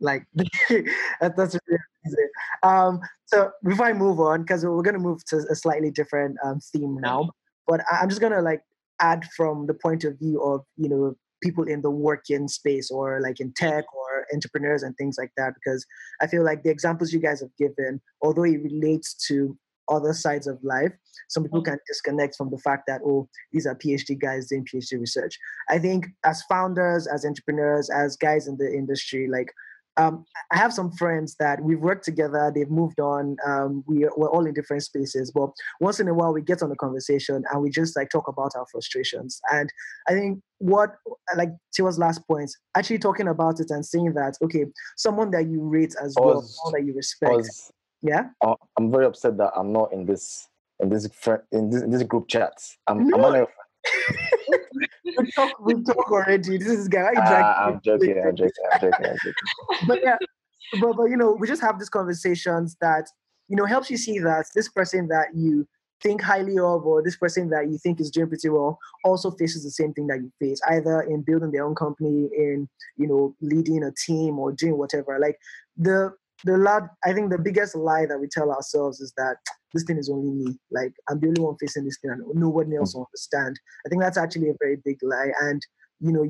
Like 0.00 0.24
that's 0.34 0.70
really 0.70 1.78
amazing. 2.06 2.30
Um, 2.62 3.00
so 3.26 3.50
before 3.62 3.84
I 3.84 3.92
move 3.92 4.18
on, 4.18 4.40
because 4.42 4.64
we're 4.64 4.80
gonna 4.80 4.98
move 4.98 5.22
to 5.26 5.44
a 5.50 5.54
slightly 5.54 5.90
different 5.90 6.38
um, 6.42 6.58
theme 6.72 6.96
now, 7.00 7.20
mm-hmm. 7.20 7.28
but 7.68 7.82
I'm 7.92 8.08
just 8.08 8.22
gonna 8.22 8.40
like 8.40 8.62
add 9.00 9.24
from 9.36 9.66
the 9.66 9.74
point 9.74 10.04
of 10.04 10.18
view 10.18 10.40
of 10.42 10.62
you 10.76 10.88
know 10.88 11.14
people 11.42 11.64
in 11.64 11.80
the 11.80 11.90
working 11.90 12.48
space 12.48 12.90
or 12.90 13.20
like 13.20 13.40
in 13.40 13.52
tech 13.56 13.84
or 13.94 14.26
entrepreneurs 14.32 14.82
and 14.82 14.94
things 14.96 15.16
like 15.18 15.32
that 15.36 15.52
because 15.54 15.84
i 16.20 16.26
feel 16.26 16.44
like 16.44 16.62
the 16.62 16.70
examples 16.70 17.12
you 17.12 17.20
guys 17.20 17.40
have 17.40 17.56
given 17.58 18.00
although 18.22 18.44
it 18.44 18.62
relates 18.62 19.14
to 19.14 19.56
other 19.88 20.12
sides 20.12 20.46
of 20.46 20.58
life 20.62 20.92
some 21.28 21.42
people 21.42 21.60
mm-hmm. 21.60 21.72
can 21.72 21.78
disconnect 21.86 22.36
from 22.36 22.50
the 22.50 22.58
fact 22.58 22.84
that 22.86 23.00
oh 23.04 23.28
these 23.52 23.66
are 23.66 23.74
phd 23.74 24.20
guys 24.20 24.48
doing 24.48 24.64
phd 24.64 25.00
research. 25.00 25.36
I 25.68 25.78
think 25.78 26.06
as 26.24 26.42
founders 26.42 27.06
as 27.06 27.24
entrepreneurs 27.24 27.90
as 27.90 28.16
guys 28.16 28.46
in 28.46 28.56
the 28.56 28.72
industry 28.72 29.28
like 29.28 29.52
um, 29.96 30.24
I 30.50 30.56
have 30.56 30.72
some 30.72 30.92
friends 30.92 31.36
that 31.40 31.62
we've 31.62 31.80
worked 31.80 32.04
together. 32.04 32.52
They've 32.54 32.70
moved 32.70 33.00
on. 33.00 33.36
Um, 33.46 33.84
we, 33.86 34.06
we're 34.16 34.30
all 34.30 34.46
in 34.46 34.54
different 34.54 34.82
spaces, 34.82 35.30
but 35.30 35.50
once 35.80 36.00
in 36.00 36.08
a 36.08 36.14
while 36.14 36.32
we 36.32 36.42
get 36.42 36.62
on 36.62 36.70
a 36.70 36.76
conversation 36.76 37.42
and 37.50 37.62
we 37.62 37.70
just 37.70 37.96
like 37.96 38.10
talk 38.10 38.28
about 38.28 38.52
our 38.56 38.66
frustrations. 38.70 39.40
And 39.52 39.70
I 40.08 40.12
think 40.12 40.40
what 40.58 40.96
like 41.36 41.50
Tiwa's 41.76 41.98
last 41.98 42.26
point, 42.26 42.50
actually 42.76 42.98
talking 42.98 43.28
about 43.28 43.60
it 43.60 43.70
and 43.70 43.84
saying 43.84 44.14
that 44.14 44.34
okay, 44.42 44.66
someone 44.96 45.30
that 45.32 45.48
you 45.48 45.62
rate 45.62 45.94
as 46.02 46.14
well, 46.18 46.42
someone 46.42 46.80
that 46.80 46.86
you 46.86 46.94
respect. 46.94 47.48
yeah. 48.02 48.28
Uh, 48.40 48.54
I'm 48.78 48.90
very 48.90 49.06
upset 49.06 49.36
that 49.38 49.52
I'm 49.56 49.72
not 49.72 49.92
in 49.92 50.06
this 50.06 50.48
in 50.80 50.88
this 50.88 51.08
in 51.52 51.70
this, 51.70 51.82
in 51.82 51.90
this 51.90 52.02
group 52.04 52.28
chat. 52.28 52.52
I'm, 52.86 53.06
no. 53.08 53.34
I'm 53.34 53.46
we 55.38 55.44
talk, 55.44 55.60
we 55.60 55.82
talk 55.84 56.10
already. 56.10 56.58
This 56.58 56.68
is 56.68 56.88
guy. 56.88 57.12
Uh, 57.16 57.54
I'm 57.66 57.80
joking. 57.84 58.22
I'm 58.24 58.36
joking. 58.36 58.52
I'm 58.72 58.80
joking. 58.80 59.06
I'm 59.06 59.16
joking. 59.16 59.32
but 59.86 60.00
yeah, 60.02 60.16
but 60.80 60.96
but 60.96 61.04
you 61.04 61.16
know, 61.16 61.32
we 61.32 61.46
just 61.46 61.62
have 61.62 61.78
these 61.78 61.88
conversations 61.88 62.76
that 62.80 63.06
you 63.48 63.56
know 63.56 63.64
helps 63.64 63.90
you 63.90 63.96
see 63.96 64.18
that 64.18 64.46
this 64.54 64.68
person 64.68 65.08
that 65.08 65.28
you 65.34 65.66
think 66.02 66.22
highly 66.22 66.58
of 66.58 66.86
or 66.86 67.02
this 67.02 67.16
person 67.16 67.50
that 67.50 67.68
you 67.68 67.78
think 67.78 68.00
is 68.00 68.10
doing 68.10 68.28
pretty 68.28 68.48
well 68.48 68.78
also 69.04 69.30
faces 69.32 69.64
the 69.64 69.70
same 69.70 69.92
thing 69.92 70.06
that 70.06 70.18
you 70.18 70.32
face 70.40 70.58
either 70.70 71.02
in 71.02 71.20
building 71.20 71.50
their 71.50 71.66
own 71.66 71.74
company 71.74 72.30
in 72.36 72.66
you 72.96 73.06
know 73.06 73.34
leading 73.42 73.84
a 73.84 73.92
team 73.92 74.38
or 74.38 74.50
doing 74.50 74.78
whatever 74.78 75.18
like 75.18 75.36
the 75.76 76.10
the 76.44 76.56
lot 76.56 76.82
i 77.04 77.12
think 77.12 77.30
the 77.30 77.38
biggest 77.38 77.74
lie 77.74 78.06
that 78.06 78.18
we 78.18 78.26
tell 78.28 78.50
ourselves 78.50 79.00
is 79.00 79.12
that 79.16 79.36
this 79.72 79.84
thing 79.84 79.98
is 79.98 80.10
only 80.10 80.30
me. 80.30 80.58
Like 80.70 80.92
I'm 81.08 81.20
the 81.20 81.28
only 81.28 81.42
one 81.42 81.56
facing 81.60 81.84
this 81.84 81.98
thing, 82.00 82.10
and 82.10 82.22
no 82.34 82.48
one 82.48 82.72
else 82.72 82.94
will 82.94 83.06
understand. 83.06 83.58
I 83.86 83.88
think 83.88 84.02
that's 84.02 84.18
actually 84.18 84.50
a 84.50 84.54
very 84.60 84.76
big 84.84 84.98
lie, 85.02 85.30
and 85.42 85.64
you 86.00 86.12
know, 86.12 86.24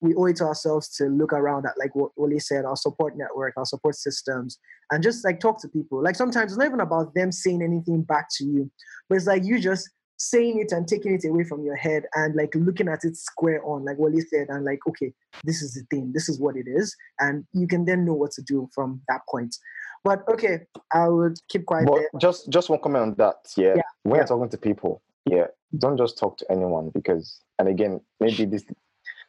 we 0.00 0.14
owe 0.14 0.26
it 0.26 0.36
to 0.36 0.44
ourselves 0.44 0.88
to 0.96 1.04
look 1.04 1.32
around 1.32 1.66
at 1.66 1.78
like 1.78 1.94
what 1.94 2.12
Wale 2.16 2.40
said, 2.40 2.64
our 2.64 2.76
support 2.76 3.16
network, 3.16 3.54
our 3.56 3.66
support 3.66 3.94
systems, 3.94 4.58
and 4.90 5.02
just 5.02 5.24
like 5.24 5.40
talk 5.40 5.60
to 5.62 5.68
people. 5.68 6.02
Like 6.02 6.16
sometimes 6.16 6.52
it's 6.52 6.58
not 6.58 6.66
even 6.66 6.80
about 6.80 7.14
them 7.14 7.30
saying 7.30 7.62
anything 7.62 8.02
back 8.02 8.28
to 8.36 8.44
you, 8.44 8.70
but 9.08 9.16
it's 9.16 9.26
like 9.26 9.44
you 9.44 9.60
just 9.60 9.88
saying 10.20 10.60
it 10.60 10.70
and 10.70 10.86
taking 10.86 11.14
it 11.14 11.24
away 11.24 11.42
from 11.44 11.64
your 11.64 11.76
head 11.76 12.04
and 12.14 12.34
like 12.34 12.54
looking 12.54 12.88
at 12.88 13.04
it 13.04 13.16
square 13.16 13.64
on, 13.64 13.86
like 13.86 13.98
Wale 13.98 14.20
said, 14.28 14.48
and 14.50 14.66
like, 14.66 14.80
okay, 14.86 15.14
this 15.44 15.62
is 15.62 15.72
the 15.72 15.82
thing, 15.90 16.12
this 16.12 16.28
is 16.28 16.38
what 16.38 16.56
it 16.56 16.66
is, 16.68 16.94
and 17.20 17.44
you 17.54 17.66
can 17.66 17.86
then 17.86 18.04
know 18.04 18.12
what 18.12 18.30
to 18.32 18.42
do 18.42 18.68
from 18.74 19.00
that 19.08 19.22
point. 19.30 19.56
But 20.04 20.22
okay, 20.28 20.66
I 20.92 21.08
would 21.08 21.38
keep 21.48 21.64
quiet. 21.64 21.88
But 21.88 22.20
just 22.20 22.50
just 22.50 22.68
one 22.68 22.80
comment 22.80 23.02
on 23.02 23.14
that. 23.14 23.36
Yeah, 23.56 23.74
yeah. 23.76 23.82
when 24.02 24.16
yeah. 24.16 24.20
you're 24.20 24.26
talking 24.26 24.50
to 24.50 24.58
people, 24.58 25.02
yeah, 25.24 25.46
don't 25.78 25.96
just 25.96 26.18
talk 26.18 26.36
to 26.38 26.46
anyone 26.50 26.90
because, 26.92 27.40
and 27.58 27.68
again, 27.68 28.00
maybe 28.20 28.44
this, 28.44 28.64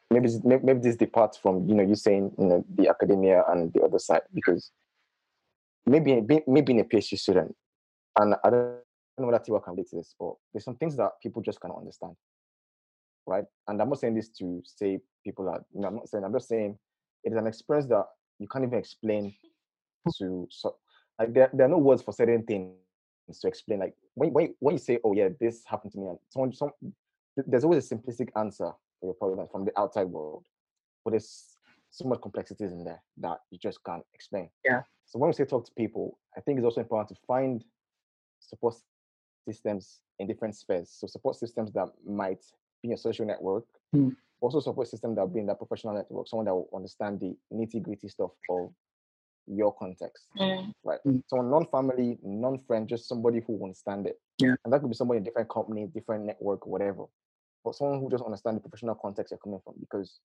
maybe 0.10 0.30
maybe 0.44 0.80
this 0.80 0.98
departs 0.98 1.38
from 1.38 1.70
you 1.70 1.76
know 1.76 1.84
you 1.84 1.96
saying 1.96 2.34
you 2.38 2.46
know 2.46 2.66
the 2.76 2.90
academia 2.90 3.44
and 3.48 3.72
the 3.74 3.82
other 3.82 4.00
side 4.00 4.24
because 4.34 4.72
maybe 5.86 6.22
maybe 6.48 6.62
being 6.62 6.82
a 6.82 6.84
PhD 6.84 7.18
student, 7.18 7.56
and 8.18 8.36
I 8.44 8.50
don't 8.50 8.81
know 9.20 9.28
whether 9.28 9.44
Tiwa 9.44 9.64
can 9.64 9.74
relate 9.74 9.90
to 9.90 9.98
this, 9.98 10.16
but 10.20 10.34
there's 10.54 10.64
some 10.64 10.78
things 10.78 10.96
that 10.98 11.12
people 11.22 11.42
just 11.42 11.60
cannot 11.60 11.78
understand, 11.78 12.14
right? 13.28 13.46
And 13.68 13.82
I'm 13.82 13.90
not 13.90 14.00
saying 14.00 14.16
this 14.16 14.30
to 14.40 14.62
say 14.66 15.00
people 15.24 15.50
are. 15.50 15.64
You 15.74 15.82
know, 15.82 15.88
I'm 15.88 15.96
not 15.96 16.10
saying. 16.10 16.24
I'm 16.24 16.34
just 16.34 16.48
saying 16.48 16.78
it 17.24 17.34
is 17.34 17.38
an 17.38 17.48
experience 17.48 17.88
that 17.90 18.06
you 18.40 18.48
can't 18.48 18.66
even 18.66 18.80
explain 18.80 19.34
hmm. 20.06 20.12
to 20.18 20.48
so 20.50 20.76
like 21.20 21.34
there, 21.34 21.50
there 21.54 21.66
are 21.68 21.70
no 21.70 21.78
words 21.78 22.02
for 22.02 22.14
certain 22.14 22.44
things 22.44 22.74
to 23.42 23.48
explain. 23.48 23.80
Like 23.80 23.94
when 24.16 24.34
when 24.34 24.56
when 24.60 24.76
you 24.76 24.80
say, 24.80 25.00
"Oh 25.04 25.14
yeah, 25.14 25.30
this 25.40 25.64
happened 25.66 25.94
to 25.94 26.00
me," 26.00 26.08
and 26.08 26.20
someone 26.30 26.54
some 26.54 26.72
there's 27.38 27.64
always 27.64 27.92
a 27.92 27.96
simplistic 27.96 28.30
answer 28.36 28.72
for 29.00 29.08
your 29.08 29.14
problem 29.14 29.48
from 29.52 29.66
the 29.66 29.78
outside 29.80 30.06
world, 30.06 30.46
but 31.04 31.12
there's 31.12 31.58
so 31.90 32.08
much 32.08 32.22
complexities 32.22 32.72
in 32.72 32.84
there 32.84 33.02
that 33.18 33.40
you 33.52 33.60
just 33.60 33.84
can't 33.84 34.04
explain. 34.14 34.50
Yeah. 34.66 34.82
So 35.06 35.20
when 35.20 35.30
we 35.30 35.34
say 35.34 35.46
talk 35.46 35.66
to 35.66 35.72
people, 35.78 36.18
I 36.38 36.42
think 36.42 36.58
it's 36.58 36.66
also 36.66 36.82
important 36.82 37.10
to 37.10 37.16
find 37.28 37.64
support 38.40 38.76
systems 39.46 40.02
in 40.20 40.28
different 40.28 40.56
spheres. 40.56 40.90
So 40.92 41.08
support 41.08 41.36
systems 41.36 41.72
that 41.74 41.90
might 42.08 42.44
be 42.82 42.90
in 42.90 42.94
a 42.94 42.98
social 42.98 43.26
network, 43.26 43.66
mm. 43.96 44.16
also 44.40 44.60
support 44.60 44.88
system 44.88 45.16
that 45.16 45.22
will 45.22 45.34
be 45.34 45.40
in 45.40 45.48
that 45.48 45.58
professional 45.58 45.94
network, 45.94 46.28
someone 46.28 46.46
that 46.46 46.54
will 46.54 46.70
understand 46.74 47.20
the 47.20 47.36
nitty 47.54 47.82
gritty 47.82 48.08
stuff 48.08 48.32
of 48.50 48.72
your 49.48 49.74
context, 49.74 50.28
mm. 50.38 50.72
right? 50.84 51.00
Mm. 51.06 51.24
So 51.28 51.38
non-family, 51.38 52.18
non-friend, 52.24 52.88
just 52.88 53.08
somebody 53.08 53.42
who 53.46 53.64
understand 53.64 54.08
it. 54.08 54.20
Yeah. 54.40 54.56
And 54.64 54.74
that 54.74 54.82
could 54.82 54.90
be 54.90 54.96
somebody 54.96 55.18
in 55.18 55.24
different 55.24 55.50
company, 55.50 55.88
different 55.94 56.26
network, 56.26 56.66
whatever. 56.66 57.06
But 57.64 57.76
someone 57.76 58.00
who 58.00 58.10
just 58.10 58.24
understand 58.24 58.58
the 58.58 58.62
professional 58.62 58.96
context 58.96 59.32
you're 59.32 59.38
coming 59.38 59.60
from, 59.64 59.76
because 59.80 60.20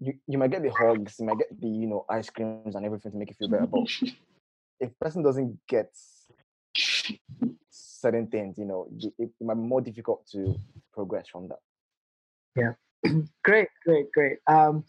you 0.00 0.14
you 0.26 0.38
might 0.38 0.50
get 0.50 0.62
the 0.62 0.72
hugs, 0.72 1.16
you 1.18 1.26
might 1.26 1.38
get 1.38 1.60
the 1.60 1.68
you 1.68 1.86
know 1.86 2.04
ice 2.08 2.30
creams 2.30 2.74
and 2.74 2.84
everything 2.84 3.12
to 3.12 3.18
make 3.18 3.30
you 3.30 3.36
feel 3.38 3.48
better. 3.48 3.66
But 3.66 3.88
if 4.80 4.98
person 4.98 5.22
doesn't 5.22 5.58
get 5.68 5.92
certain 8.00 8.26
things, 8.26 8.58
you 8.58 8.64
know, 8.64 8.86
it, 9.00 9.12
it 9.18 9.30
might 9.40 9.54
be 9.54 9.60
more 9.60 9.80
difficult 9.80 10.26
to 10.32 10.58
progress 10.92 11.26
from 11.30 11.48
that. 11.48 11.58
Yeah. 12.56 13.12
great, 13.44 13.68
great, 13.84 14.10
great. 14.12 14.38
Um, 14.46 14.84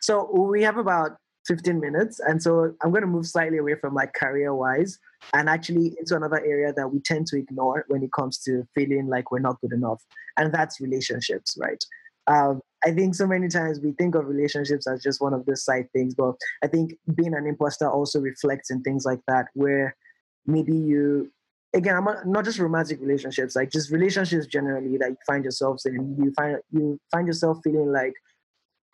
so 0.00 0.30
we 0.32 0.62
have 0.62 0.78
about 0.78 1.16
15 1.46 1.80
minutes. 1.80 2.20
And 2.20 2.42
so 2.42 2.74
I'm 2.82 2.90
going 2.90 3.02
to 3.02 3.06
move 3.06 3.26
slightly 3.26 3.58
away 3.58 3.74
from 3.74 3.94
like 3.94 4.14
career 4.14 4.54
wise 4.54 4.98
and 5.32 5.48
actually 5.48 5.96
into 5.98 6.16
another 6.16 6.40
area 6.44 6.72
that 6.72 6.88
we 6.88 7.00
tend 7.00 7.26
to 7.28 7.38
ignore 7.38 7.84
when 7.88 8.02
it 8.02 8.12
comes 8.12 8.38
to 8.38 8.66
feeling 8.74 9.08
like 9.08 9.30
we're 9.30 9.40
not 9.40 9.60
good 9.60 9.72
enough. 9.72 10.02
And 10.36 10.52
that's 10.52 10.80
relationships, 10.80 11.56
right? 11.60 11.84
Um, 12.26 12.60
I 12.84 12.92
think 12.92 13.14
so 13.14 13.26
many 13.26 13.48
times 13.48 13.80
we 13.80 13.92
think 13.92 14.14
of 14.14 14.26
relationships 14.26 14.86
as 14.86 15.02
just 15.02 15.20
one 15.20 15.34
of 15.34 15.44
the 15.46 15.56
side 15.56 15.88
things, 15.92 16.14
but 16.14 16.34
I 16.62 16.66
think 16.66 16.94
being 17.14 17.34
an 17.34 17.46
imposter 17.46 17.88
also 17.88 18.20
reflects 18.20 18.70
in 18.70 18.82
things 18.82 19.04
like 19.04 19.20
that, 19.28 19.46
where 19.54 19.96
maybe 20.46 20.74
you, 20.74 21.30
again, 21.74 21.96
I'm 21.96 22.30
not 22.30 22.44
just 22.44 22.58
romantic 22.58 23.00
relationships, 23.00 23.56
like 23.56 23.70
just 23.70 23.90
relationships 23.90 24.46
generally 24.46 24.96
that 24.98 25.10
you 25.10 25.16
find 25.26 25.44
yourselves 25.44 25.86
in. 25.86 26.16
You 26.18 26.32
find 26.36 26.58
you 26.72 27.00
find 27.10 27.26
yourself 27.26 27.58
feeling 27.64 27.92
like 27.92 28.14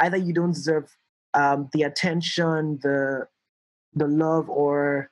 either 0.01 0.17
you 0.17 0.33
don't 0.33 0.53
deserve 0.53 0.91
um, 1.35 1.69
the 1.73 1.83
attention, 1.83 2.79
the 2.83 3.27
the 3.95 4.07
love, 4.07 4.49
or 4.49 5.11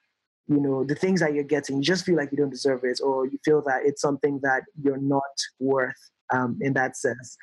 you 0.49 0.61
know 0.61 0.85
the 0.85 0.95
things 0.95 1.21
that 1.21 1.35
you're 1.35 1.45
getting, 1.45 1.77
you 1.77 1.83
just 1.83 2.05
feel 2.05 2.17
like 2.17 2.31
you 2.31 2.39
don't 2.39 2.51
deserve 2.51 2.81
it, 2.85 3.01
or 3.03 3.27
you 3.27 3.39
feel 3.45 3.63
that 3.63 3.83
it's 3.85 4.03
something 4.03 4.41
that 4.43 4.63
you're 4.83 4.99
not 4.99 5.23
worth 5.59 6.11
um, 6.33 6.59
in 6.61 6.73
that 6.75 6.97
sense. 6.97 7.37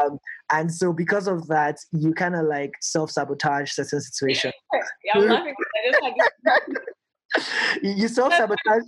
Um, 0.00 0.18
and 0.52 0.72
so 0.72 0.92
because 0.92 1.26
of 1.26 1.46
that, 1.48 1.78
you 1.92 2.12
kind 2.12 2.36
of 2.36 2.46
like 2.46 2.72
self 2.80 3.10
sabotage 3.10 3.72
certain 3.72 4.00
situations. 4.00 4.54
yeah, 5.04 5.12
I'm 5.14 5.26
laughing 5.26 5.54
you 7.82 8.08
self 8.08 8.32
sabotage. 8.34 8.82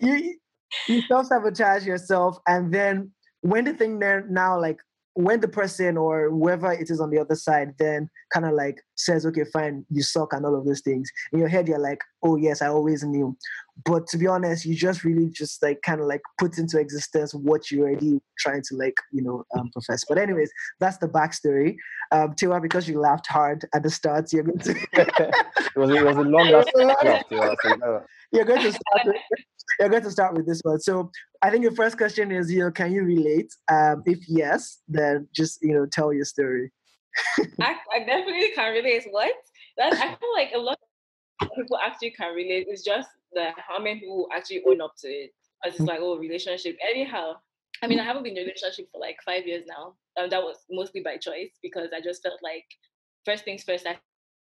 you 0.00 0.38
you 0.88 1.02
self 1.02 1.26
sabotage 1.26 1.86
yourself, 1.90 2.38
and 2.46 2.72
then 2.72 3.10
when 3.42 3.64
the 3.64 3.74
thing 3.74 3.98
there 3.98 4.26
now 4.28 4.60
like 4.60 4.78
when 5.16 5.40
the 5.40 5.48
person 5.48 5.96
or 5.96 6.28
whoever 6.28 6.72
it 6.72 6.90
is 6.90 7.00
on 7.00 7.08
the 7.08 7.18
other 7.18 7.34
side 7.34 7.72
then 7.78 8.06
kind 8.30 8.44
of 8.44 8.52
like 8.52 8.82
says, 8.96 9.24
okay, 9.24 9.44
fine, 9.50 9.82
you 9.90 10.02
suck 10.02 10.34
and 10.34 10.44
all 10.44 10.54
of 10.54 10.66
those 10.66 10.82
things. 10.82 11.10
In 11.32 11.38
your 11.38 11.48
head, 11.48 11.66
you're 11.66 11.78
like, 11.78 12.00
oh 12.22 12.36
yes, 12.36 12.60
I 12.60 12.68
always 12.68 13.02
knew. 13.02 13.34
But 13.84 14.06
to 14.08 14.18
be 14.18 14.26
honest, 14.26 14.64
you 14.64 14.74
just 14.74 15.04
really 15.04 15.28
just 15.28 15.62
like 15.62 15.82
kind 15.82 16.00
of 16.00 16.06
like 16.06 16.22
put 16.38 16.56
into 16.56 16.78
existence 16.78 17.34
what 17.34 17.70
you 17.70 17.82
already 17.82 18.20
trying 18.38 18.62
to 18.68 18.76
like, 18.76 18.94
you 19.12 19.22
know, 19.22 19.44
um, 19.56 19.70
profess. 19.70 20.02
But 20.08 20.16
anyways, 20.16 20.50
that's 20.80 20.96
the 20.96 21.08
backstory. 21.08 21.76
Um, 22.10 22.32
Tiwa, 22.32 22.62
because 22.62 22.88
you 22.88 22.98
laughed 22.98 23.26
hard 23.26 23.66
at 23.74 23.82
the 23.82 23.90
start, 23.90 24.32
you're 24.32 24.44
going 24.44 24.58
to. 24.60 24.70
it 24.92 25.76
was 25.76 25.90
it 25.90 26.04
was 26.04 26.16
a 26.16 26.22
long 26.22 26.50
laugh. 26.50 26.66
you're 28.32 28.44
going 28.44 28.62
to 28.62 28.72
start. 28.72 29.02
With, 29.04 29.16
you're 29.78 29.88
going 29.90 30.04
to 30.04 30.10
start 30.10 30.34
with 30.34 30.46
this 30.46 30.60
one. 30.62 30.80
So 30.80 31.10
I 31.42 31.50
think 31.50 31.62
your 31.62 31.74
first 31.74 31.98
question 31.98 32.32
is, 32.32 32.50
you 32.50 32.60
know, 32.60 32.70
can 32.70 32.92
you 32.92 33.02
relate? 33.02 33.52
Um, 33.70 34.02
if 34.06 34.26
yes, 34.26 34.78
then 34.88 35.28
just 35.34 35.58
you 35.62 35.74
know, 35.74 35.86
tell 35.86 36.12
your 36.12 36.24
story. 36.24 36.72
I, 37.60 37.74
I 37.94 37.98
definitely 38.06 38.52
can't 38.54 38.74
relate. 38.74 39.06
What? 39.10 39.34
That 39.76 39.92
I 39.92 40.14
feel 40.14 40.32
like 40.34 40.52
a 40.54 40.58
lot 40.58 40.78
of 41.42 41.48
people 41.54 41.78
actually 41.84 42.12
can 42.12 42.34
relate. 42.34 42.66
It's 42.68 42.82
just 42.82 43.08
the 43.36 43.50
how 43.56 43.78
many 43.78 44.00
people 44.00 44.28
actually 44.34 44.62
own 44.66 44.80
up 44.80 44.94
to 45.02 45.08
it. 45.08 45.30
As 45.64 45.74
it's 45.74 45.82
like, 45.84 46.00
oh, 46.02 46.18
relationship. 46.18 46.76
Anyhow, 46.84 47.34
I 47.82 47.86
mean, 47.86 48.00
I 48.00 48.04
haven't 48.04 48.24
been 48.24 48.36
in 48.36 48.42
a 48.42 48.46
relationship 48.46 48.88
for 48.90 49.00
like 49.00 49.16
five 49.24 49.46
years 49.46 49.64
now. 49.66 49.94
Um, 50.18 50.28
that 50.30 50.42
was 50.42 50.56
mostly 50.70 51.02
by 51.02 51.16
choice 51.16 51.52
because 51.62 51.90
I 51.94 52.00
just 52.00 52.22
felt 52.22 52.40
like 52.42 52.64
first 53.24 53.44
things 53.44 53.62
first. 53.62 53.86
I 53.86 53.98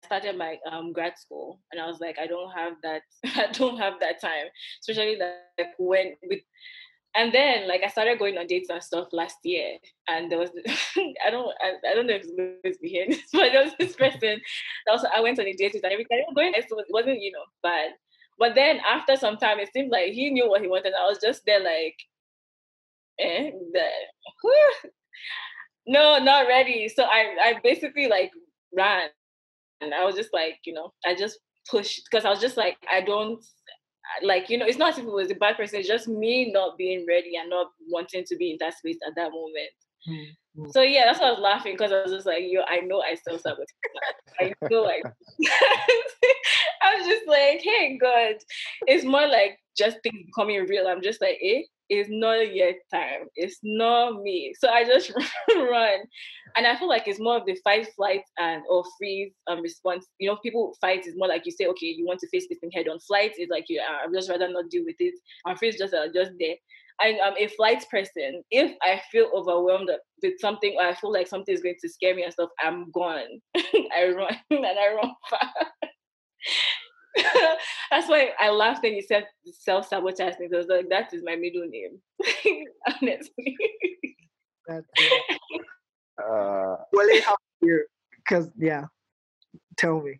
started 0.05 0.37
my 0.37 0.57
um, 0.71 0.93
grad 0.93 1.17
school, 1.17 1.59
and 1.71 1.81
I 1.81 1.87
was 1.87 1.99
like, 1.99 2.17
I 2.19 2.27
don't 2.27 2.51
have 2.51 2.73
that. 2.83 3.01
I 3.35 3.51
don't 3.51 3.77
have 3.77 3.99
that 3.99 4.21
time, 4.21 4.47
especially 4.81 5.17
like 5.17 5.73
when 5.77 6.15
with 6.23 6.41
and 7.17 7.33
then 7.33 7.67
like 7.67 7.81
I 7.83 7.87
started 7.87 8.19
going 8.19 8.37
on 8.37 8.45
dates 8.45 8.69
and 8.69 8.81
stuff 8.81 9.07
last 9.11 9.37
year, 9.43 9.77
and 10.07 10.31
there 10.31 10.37
was 10.37 10.51
I 11.25 11.29
don't 11.31 11.51
I, 11.61 11.89
I 11.89 11.95
don't 11.95 12.07
know 12.07 12.19
if 12.21 12.75
to 12.75 12.79
be 12.81 12.89
here, 12.89 13.07
but 13.33 13.51
there 13.51 13.63
was 13.63 13.73
this 13.79 13.95
person 13.95 14.39
that 14.85 14.91
also 14.91 15.07
I 15.13 15.21
went 15.21 15.39
on 15.39 15.47
a 15.47 15.53
date 15.53 15.73
with, 15.73 15.83
and 15.83 15.91
every 15.93 16.05
time 16.05 16.19
going, 16.35 16.53
it 16.55 16.65
wasn't 16.89 17.21
you 17.21 17.31
know 17.31 17.43
bad. 17.63 17.91
But 18.39 18.55
then 18.55 18.79
after 18.87 19.15
some 19.15 19.37
time, 19.37 19.59
it 19.59 19.69
seemed 19.73 19.91
like 19.91 20.13
he 20.13 20.29
knew 20.31 20.49
what 20.49 20.61
he 20.61 20.67
wanted. 20.67 20.93
I 20.93 21.05
was 21.07 21.19
just 21.23 21.43
there 21.45 21.59
like, 21.63 21.95
eh, 23.19 23.51
the, 23.73 23.85
no, 25.87 26.19
not 26.19 26.47
ready. 26.47 26.89
So 26.89 27.03
I 27.03 27.35
I 27.43 27.53
basically 27.63 28.07
like 28.07 28.31
ran, 28.75 29.09
and 29.81 29.93
I 29.93 30.05
was 30.05 30.15
just 30.15 30.33
like 30.33 30.59
you 30.65 30.73
know 30.73 30.93
I 31.05 31.15
just 31.15 31.39
pushed 31.69 32.03
because 32.11 32.25
I 32.25 32.29
was 32.29 32.41
just 32.41 32.57
like 32.57 32.77
I 32.91 33.01
don't 33.01 33.43
like 34.23 34.49
you 34.49 34.57
know 34.57 34.65
it's 34.65 34.77
not 34.77 34.97
if 34.97 35.05
it 35.05 35.11
was 35.11 35.31
a 35.31 35.35
bad 35.35 35.57
person 35.57 35.79
it's 35.79 35.87
just 35.87 36.07
me 36.07 36.51
not 36.51 36.77
being 36.77 37.05
ready 37.07 37.35
and 37.37 37.49
not 37.49 37.67
wanting 37.89 38.23
to 38.25 38.35
be 38.37 38.51
in 38.51 38.57
that 38.59 38.77
space 38.77 38.97
at 39.07 39.15
that 39.15 39.31
moment 39.31 39.71
mm-hmm. 40.07 40.69
so 40.71 40.81
yeah 40.81 41.05
that's 41.05 41.19
why 41.19 41.27
i 41.27 41.31
was 41.31 41.39
laughing 41.39 41.73
because 41.73 41.91
i 41.91 42.01
was 42.01 42.11
just 42.11 42.25
like 42.25 42.43
yo 42.45 42.61
i 42.67 42.77
know 42.79 43.01
i 43.01 43.15
still 43.15 43.37
sabotage 43.37 43.65
i 44.39 44.53
know 44.69 44.85
i 44.85 45.01
i 46.83 46.95
was 46.97 47.07
just 47.07 47.27
like 47.27 47.61
hey 47.61 47.97
god 47.99 48.35
it's 48.87 49.05
more 49.05 49.27
like 49.27 49.59
just 49.77 49.97
things 50.03 50.25
becoming 50.25 50.65
real 50.67 50.87
i'm 50.87 51.01
just 51.01 51.21
like 51.21 51.37
eh 51.43 51.61
it's 51.89 52.09
not 52.11 52.53
yet 52.53 52.75
time. 52.93 53.27
It's 53.35 53.59
not 53.63 54.21
me. 54.21 54.53
So 54.59 54.69
I 54.69 54.83
just 54.83 55.11
run. 55.55 55.99
And 56.55 56.67
I 56.67 56.75
feel 56.77 56.89
like 56.89 57.07
it's 57.07 57.19
more 57.19 57.37
of 57.37 57.45
the 57.45 57.55
fight, 57.63 57.87
flight, 57.95 58.23
and 58.37 58.63
or 58.69 58.83
freeze 58.97 59.31
um, 59.47 59.61
response. 59.61 60.05
You 60.19 60.29
know, 60.29 60.37
people 60.37 60.75
fight 60.81 61.07
is 61.07 61.15
more 61.15 61.27
like 61.27 61.45
you 61.45 61.51
say, 61.51 61.67
okay, 61.67 61.87
you 61.87 62.05
want 62.05 62.19
to 62.21 62.29
face 62.29 62.47
this 62.49 62.59
thing 62.59 62.71
head 62.73 62.87
on. 62.87 62.99
Flight 62.99 63.33
is 63.37 63.49
like 63.49 63.65
you 63.69 63.79
uh, 63.79 64.05
I'd 64.05 64.13
just 64.13 64.29
rather 64.29 64.49
not 64.49 64.69
deal 64.69 64.83
with 64.85 64.95
it. 64.99 65.13
And 65.45 65.57
freeze 65.57 65.77
just 65.77 65.93
uh, 65.93 66.07
just 66.13 66.31
there. 66.39 66.55
I, 66.99 67.17
I'm 67.23 67.33
a 67.37 67.47
flight 67.47 67.85
person. 67.89 68.43
If 68.51 68.75
I 68.81 69.01
feel 69.11 69.29
overwhelmed 69.33 69.89
with 70.23 70.33
something 70.39 70.75
or 70.79 70.87
I 70.87 70.95
feel 70.95 71.11
like 71.11 71.27
something 71.27 71.53
is 71.53 71.61
going 71.61 71.75
to 71.81 71.89
scare 71.89 72.15
me 72.15 72.23
and 72.23 72.33
stuff, 72.33 72.49
I'm 72.61 72.89
gone. 72.91 73.41
I 73.55 74.13
run 74.15 74.35
and 74.51 74.65
I 74.65 74.93
run 74.93 75.11
fast. 75.29 75.53
That's 77.91 78.07
why 78.07 78.31
I 78.39 78.49
laughed 78.49 78.83
when 78.83 78.93
you 78.93 79.01
said 79.01 79.25
self 79.45 79.87
sabotage 79.87 80.35
because 80.39 80.53
I 80.53 80.57
was 80.57 80.67
like, 80.67 80.89
that 80.89 81.13
is 81.13 81.23
my 81.25 81.35
middle 81.35 81.67
name. 81.67 81.99
Honestly. 82.87 83.57
That's 84.67 84.85
uh, 86.19 86.75
well, 86.91 87.21
how 87.23 87.35
you? 87.61 87.85
Because 88.17 88.49
yeah, 88.57 88.85
tell 89.77 90.01
me. 90.01 90.19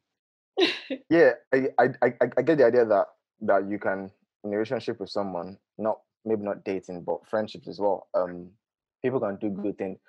Yeah, 1.10 1.32
I, 1.54 1.68
I 1.78 1.90
I 2.02 2.14
I 2.38 2.42
get 2.42 2.58
the 2.58 2.66
idea 2.66 2.86
that 2.86 3.08
that 3.42 3.70
you 3.70 3.78
can 3.78 4.12
in 4.44 4.54
a 4.54 4.58
relationship 4.58 5.00
with 5.00 5.10
someone, 5.10 5.58
not 5.78 6.00
maybe 6.28 6.44
not 6.44 6.64
dating, 6.64 7.02
but 7.02 7.28
friendships 7.28 7.68
as 7.68 7.80
well. 7.80 8.08
Um, 8.14 8.50
people 9.02 9.20
can 9.20 9.38
do 9.38 9.50
good 9.50 9.78
things. 9.78 10.00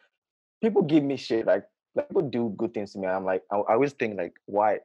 People 0.62 0.83
give 0.83 1.05
me 1.05 1.16
shit 1.16 1.47
like, 1.47 1.64
like 1.95 2.09
people 2.09 2.23
do 2.23 2.55
good 2.57 2.75
things 2.75 2.93
to 2.93 2.99
me. 2.99 3.07
I'm 3.07 3.25
like, 3.25 3.43
I, 3.53 3.57
I 3.57 3.75
always 3.75 3.93
think 3.93 4.19
like, 4.19 4.35
why 4.47 4.81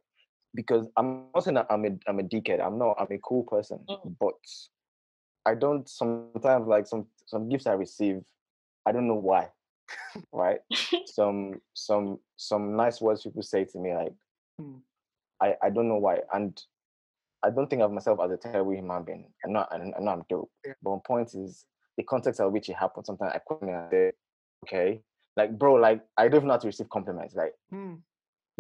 because 0.56 0.88
I'm 0.98 1.26
not 1.34 1.44
saying 1.44 1.56
that 1.56 1.68
I'm 1.70 1.86
a 1.86 1.90
I'm 2.08 2.20
a 2.20 2.24
dickhead. 2.24 2.66
I'm 2.66 2.78
not. 2.78 2.96
I'm 3.00 3.08
a 3.12 3.18
cool 3.20 3.44
person, 3.44 3.80
mm. 3.90 4.16
but 4.20 4.34
I 5.46 5.56
don't 5.56 5.88
sometimes 5.90 6.68
like 6.68 6.88
some 6.88 7.08
some 7.26 7.50
gifts 7.50 7.68
I 7.68 7.74
receive. 7.74 8.22
I 8.86 8.92
don't 8.92 9.08
know 9.08 9.16
why, 9.16 9.50
right? 10.32 10.60
some 11.06 11.62
some 11.74 12.20
some 12.36 12.76
nice 12.76 13.02
words 13.02 13.24
people 13.24 13.44
say 13.44 13.66
to 13.66 13.80
me 13.80 13.94
like, 13.94 14.14
mm. 14.62 14.80
I 15.42 15.56
I 15.62 15.70
don't 15.70 15.88
know 15.88 15.98
why, 15.98 16.20
and 16.34 16.62
I 17.44 17.50
don't 17.50 17.70
think 17.70 17.82
of 17.82 17.92
myself 17.92 18.20
as 18.24 18.32
a 18.32 18.38
terrible 18.38 18.74
human 18.74 19.04
being. 19.04 19.26
I'm 19.46 19.54
not. 19.54 19.70
I 19.72 19.78
know 19.78 20.12
I'm 20.12 20.24
dope. 20.30 20.52
Yeah. 20.66 20.74
But 20.82 20.92
one 20.92 21.02
point 21.06 21.34
is 21.36 21.66
the 21.98 22.04
context 22.04 22.40
of 22.40 22.52
which 22.52 22.70
it 22.70 22.76
happened. 22.76 23.06
Sometimes 23.06 23.34
I 23.36 23.40
question 23.40 23.70
and 23.70 23.90
say, 23.92 24.12
okay, 24.66 25.02
like 25.36 25.58
bro, 25.58 25.76
like 25.76 26.02
I 26.18 26.28
don't 26.28 26.46
know 26.46 26.54
how 26.54 26.60
to 26.60 26.68
receive 26.68 26.90
compliments. 26.90 27.36
Like 27.36 27.54
mm 27.74 27.98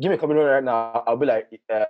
give 0.01 0.09
me 0.09 0.15
a 0.15 0.19
compliment 0.19 0.47
right 0.47 0.63
now, 0.63 1.03
I'll 1.05 1.17
be 1.17 1.25
like, 1.25 1.47
uh, 1.71 1.85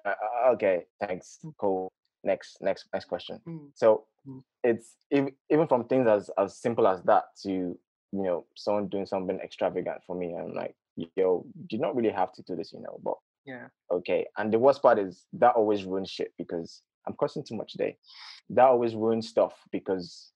okay, 0.53 0.85
thanks, 0.99 1.39
mm. 1.43 1.53
cool. 1.57 1.91
Next, 2.23 2.57
next, 2.61 2.85
next 2.93 3.05
question. 3.05 3.39
Mm. 3.47 3.69
So 3.75 4.05
mm. 4.27 4.41
it's 4.63 4.95
even 5.11 5.67
from 5.67 5.85
things 5.85 6.07
as 6.07 6.29
as 6.37 6.57
simple 6.57 6.87
as 6.87 7.01
that 7.03 7.25
to 7.43 7.49
you 7.49 7.77
know 8.11 8.45
someone 8.55 8.87
doing 8.87 9.05
something 9.05 9.39
extravagant 9.39 10.01
for 10.07 10.15
me. 10.15 10.35
I'm 10.35 10.53
like, 10.53 10.75
yo, 10.95 11.45
you 11.69 11.77
don't 11.77 11.95
really 11.95 12.11
have 12.11 12.31
to 12.33 12.43
do 12.43 12.55
this, 12.55 12.71
you 12.71 12.79
know, 12.79 12.99
but 13.03 13.15
yeah, 13.45 13.67
okay. 13.91 14.25
And 14.37 14.51
the 14.51 14.59
worst 14.59 14.81
part 14.81 14.99
is 14.99 15.25
that 15.33 15.55
always 15.55 15.83
ruins 15.83 16.09
shit 16.09 16.33
because 16.37 16.81
I'm 17.07 17.15
cursing 17.19 17.43
too 17.43 17.55
much 17.55 17.71
today. 17.71 17.97
That 18.49 18.65
always 18.65 18.95
ruins 18.95 19.27
stuff 19.27 19.53
because 19.71 20.31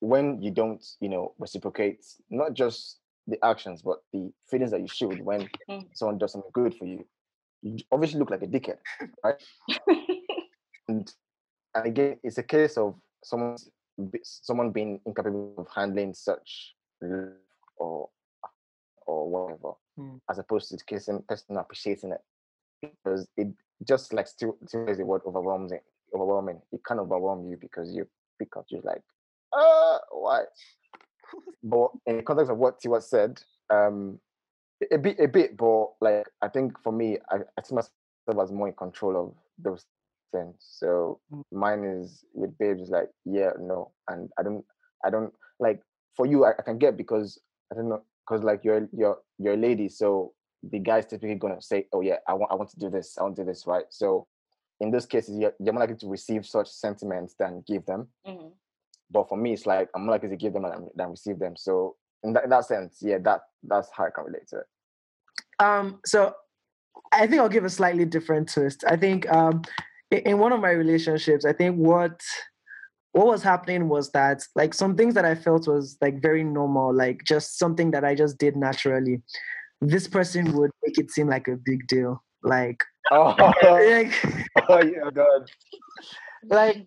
when 0.00 0.40
you 0.42 0.50
don't, 0.50 0.84
you 1.00 1.08
know, 1.08 1.34
reciprocate, 1.38 2.04
not 2.30 2.54
just 2.54 2.98
the 3.26 3.38
actions, 3.44 3.82
but 3.82 3.98
the 4.12 4.32
feelings 4.50 4.70
that 4.72 4.80
you 4.80 4.88
should 4.88 5.20
when 5.24 5.48
mm. 5.70 5.86
someone 5.94 6.18
does 6.18 6.32
something 6.32 6.50
good 6.52 6.74
for 6.74 6.86
you. 6.86 7.04
You 7.62 7.78
obviously 7.92 8.18
look 8.18 8.30
like 8.30 8.42
a 8.42 8.46
dickhead, 8.46 8.78
right? 9.24 9.40
and 10.88 11.12
and 11.74 11.86
again, 11.86 12.16
it's 12.24 12.38
a 12.38 12.42
case 12.42 12.76
of 12.76 12.96
someone 13.22 13.56
someone 14.24 14.70
being 14.70 15.00
incapable 15.06 15.54
of 15.58 15.68
handling 15.72 16.14
such 16.14 16.74
or 17.76 18.08
or 19.06 19.30
whatever, 19.30 19.72
mm. 19.98 20.20
as 20.30 20.38
opposed 20.38 20.68
to 20.68 20.76
of 20.76 21.26
person 21.26 21.56
appreciating 21.56 22.12
it 22.12 22.20
because 22.80 23.26
it 23.36 23.48
just 23.86 24.12
like 24.12 24.26
still 24.26 24.56
still 24.66 24.88
is 24.88 24.98
the 24.98 25.04
word 25.04 25.22
overwhelming 25.26 25.80
overwhelming. 26.14 26.60
It 26.72 26.84
can 26.84 26.98
overwhelm 26.98 27.48
you 27.48 27.56
because 27.56 27.94
you 27.94 28.06
pick 28.38 28.56
up 28.56 28.66
you're 28.68 28.82
like, 28.82 29.02
uh, 29.52 29.98
why? 30.10 30.42
but 31.62 31.90
in 32.06 32.18
the 32.18 32.22
context 32.22 32.50
of 32.50 32.58
what 32.58 32.80
Tiwa 32.80 33.02
said, 33.02 33.40
um, 33.70 34.18
a 34.90 34.98
bit, 34.98 35.18
a 35.20 35.28
bit, 35.28 35.56
but 35.56 35.90
like 36.00 36.26
I 36.40 36.48
think 36.48 36.78
for 36.82 36.92
me, 36.92 37.18
I, 37.30 37.36
I 37.36 37.62
see 37.62 37.74
myself 37.74 37.92
as 38.42 38.52
more 38.52 38.68
in 38.68 38.74
control 38.74 39.16
of 39.16 39.34
those 39.58 39.84
things. 40.32 40.56
So 40.58 41.20
mm. 41.32 41.42
mine 41.52 41.84
is 41.84 42.24
with 42.34 42.56
babes, 42.58 42.90
like 42.90 43.08
yeah, 43.24 43.50
no, 43.58 43.92
and 44.08 44.30
I 44.38 44.42
don't, 44.42 44.64
I 45.04 45.10
don't 45.10 45.32
like 45.60 45.80
for 46.16 46.26
you. 46.26 46.44
I, 46.44 46.50
I 46.58 46.62
can 46.62 46.78
get 46.78 46.96
because 46.96 47.38
I 47.72 47.76
don't 47.76 47.88
know 47.88 48.02
because 48.26 48.44
like 48.44 48.64
you're 48.64 48.88
you're 48.92 49.18
you're 49.38 49.54
a 49.54 49.56
lady, 49.56 49.88
so 49.88 50.32
the 50.62 50.78
guy's 50.78 51.06
typically 51.06 51.34
gonna 51.34 51.60
say, 51.60 51.86
oh 51.92 52.00
yeah, 52.00 52.16
I 52.28 52.34
want 52.34 52.52
I 52.52 52.54
want 52.54 52.70
to 52.70 52.78
do 52.78 52.90
this, 52.90 53.16
I 53.18 53.22
want 53.22 53.36
to 53.36 53.42
do 53.42 53.46
this, 53.46 53.66
right? 53.66 53.84
So 53.90 54.26
in 54.80 54.90
those 54.90 55.06
cases, 55.06 55.38
you're, 55.38 55.54
you're 55.60 55.72
more 55.72 55.82
likely 55.82 55.96
to 55.96 56.08
receive 56.08 56.44
such 56.44 56.68
sentiments 56.68 57.34
than 57.38 57.62
give 57.66 57.86
them. 57.86 58.08
Mm-hmm. 58.26 58.48
But 59.10 59.28
for 59.28 59.36
me, 59.36 59.52
it's 59.52 59.66
like 59.66 59.88
I'm 59.94 60.06
more 60.06 60.14
likely 60.14 60.30
to 60.30 60.36
give 60.36 60.52
them 60.52 60.62
than, 60.62 60.88
than 60.94 61.10
receive 61.10 61.38
them. 61.38 61.56
So 61.56 61.96
in 62.22 62.32
that, 62.32 62.44
in 62.44 62.50
that 62.50 62.64
sense, 62.64 62.98
yeah, 63.00 63.18
that 63.22 63.42
that's 63.62 63.88
how 63.96 64.06
I 64.06 64.10
can 64.10 64.24
relate 64.24 64.48
to 64.48 64.58
it. 64.58 64.66
Um, 65.58 66.00
so 66.04 66.34
I 67.12 67.26
think 67.26 67.40
I'll 67.40 67.48
give 67.48 67.64
a 67.64 67.70
slightly 67.70 68.04
different 68.04 68.52
twist. 68.52 68.84
I 68.86 68.96
think 68.96 69.30
um, 69.32 69.62
in 70.10 70.38
one 70.38 70.52
of 70.52 70.60
my 70.60 70.70
relationships, 70.70 71.44
I 71.44 71.52
think 71.52 71.76
what 71.76 72.20
what 73.12 73.26
was 73.26 73.42
happening 73.42 73.88
was 73.88 74.10
that 74.12 74.42
like 74.54 74.74
some 74.74 74.96
things 74.96 75.14
that 75.14 75.24
I 75.24 75.34
felt 75.34 75.68
was 75.68 75.96
like 76.00 76.20
very 76.20 76.42
normal, 76.42 76.94
like 76.94 77.24
just 77.24 77.58
something 77.58 77.90
that 77.92 78.04
I 78.04 78.14
just 78.14 78.38
did 78.38 78.56
naturally. 78.56 79.22
This 79.80 80.08
person 80.08 80.52
would 80.52 80.70
make 80.84 80.98
it 80.98 81.10
seem 81.10 81.28
like 81.28 81.48
a 81.48 81.56
big 81.56 81.86
deal, 81.86 82.22
like 82.42 82.82
oh, 83.10 83.34
like, 83.62 84.12
oh 84.68 84.82
yeah, 84.82 85.10
God, 85.12 85.50
like 86.44 86.86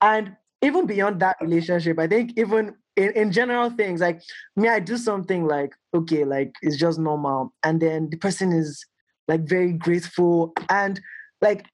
and 0.00 0.36
even 0.62 0.86
beyond 0.86 1.20
that 1.20 1.36
relationship, 1.40 1.98
I 1.98 2.06
think 2.06 2.32
even 2.36 2.74
in, 2.96 3.10
in 3.12 3.32
general 3.32 3.70
things, 3.70 4.00
like 4.00 4.22
me, 4.56 4.68
I 4.68 4.80
do 4.80 4.96
something 4.96 5.46
like, 5.46 5.74
okay, 5.94 6.24
like 6.24 6.54
it's 6.62 6.76
just 6.76 6.98
normal. 6.98 7.52
And 7.62 7.80
then 7.80 8.08
the 8.10 8.16
person 8.16 8.52
is 8.52 8.84
like 9.28 9.42
very 9.42 9.72
grateful 9.72 10.52
and 10.70 11.00
like 11.40 11.66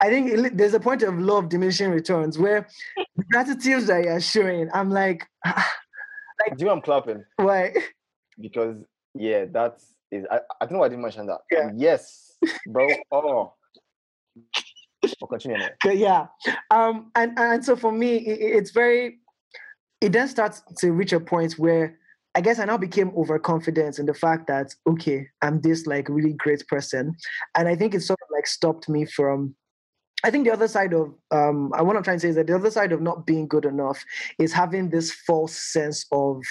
I 0.00 0.08
think 0.08 0.56
there's 0.56 0.74
a 0.74 0.80
point 0.80 1.02
of 1.02 1.18
law 1.18 1.38
of 1.38 1.48
diminishing 1.48 1.90
returns 1.90 2.38
where 2.38 2.68
the 3.16 3.24
gratitude 3.24 3.86
that 3.88 4.04
you're 4.04 4.20
showing, 4.20 4.70
I'm 4.72 4.90
like, 4.90 5.26
like, 5.44 6.56
do 6.56 6.60
you 6.60 6.66
know 6.66 6.72
I'm 6.72 6.80
clapping? 6.80 7.24
Why? 7.36 7.74
Because 8.40 8.76
yeah, 9.14 9.46
that's 9.50 9.94
is 10.10 10.24
I, 10.30 10.36
I 10.60 10.64
don't 10.64 10.72
know 10.72 10.78
why 10.78 10.86
I 10.86 10.88
didn't 10.90 11.02
mention 11.02 11.26
that. 11.26 11.40
Yeah. 11.50 11.70
Yes, 11.74 12.36
bro. 12.66 12.88
Oh. 13.10 13.54
We'll 15.20 15.28
continue. 15.28 15.58
Yeah. 15.84 16.26
Um, 16.70 17.10
and 17.14 17.38
and 17.38 17.64
so 17.64 17.76
for 17.76 17.92
me, 17.92 18.16
it, 18.16 18.56
it's 18.56 18.70
very. 18.70 19.18
It 20.00 20.12
then 20.12 20.28
starts 20.28 20.62
to 20.78 20.92
reach 20.92 21.12
a 21.12 21.18
point 21.18 21.54
where 21.54 21.98
I 22.36 22.40
guess 22.40 22.60
I 22.60 22.64
now 22.64 22.76
became 22.76 23.12
overconfident 23.16 23.98
in 23.98 24.06
the 24.06 24.14
fact 24.14 24.46
that 24.46 24.74
okay, 24.88 25.26
I'm 25.42 25.60
this 25.60 25.86
like 25.86 26.08
really 26.08 26.34
great 26.34 26.66
person, 26.68 27.16
and 27.56 27.68
I 27.68 27.74
think 27.74 27.94
it 27.94 28.02
sort 28.02 28.20
of 28.22 28.28
like 28.32 28.46
stopped 28.46 28.88
me 28.88 29.04
from. 29.04 29.54
I 30.24 30.30
think 30.30 30.44
the 30.44 30.52
other 30.52 30.68
side 30.68 30.92
of 30.92 31.14
um, 31.30 31.70
what 31.70 31.96
I'm 31.96 32.02
trying 32.02 32.16
to 32.16 32.20
say 32.20 32.28
is 32.28 32.36
that 32.36 32.48
the 32.48 32.56
other 32.56 32.70
side 32.70 32.92
of 32.92 33.00
not 33.00 33.26
being 33.26 33.46
good 33.46 33.64
enough 33.64 34.04
is 34.38 34.52
having 34.52 34.90
this 34.90 35.12
false 35.12 35.56
sense 35.56 36.06
of 36.10 36.42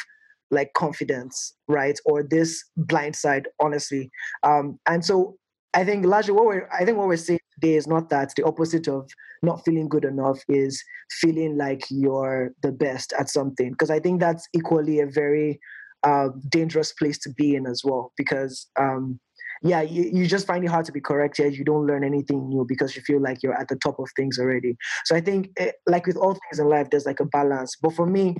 like 0.51 0.71
confidence, 0.73 1.53
right, 1.67 1.99
or 2.05 2.23
this 2.23 2.63
blind 2.77 3.15
side, 3.15 3.47
honestly. 3.61 4.09
Um, 4.43 4.79
and 4.87 5.03
so 5.03 5.37
I 5.73 5.83
think 5.83 6.05
largely 6.05 6.33
what 6.33 6.45
we're 6.45 6.69
I 6.71 6.85
think 6.85 6.97
what 6.97 7.07
we're 7.07 7.17
seeing 7.17 7.39
today 7.59 7.75
is 7.75 7.87
not 7.87 8.09
that. 8.09 8.31
The 8.35 8.45
opposite 8.45 8.87
of 8.87 9.09
not 9.43 9.63
feeling 9.65 9.89
good 9.89 10.05
enough 10.05 10.39
is 10.47 10.81
feeling 11.11 11.57
like 11.57 11.83
you're 11.89 12.53
the 12.63 12.71
best 12.71 13.13
at 13.19 13.29
something. 13.29 13.71
Because 13.71 13.89
I 13.89 13.99
think 13.99 14.19
that's 14.19 14.47
equally 14.53 15.01
a 15.01 15.07
very 15.07 15.59
uh, 16.03 16.29
dangerous 16.49 16.93
place 16.93 17.17
to 17.19 17.29
be 17.31 17.55
in 17.55 17.67
as 17.67 17.81
well. 17.83 18.13
Because 18.15 18.67
um, 18.79 19.19
yeah 19.61 19.81
you, 19.81 20.09
you 20.13 20.27
just 20.27 20.47
find 20.47 20.63
it 20.63 20.69
hard 20.69 20.85
to 20.85 20.91
be 20.91 21.01
corrected 21.01 21.55
you 21.55 21.63
don't 21.63 21.85
learn 21.85 22.03
anything 22.03 22.47
new 22.49 22.65
because 22.67 22.95
you 22.95 23.01
feel 23.01 23.21
like 23.21 23.41
you're 23.41 23.59
at 23.59 23.67
the 23.67 23.75
top 23.77 23.99
of 23.99 24.09
things 24.15 24.39
already 24.39 24.75
so 25.05 25.15
I 25.15 25.21
think 25.21 25.47
it, 25.57 25.69
eh, 25.69 25.71
like 25.87 26.05
with 26.05 26.17
all 26.17 26.33
things 26.33 26.59
in 26.59 26.67
life 26.67 26.89
there's 26.89 27.05
like 27.05 27.19
a 27.19 27.25
balance 27.25 27.75
but 27.81 27.93
for 27.93 28.05
me 28.05 28.35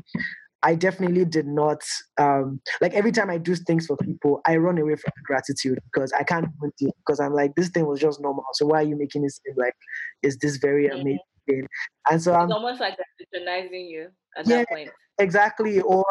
I 0.63 0.75
definitely 0.75 1.25
did 1.25 1.47
not 1.47 1.81
um, 2.19 2.59
like 2.81 2.93
every 2.93 3.11
time 3.11 3.29
I 3.29 3.37
do 3.37 3.55
things 3.55 3.85
for 3.85 3.95
people, 3.97 4.41
I 4.45 4.57
run 4.57 4.77
away 4.79 4.95
from 4.95 5.13
gratitude 5.23 5.79
because 5.83 6.11
I 6.13 6.23
can't 6.23 6.47
do 6.59 6.71
it 6.79 6.95
because 7.05 7.19
I'm 7.19 7.33
like 7.33 7.53
this 7.55 7.69
thing 7.69 7.85
was 7.85 7.99
just 7.99 8.19
normal. 8.19 8.43
So 8.53 8.65
why 8.65 8.79
are 8.79 8.83
you 8.83 8.97
making 8.97 9.21
this 9.21 9.39
seem 9.45 9.55
like 9.55 9.75
is 10.23 10.37
this 10.37 10.57
very 10.57 10.85
mm-hmm. 10.87 11.01
amazing 11.01 11.19
thing? 11.47 11.67
And 12.09 12.21
so 12.21 12.33
it's 12.33 12.43
I'm 12.43 12.51
almost 12.51 12.79
like 12.79 12.97
patronizing 13.19 13.85
you 13.85 14.07
at 14.35 14.47
yeah, 14.47 14.57
that 14.57 14.69
point. 14.69 14.89
Exactly. 15.19 15.79
Or 15.81 16.05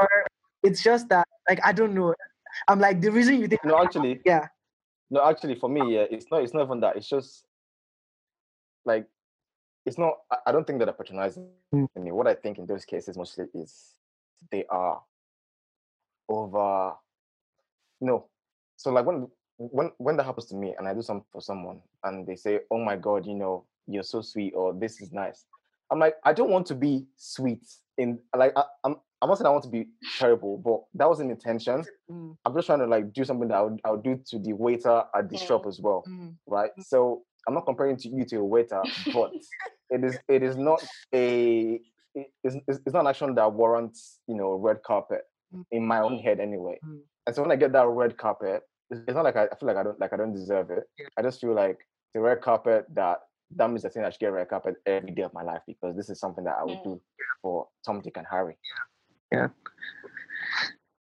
it's 0.63 0.83
just 0.83 1.09
that 1.09 1.27
like 1.49 1.59
I 1.65 1.73
don't 1.73 1.95
know. 1.95 2.15
I'm 2.69 2.79
like 2.79 3.01
the 3.01 3.11
reason 3.11 3.41
you 3.41 3.49
think 3.49 3.65
no 3.65 3.83
actually 3.83 4.21
yeah 4.25 4.47
no 5.11 5.25
actually 5.25 5.55
for 5.55 5.69
me 5.69 5.95
yeah 5.95 6.05
it's 6.11 6.27
not 6.31 6.43
it's 6.43 6.55
not 6.55 6.65
even 6.65 6.81
that 6.81 6.97
it's 6.97 7.09
just 7.09 7.45
like 8.85 9.07
it's 9.85 9.99
not 9.99 10.15
I 10.45 10.51
don't 10.51 10.67
think 10.67 10.81
that 10.81 10.87
they're 10.87 10.95
patronizing 10.95 11.49
mm. 11.73 11.87
me. 11.97 12.11
What 12.11 12.27
I 12.27 12.35
think 12.35 12.59
in 12.59 12.67
those 12.67 12.85
cases 12.85 13.17
mostly 13.17 13.47
is 13.55 13.95
they 14.51 14.65
are 14.69 15.01
over 16.29 16.95
no 18.01 18.27
so 18.77 18.91
like 18.91 19.07
when 19.07 19.29
when 19.59 19.91
when 19.99 20.17
that 20.17 20.25
happens 20.25 20.47
to 20.47 20.55
me 20.55 20.75
and 20.79 20.87
i 20.87 20.93
do 20.95 21.03
something 21.03 21.25
for 21.33 21.41
someone 21.41 21.81
and 22.05 22.27
they 22.27 22.37
say 22.37 22.61
oh 22.71 22.79
my 22.79 22.97
god 22.97 23.25
you 23.27 23.35
know 23.35 23.65
you're 23.87 24.03
so 24.03 24.21
sweet 24.21 24.53
or 24.55 24.75
this 24.75 25.01
is 25.01 25.13
nice 25.13 25.47
i'm 25.91 25.99
like 25.99 26.17
i 26.25 26.33
don't 26.33 26.51
want 26.51 26.67
to 26.67 26.75
be 26.75 27.07
sweet 27.17 27.65
in 27.99 28.19
like 28.37 28.53
I, 28.57 28.65
i'm 28.85 28.97
i'm 29.23 29.29
not 29.29 29.39
saying 29.39 29.47
i 29.47 29.51
want 29.51 29.65
to 29.65 29.71
be 29.71 29.87
terrible 30.19 30.59
but 30.59 30.81
that 30.95 31.09
was 31.09 31.21
an 31.21 31.31
intention 31.31 31.83
mm. 32.11 32.37
i'm 32.45 32.55
just 32.55 32.67
trying 32.67 32.79
to 32.79 32.87
like 32.87 33.13
do 33.13 33.25
something 33.25 33.49
that 33.49 33.57
i 33.57 33.63
would, 33.63 33.81
I 33.85 33.91
would 33.91 34.03
do 34.03 34.21
to 34.31 34.39
the 34.39 34.53
waiter 34.53 35.03
at 35.15 35.31
the 35.31 35.39
shop 35.39 35.67
as 35.67 35.81
well 35.81 36.05
mm. 36.09 36.35
right 36.47 36.71
mm. 36.79 36.85
so 36.85 37.23
i'm 37.47 37.55
not 37.55 37.67
comparing 37.67 37.97
to 37.97 38.09
you 38.09 38.25
to 38.27 38.37
a 38.39 38.45
waiter 38.45 38.83
but 39.13 39.33
it 39.91 40.05
is 40.05 40.19
it 40.29 40.43
is 40.43 40.57
not 40.57 40.85
a 41.15 41.81
it's, 42.43 42.57
it's 42.67 42.93
not 42.93 43.01
an 43.01 43.07
action 43.09 43.35
that 43.35 43.53
warrants 43.53 44.21
you 44.27 44.35
know 44.35 44.55
red 44.55 44.83
carpet 44.83 45.23
mm. 45.55 45.65
in 45.71 45.87
my 45.87 46.01
own 46.01 46.19
head 46.19 46.41
anyway. 46.41 46.79
Mm. 46.85 47.01
And 47.27 47.35
so 47.35 47.43
when 47.43 47.51
I 47.51 47.57
get 47.57 47.73
that 47.73 47.87
red 47.87 48.17
carpet, 48.17 48.63
it's 48.91 49.15
not 49.15 49.25
like 49.25 49.37
I, 49.37 49.45
I, 49.45 49.57
feel 49.57 49.67
like 49.67 49.77
I 49.77 49.83
don't 49.83 50.01
like 50.01 50.13
I 50.13 50.17
don't 50.17 50.33
deserve 50.33 50.71
it. 50.71 50.85
Yeah. 50.99 51.07
I 51.19 51.23
just 51.23 51.41
feel 51.41 51.55
like 51.55 51.79
the 52.15 52.21
red 52.21 52.41
carpet 52.41 52.87
that 52.95 53.19
that 53.57 53.69
means 53.69 53.83
the 53.83 53.91
thing 53.91 54.05
I 54.05 54.11
should 54.11 54.21
get 54.21 54.33
red 54.33 54.49
carpet 54.49 54.77
every 54.87 55.11
day 55.13 55.23
of 55.23 55.35
my 55.35 55.43
life 55.43 55.63
because 55.67 55.97
this 55.97 56.09
is 56.11 56.19
something 56.19 56.45
that 56.45 56.57
I 56.59 56.65
would 56.65 56.83
do 56.83 57.01
for 57.43 57.69
Tom, 57.85 58.01
Dick, 58.01 58.17
and 58.17 58.27
Harry. 58.31 58.57
Yeah. 58.63 58.83
Yeah. 59.33 59.49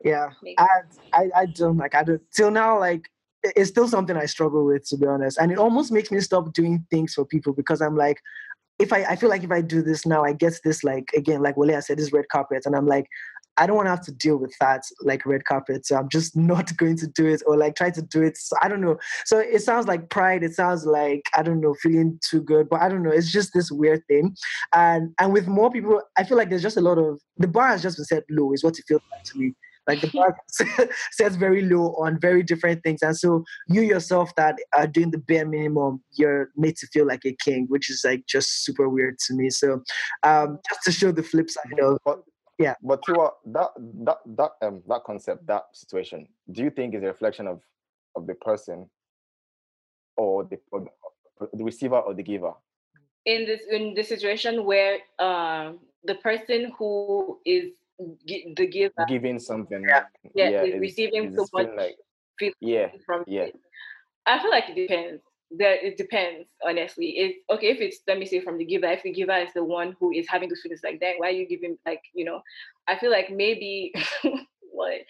Yeah. 0.04 0.30
I, 0.58 0.68
I 1.14 1.30
I 1.36 1.46
don't 1.48 1.78
like 1.78 1.96
I 1.96 2.04
don't 2.04 2.22
till 2.34 2.52
now 2.52 2.80
like 2.80 3.10
it's 3.44 3.70
still 3.70 3.88
something 3.88 4.18
I 4.18 4.26
struggle 4.26 4.66
with 4.66 4.88
to 4.90 4.98
be 4.98 5.06
honest. 5.06 5.38
And 5.38 5.52
it 5.52 5.58
almost 5.58 5.92
makes 5.92 6.12
me 6.12 6.20
stop 6.22 6.54
doing 6.54 6.86
things 6.90 7.14
for 7.14 7.26
people 7.26 7.54
because 7.54 7.82
I'm 7.82 7.96
like, 7.96 8.20
if 8.80 8.94
I, 8.94 9.04
I 9.04 9.16
feel 9.16 9.30
like 9.30 9.44
if 9.44 9.52
I 9.52 9.62
do 9.62 9.82
this 9.82 10.06
now, 10.06 10.24
I 10.24 10.34
get 10.34 10.60
this 10.64 10.84
like 10.84 11.10
again, 11.16 11.42
like 11.42 11.58
Wale 11.58 11.76
I 11.76 11.80
said, 11.80 11.98
this 11.98 12.14
red 12.14 12.30
carpet, 12.32 12.64
and 12.66 12.76
I'm 12.76 12.88
like, 12.88 13.08
I 13.58 13.66
don't 13.66 13.76
want 13.76 13.88
to 13.88 13.92
have 13.92 14.06
to 14.06 14.12
deal 14.12 14.38
with 14.38 14.54
that 14.60 14.84
like 15.02 15.26
red 15.26 15.46
carpet. 15.46 15.86
So 15.86 15.96
I'm 15.96 16.10
just 16.10 16.36
not 16.36 16.76
going 16.78 16.98
to 16.98 17.08
do 17.08 17.26
it 17.26 17.42
or 17.46 17.58
like 17.58 17.76
try 17.76 17.90
to 17.90 18.02
do 18.02 18.22
it. 18.24 18.38
So 18.38 18.56
I 18.62 18.68
don't 18.68 18.82
know. 18.82 18.98
So 19.26 19.40
it 19.40 19.62
sounds 19.62 19.88
like 19.88 20.10
pride. 20.10 20.44
It 20.44 20.54
sounds 20.54 20.86
like 20.86 21.24
I 21.36 21.44
don't 21.44 21.62
know, 21.62 21.76
feeling 21.82 22.20
too 22.24 22.42
good. 22.42 22.70
But 22.70 22.82
I 22.82 22.90
don't 22.90 23.04
know. 23.04 23.12
It's 23.12 23.32
just 23.32 23.54
this 23.54 23.72
weird 23.72 24.04
thing. 24.08 24.36
And 24.74 25.14
and 25.20 25.34
with 25.34 25.48
more 25.48 25.72
people, 25.72 26.02
I 26.18 26.24
feel 26.24 26.38
like 26.38 26.50
there's 26.50 26.62
just 26.62 26.78
a 26.78 26.82
lot 26.82 26.98
of 26.98 27.20
the 27.38 27.48
bar 27.48 27.68
has 27.68 27.82
just 27.82 27.98
been 27.98 28.06
set 28.06 28.24
low. 28.30 28.54
Is 28.54 28.64
what 28.64 28.78
it 28.80 28.86
feels 28.88 29.02
like 29.12 29.24
to 29.26 29.38
me. 29.38 29.54
Like 29.88 30.02
the 30.02 30.08
bar 30.08 30.38
sets 31.12 31.36
very 31.38 31.62
low 31.62 31.96
on 31.96 32.20
very 32.20 32.44
different 32.44 32.84
things. 32.84 33.02
And 33.02 33.18
so 33.18 33.46
you 33.70 33.82
yourself 33.82 34.36
that 34.36 34.56
are 34.76 34.86
doing 34.86 35.12
the 35.12 35.18
bare 35.18 35.48
minimum, 35.48 36.04
you're 36.12 36.50
made 36.58 36.76
to 36.78 36.88
feel 36.88 37.08
like 37.08 37.26
a 37.26 37.36
king, 37.42 37.68
which 37.70 37.90
is 37.90 38.02
like 38.04 38.26
just 38.28 38.66
super 38.66 38.90
weird 38.90 39.18
to 39.28 39.34
me. 39.34 39.50
So 39.50 39.82
um, 40.24 40.60
just 40.70 40.84
to 40.84 40.92
show 40.92 41.12
the 41.14 41.24
flip 41.24 41.50
side 41.50 41.80
of 41.82 42.00
yeah. 42.58 42.76
But 42.82 43.04
to 43.04 43.30
that 43.48 43.70
that 43.78 44.18
that 44.26 44.52
um 44.62 44.82
that 44.88 45.04
concept, 45.04 45.46
that 45.48 45.66
situation, 45.74 46.28
do 46.52 46.64
you 46.64 46.70
think 46.70 46.96
is 46.96 47.04
a 47.04 47.08
reflection 47.08 47.48
of 47.48 47.62
of 48.16 48.28
the 48.28 48.36
person 48.36 48.90
or 50.16 50.44
the, 50.44 50.60
or 50.72 50.90
the 51.54 51.64
receiver 51.64 52.00
or 52.00 52.14
the 52.14 52.24
giver? 52.24 52.54
In 53.26 53.46
this 53.46 53.62
in 53.70 53.94
the 53.94 54.04
situation 54.04 54.66
where 54.66 55.00
um 55.20 55.80
the 56.04 56.16
person 56.16 56.72
who 56.78 57.40
is 57.46 57.74
the 58.26 58.68
giver 58.68 59.06
giving 59.08 59.40
something 59.40 59.84
yeah, 59.88 60.04
yeah, 60.36 60.50
yeah 60.50 60.64
is 60.64 60.80
receiving 60.80 61.36
so 61.36 61.48
much 61.54 61.68
like, 61.76 61.98
yeah 62.62 62.88
from 63.06 63.24
yeah 63.26 63.44
it. 63.44 63.60
i 64.28 64.40
feel 64.40 64.52
like 64.52 64.66
it 64.70 64.76
depends 64.76 65.24
that 65.52 65.86
it 65.86 65.98
depends 65.98 66.50
honestly. 66.66 67.18
It's 67.18 67.40
okay 67.52 67.68
if 67.68 67.80
it's 67.80 68.00
let 68.08 68.20
me 68.20 68.26
say 68.26 68.42
from 68.42 68.58
the 68.58 68.66
giver 68.66 68.88
if 68.88 69.04
the 69.04 69.12
giver 69.14 69.38
is 69.38 69.54
the 69.54 69.64
one 69.64 69.96
who 70.00 70.12
is 70.12 70.28
having 70.28 70.50
those 70.50 70.62
feelings 70.62 70.82
like 70.84 71.00
that 71.00 71.16
why 71.18 71.28
are 71.28 71.32
you 71.32 71.48
giving 71.48 71.78
like 71.86 72.02
you 72.14 72.26
know? 72.26 72.42
I 72.88 72.98
feel 72.98 73.12
like 73.12 73.32
maybe 73.32 73.94
what? 74.72 75.02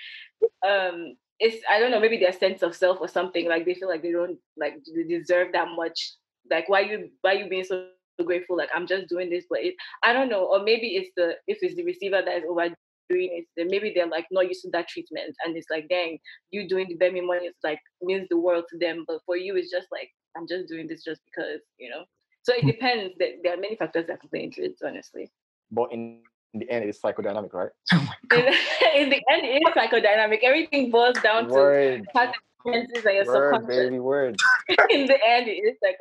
Um 0.67 1.15
it's 1.39 1.63
i 1.69 1.79
don't 1.79 1.91
know 1.91 1.99
maybe 1.99 2.17
their 2.17 2.33
sense 2.33 2.63
of 2.63 2.75
self 2.75 2.97
or 2.99 3.07
something 3.07 3.47
like 3.47 3.63
they 3.63 3.75
feel 3.75 3.88
like 3.88 4.01
they 4.01 4.11
don't 4.11 4.39
like 4.57 4.75
they 4.95 5.03
deserve 5.03 5.51
that 5.53 5.67
much. 5.75 6.13
Like 6.49 6.69
why 6.69 6.81
you 6.81 7.09
why 7.21 7.33
you 7.33 7.49
being 7.49 7.63
so 7.63 7.88
grateful 8.25 8.57
like 8.57 8.69
i'm 8.75 8.88
just 8.88 9.07
doing 9.07 9.29
this 9.29 9.45
but 9.47 9.59
it, 9.59 9.75
i 10.03 10.11
don't 10.11 10.29
know. 10.29 10.45
Or 10.45 10.63
maybe 10.63 10.95
it's 10.95 11.09
the 11.15 11.35
if 11.47 11.59
it's 11.61 11.75
the 11.75 11.83
receiver 11.83 12.21
that 12.23 12.38
is 12.38 12.43
overdoing 12.49 12.75
it 13.09 13.45
then 13.55 13.67
maybe 13.69 13.91
they're 13.93 14.07
like 14.07 14.25
not 14.31 14.47
used 14.47 14.63
to 14.63 14.69
that 14.71 14.88
treatment 14.88 15.35
and 15.45 15.55
it's 15.55 15.69
like 15.69 15.88
dang 15.88 16.19
you 16.51 16.67
doing 16.67 16.88
the 16.88 16.95
bare 16.95 17.11
money 17.11 17.45
is 17.47 17.55
like 17.63 17.79
means 18.01 18.27
the 18.29 18.38
world 18.38 18.65
to 18.69 18.77
them. 18.77 19.05
But 19.07 19.19
for 19.25 19.38
you 19.38 19.55
it's 19.55 19.71
just 19.71 19.88
like 19.91 20.09
i'm 20.38 20.47
just 20.47 20.67
doing 20.67 20.88
this 20.88 21.03
just 21.03 21.21
because 21.25 21.61
you 21.77 21.89
know 21.89 22.03
so 22.43 22.53
it 22.53 22.61
hmm. 22.61 22.67
depends 22.67 23.13
that 23.19 23.29
there 23.43 23.53
are 23.53 23.57
many 23.57 23.75
factors 23.75 24.05
that 24.07 24.21
play 24.29 24.43
into 24.43 24.63
it 24.63 24.75
honestly 24.85 25.31
but 25.71 25.91
in 25.91 26.21
in 26.53 26.61
the 26.61 26.69
end, 26.71 26.85
it's 26.85 26.99
psychodynamic, 27.01 27.53
right? 27.53 27.69
Oh 27.93 28.09
in, 28.35 29.03
in, 29.03 29.09
the 29.09 29.21
end, 29.31 29.43
it 29.43 29.61
is 29.61 29.73
psychodynamic. 29.73 30.39
Everything 30.43 30.91
boils 30.91 31.15
down 31.23 31.47
Word. 31.47 32.03
to 32.03 32.11
consequences 32.13 33.05
and 33.05 33.15
your 33.15 33.25
word, 33.25 33.53
subconscious. 33.53 33.77
Baby, 33.77 33.99
word. 33.99 34.35
in 34.89 35.05
the 35.05 35.17
end, 35.25 35.47
it 35.47 35.51
is 35.51 35.77
like. 35.81 35.97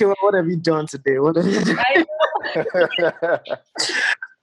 yeah, 0.00 0.14
what 0.20 0.34
have 0.34 0.46
you 0.46 0.56
done 0.56 0.86
today? 0.86 1.18
What 1.18 1.36
have 1.36 1.46
you 1.46 1.64
done? 1.64 2.04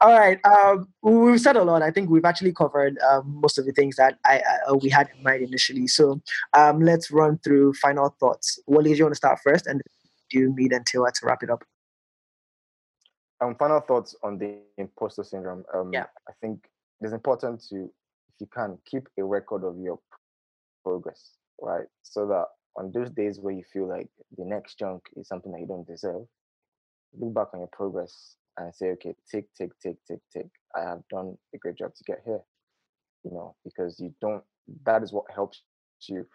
All 0.01 0.17
right. 0.17 0.39
Um, 0.45 0.87
we've 1.01 1.41
said 1.41 1.57
a 1.57 1.63
lot. 1.63 1.81
I 1.81 1.91
think 1.91 2.09
we've 2.09 2.23
actually 2.23 2.53
covered 2.53 2.97
um, 2.99 3.39
most 3.41 3.57
of 3.57 3.65
the 3.65 3.73
things 3.73 3.97
that 3.97 4.17
I 4.25 4.41
uh, 4.67 4.75
we 4.75 4.89
had 4.89 5.09
in 5.15 5.21
mind 5.23 5.43
initially. 5.43 5.87
So 5.87 6.21
um, 6.53 6.79
let's 6.79 7.11
run 7.11 7.37
through 7.39 7.73
final 7.73 8.15
thoughts. 8.19 8.59
Wale, 8.65 8.83
do 8.83 8.91
you 8.91 9.03
want 9.03 9.13
to 9.13 9.17
start 9.17 9.39
first, 9.43 9.67
and 9.67 9.81
do 10.29 10.53
me 10.53 10.69
then 10.69 10.83
Tiwa 10.83 11.11
to 11.11 11.25
wrap 11.25 11.43
it 11.43 11.49
up? 11.49 11.65
Um, 13.41 13.55
final 13.55 13.81
thoughts 13.81 14.15
on 14.23 14.37
the 14.37 14.59
imposter 14.77 15.23
syndrome. 15.23 15.65
Um, 15.73 15.91
yeah. 15.91 16.05
I 16.27 16.31
think 16.41 16.65
it's 17.01 17.13
important 17.13 17.61
to 17.69 17.83
if 17.83 18.39
you 18.39 18.47
can 18.47 18.77
keep 18.85 19.07
a 19.17 19.23
record 19.23 19.65
of 19.65 19.77
your 19.79 19.99
progress, 20.83 21.31
right? 21.61 21.87
So 22.03 22.25
that 22.27 22.45
on 22.77 22.91
those 22.93 23.09
days 23.09 23.39
where 23.39 23.53
you 23.53 23.63
feel 23.73 23.87
like 23.87 24.07
the 24.37 24.45
next 24.45 24.79
junk 24.79 25.03
is 25.17 25.27
something 25.27 25.51
that 25.51 25.59
you 25.59 25.67
don't 25.67 25.87
deserve, 25.87 26.23
look 27.17 27.33
back 27.33 27.47
on 27.53 27.59
your 27.59 27.69
progress 27.71 28.35
and 28.59 28.75
say, 28.75 28.89
okay, 28.91 29.15
tick, 29.29 29.45
tick, 29.57 29.71
tick, 29.81 29.97
tick, 30.07 30.19
tick. 30.31 30.47
I 30.75 30.81
have 30.81 31.01
done 31.09 31.37
a 31.55 31.57
great 31.57 31.77
job 31.77 31.95
to 31.95 32.03
get 32.03 32.21
here. 32.25 32.41
You 33.23 33.31
know, 33.31 33.55
because 33.63 33.99
you 33.99 34.13
don't 34.21 34.43
that 34.85 35.03
is 35.03 35.11
what 35.11 35.25
helps 35.33 35.63
you 36.07 36.25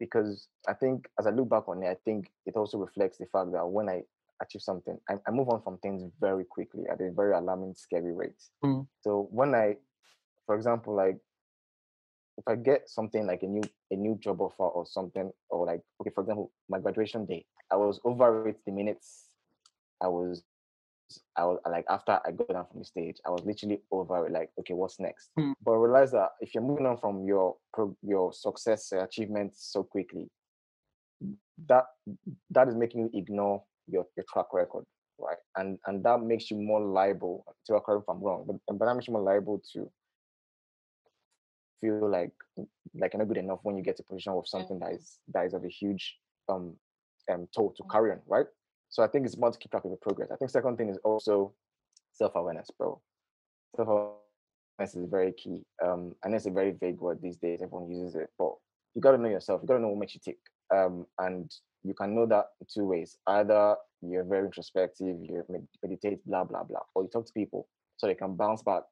because 0.00 0.48
I 0.68 0.74
think 0.74 1.06
as 1.18 1.26
I 1.26 1.30
look 1.30 1.48
back 1.48 1.68
on 1.68 1.82
it, 1.82 1.88
I 1.88 1.96
think 2.04 2.30
it 2.46 2.56
also 2.56 2.78
reflects 2.78 3.18
the 3.18 3.26
fact 3.26 3.52
that 3.52 3.66
when 3.66 3.88
I 3.88 4.02
achieve 4.42 4.62
something, 4.62 4.98
I, 5.08 5.14
I 5.26 5.30
move 5.30 5.48
on 5.48 5.62
from 5.62 5.78
things 5.78 6.02
very 6.20 6.44
quickly 6.44 6.84
at 6.90 7.00
a 7.00 7.10
very 7.12 7.32
alarming, 7.32 7.74
scary 7.76 8.12
rate. 8.12 8.42
Mm. 8.64 8.86
So 9.02 9.28
when 9.30 9.54
I, 9.54 9.76
for 10.46 10.56
example, 10.56 10.94
like 10.94 11.16
if 12.36 12.44
I 12.48 12.56
get 12.56 12.90
something 12.90 13.26
like 13.26 13.42
a 13.42 13.46
new 13.46 13.62
a 13.90 13.96
new 13.96 14.18
job 14.20 14.40
offer 14.40 14.64
or 14.64 14.84
something, 14.86 15.30
or 15.48 15.66
like 15.66 15.80
okay, 16.00 16.10
for 16.14 16.22
example, 16.22 16.50
my 16.68 16.80
graduation 16.80 17.24
day, 17.24 17.46
I 17.70 17.76
was 17.76 18.00
over 18.04 18.48
it 18.48 18.58
the 18.66 18.72
minutes 18.72 19.26
I 20.02 20.08
was 20.08 20.42
I 21.36 21.44
was 21.44 21.58
like 21.70 21.84
after 21.88 22.20
I 22.24 22.30
got 22.30 22.48
down 22.48 22.66
from 22.70 22.80
the 22.80 22.84
stage, 22.84 23.16
I 23.26 23.30
was 23.30 23.44
literally 23.44 23.82
over 23.90 24.26
it, 24.26 24.32
like, 24.32 24.50
okay, 24.60 24.74
what's 24.74 24.98
next? 25.00 25.30
Mm. 25.38 25.54
But 25.64 25.72
I 25.72 25.76
realized 25.76 26.14
that 26.14 26.30
if 26.40 26.54
you're 26.54 26.64
moving 26.64 26.86
on 26.86 26.98
from 26.98 27.24
your 27.24 27.56
your 28.02 28.32
success 28.32 28.92
uh, 28.92 29.04
achievements 29.04 29.68
so 29.72 29.82
quickly, 29.82 30.28
that 31.66 31.84
that 32.50 32.68
is 32.68 32.74
making 32.74 33.00
you 33.00 33.10
ignore 33.18 33.62
your, 33.86 34.06
your 34.16 34.24
track 34.32 34.52
record, 34.52 34.84
right? 35.18 35.38
And 35.56 35.78
and 35.86 36.04
that 36.04 36.20
makes 36.22 36.50
you 36.50 36.56
more 36.56 36.80
liable 36.80 37.44
to 37.66 37.80
correct 37.80 38.04
if 38.04 38.08
I'm 38.08 38.22
wrong, 38.22 38.44
but 38.46 38.56
but 38.78 38.86
that 38.86 38.94
makes 38.94 39.08
you 39.08 39.12
more 39.12 39.22
liable 39.22 39.62
to 39.74 39.90
feel 41.80 42.08
like 42.08 42.32
like 42.94 43.12
you're 43.12 43.18
not 43.18 43.28
good 43.28 43.36
enough 43.36 43.60
when 43.62 43.76
you 43.76 43.82
get 43.82 43.96
to 43.96 44.02
a 44.02 44.10
position 44.10 44.34
with 44.34 44.46
something 44.46 44.78
that 44.78 44.92
is 44.92 45.18
that 45.32 45.46
is 45.46 45.54
of 45.54 45.64
a 45.64 45.68
huge 45.68 46.16
um 46.48 46.74
um 47.30 47.46
toll 47.54 47.74
to 47.76 47.84
carry 47.90 48.12
on, 48.12 48.20
right? 48.26 48.46
So 48.94 49.02
I 49.02 49.08
think 49.08 49.26
it's 49.26 49.34
important 49.34 49.54
to 49.54 49.58
keep 49.58 49.72
track 49.72 49.84
of 49.84 49.90
your 49.90 49.98
progress. 49.98 50.30
I 50.30 50.36
think 50.36 50.52
second 50.52 50.76
thing 50.76 50.88
is 50.88 50.98
also 51.02 51.52
self-awareness, 52.12 52.70
bro. 52.78 53.00
Self-awareness 53.74 54.94
is 54.94 55.10
very 55.10 55.32
key. 55.32 55.64
Um, 55.84 56.14
and 56.22 56.32
it's 56.32 56.46
a 56.46 56.50
very 56.52 56.70
vague 56.70 57.00
word 57.00 57.18
these 57.20 57.36
days. 57.36 57.60
Everyone 57.60 57.90
uses 57.90 58.14
it, 58.14 58.30
but 58.38 58.52
you 58.94 59.02
got 59.02 59.10
to 59.10 59.18
know 59.18 59.28
yourself. 59.28 59.62
You 59.62 59.66
got 59.66 59.74
to 59.74 59.80
know 59.80 59.88
what 59.88 59.98
makes 59.98 60.14
you 60.14 60.20
tick. 60.24 60.38
Um, 60.72 61.06
and 61.18 61.52
you 61.82 61.92
can 61.92 62.14
know 62.14 62.24
that 62.26 62.50
in 62.60 62.68
two 62.72 62.84
ways. 62.84 63.18
Either 63.26 63.74
you're 64.00 64.22
very 64.22 64.44
introspective, 64.44 65.16
you 65.20 65.44
meditate, 65.82 66.24
blah 66.24 66.44
blah 66.44 66.62
blah, 66.62 66.78
or 66.94 67.02
you 67.02 67.08
talk 67.08 67.26
to 67.26 67.32
people 67.32 67.66
so 67.96 68.06
they 68.06 68.14
can 68.14 68.36
bounce 68.36 68.62
back 68.62 68.84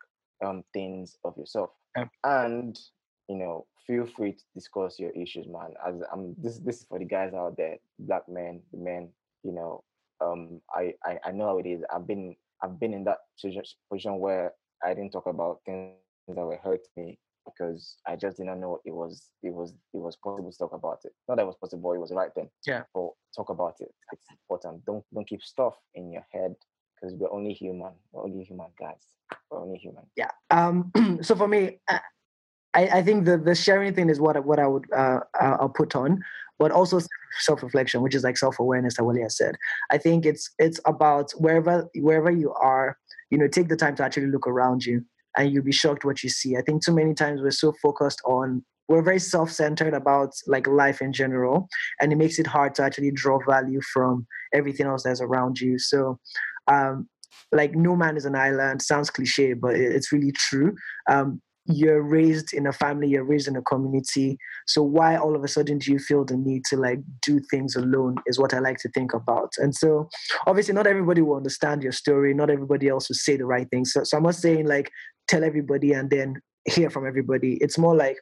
um 0.45 0.65
things 0.73 1.17
of 1.25 1.37
yourself. 1.37 1.71
Yeah. 1.97 2.07
And 2.25 2.77
you 3.29 3.37
know, 3.37 3.67
feel 3.87 4.07
free 4.07 4.33
to 4.33 4.45
discuss 4.53 4.99
your 4.99 5.11
issues, 5.11 5.47
man. 5.47 5.75
As 5.87 6.03
I'm 6.13 6.35
this 6.39 6.59
this 6.59 6.81
is 6.81 6.87
for 6.89 6.99
the 6.99 7.05
guys 7.05 7.35
out 7.35 7.57
there, 7.57 7.77
black 8.01 8.29
men, 8.29 8.63
the 8.73 8.79
men, 8.79 9.11
you 9.45 9.53
know, 9.53 9.85
um, 10.23 10.61
I, 10.75 10.95
I, 11.05 11.19
I 11.27 11.33
know 11.33 11.47
how 11.47 11.59
it 11.59 11.67
is. 11.67 11.83
I've 11.95 12.07
been 12.07 12.37
I've 12.63 12.79
been 12.79 12.95
in 12.95 13.05
that 13.05 13.19
position 13.41 14.19
where 14.19 14.53
I 14.85 14.95
didn't 14.95 15.11
talk 15.11 15.27
about 15.27 15.61
things 15.67 15.95
that 16.29 16.37
were 16.37 16.59
hurting 16.63 16.87
me 16.97 17.19
because 17.45 17.97
I 18.07 18.15
just 18.15 18.37
didn't 18.37 18.61
know 18.61 18.81
it 18.85 18.93
was 18.93 19.31
it 19.43 19.53
was 19.53 19.73
it 19.93 19.99
was 19.99 20.17
possible 20.17 20.51
to 20.51 20.59
talk 20.59 20.73
about 20.73 21.01
it. 21.05 21.13
Not 21.29 21.37
that 21.37 21.43
it 21.43 21.47
was 21.47 21.57
possible, 21.61 21.93
it 21.93 21.99
was 21.99 22.13
right 22.13 22.31
then. 22.37 22.49
Yeah. 22.67 22.83
But 22.95 23.11
talk 23.35 23.51
about 23.51 23.75
it. 23.81 23.93
It's 24.13 24.29
important. 24.31 24.85
Don't 24.85 25.05
don't 25.13 25.29
keep 25.29 25.43
stuff 25.43 25.75
in 25.95 26.13
your 26.13 26.27
head 26.33 26.55
because 26.95 27.15
we're 27.17 27.33
only 27.33 27.53
human. 27.53 27.93
We're 28.13 28.25
only 28.25 28.45
human 28.45 28.69
guys. 28.79 29.03
We're 29.51 29.61
only 29.61 29.79
human. 29.79 30.05
Yeah. 30.17 30.31
Um. 30.51 30.93
so 31.23 31.35
for 31.35 31.49
me, 31.49 31.79
I, 32.75 32.99
I 32.99 33.03
think 33.03 33.25
the 33.25 33.37
the 33.37 33.55
sharing 33.55 33.95
thing 33.95 34.09
is 34.09 34.21
what 34.21 34.43
what 34.45 34.59
I 34.59 34.67
would 34.67 34.87
uh 34.93 35.21
I'll 35.39 35.69
put 35.69 35.95
on 35.95 36.23
but 36.63 36.71
also 36.71 37.01
self-reflection, 37.41 38.03
which 38.03 38.15
is 38.15 38.23
like 38.23 38.39
self-awareness 38.39 38.97
that 38.97 39.03
Wale 39.03 39.21
has 39.21 39.37
said. 39.37 39.57
I 39.91 39.99
think 39.99 40.25
it's 40.25 40.49
it's 40.61 40.79
about 40.87 41.33
wherever 41.33 41.89
wherever 41.97 42.31
you 42.31 42.53
are, 42.53 42.97
you 43.31 43.39
know, 43.39 43.49
take 43.49 43.69
the 43.69 43.75
time 43.75 43.97
to 43.97 44.05
actually 44.05 44.29
look 44.29 44.47
around 44.47 44.85
you 44.85 45.05
and 45.37 45.53
you'll 45.53 45.65
be 45.65 45.73
shocked 45.73 46.05
what 46.05 46.23
you 46.23 46.29
see. 46.29 46.57
I 46.57 46.63
think 46.63 46.85
too 46.85 46.95
many 46.95 47.15
times 47.15 47.41
we're 47.43 47.51
so 47.51 47.73
focused 47.83 48.21
on 48.25 48.65
we're 48.89 49.03
very 49.03 49.19
self-centered 49.19 49.93
about 49.93 50.31
like 50.47 50.69
life 50.69 51.03
in 51.03 51.13
general 51.13 51.67
and 52.01 52.13
it 52.13 52.17
makes 52.17 52.39
it 52.39 52.47
hard 52.47 52.77
to 52.77 52.83
actually 52.85 53.11
draw 53.11 53.41
value 53.49 53.81
from 53.93 54.25
everything 54.55 54.87
else 54.87 55.03
that's 55.05 55.21
around 55.21 55.59
you 55.59 55.79
so 55.79 56.19
um 56.67 57.09
like 57.53 57.75
no 57.75 57.97
man 57.97 58.17
is 58.17 58.27
an 58.27 58.35
island 58.35 58.83
sounds 58.83 59.09
cliche 59.09 59.55
but 59.55 59.75
it's 59.75 60.13
really 60.13 60.33
true 60.33 60.75
um 61.09 61.41
you're 61.67 62.03
raised 62.03 62.53
in 62.53 62.67
a 62.67 62.73
family, 62.73 63.09
you're 63.09 63.25
raised 63.25 63.49
in 63.49 63.57
a 63.57 63.63
community. 63.63 64.37
So 64.67 64.83
why 64.83 65.17
all 65.17 65.37
of 65.37 65.45
a 65.45 65.49
sudden 65.49 65.79
do 65.79 65.93
you 65.93 65.99
feel 65.99 66.25
the 66.25 66.37
need 66.37 66.65
to 66.71 66.77
like 66.77 66.99
do 67.21 67.41
things 67.51 67.77
alone 67.77 68.17
is 68.27 68.39
what 68.39 68.53
I 68.55 68.59
like 68.59 68.79
to 68.79 68.89
think 68.91 69.15
about. 69.15 69.53
And 69.59 69.75
so 69.75 70.09
obviously 70.47 70.75
not 70.75 70.87
everybody 70.87 71.23
will 71.23 71.37
understand 71.37 71.83
your 71.83 71.93
story, 71.93 72.35
not 72.35 72.51
everybody 72.51 72.89
else 72.89 73.09
will 73.09 73.17
say 73.17 73.37
the 73.37 73.47
right 73.47 73.69
things. 73.71 73.93
So, 73.93 74.03
so 74.05 74.17
I'm 74.17 74.25
not 74.25 74.35
saying 74.35 74.67
like 74.67 74.91
tell 75.29 75.45
everybody 75.45 75.93
and 75.93 76.11
then 76.11 76.37
hear 76.65 76.91
from 76.91 77.07
everybody. 77.07 77.59
It's 77.61 77.79
more 77.79 77.97
like 77.97 78.17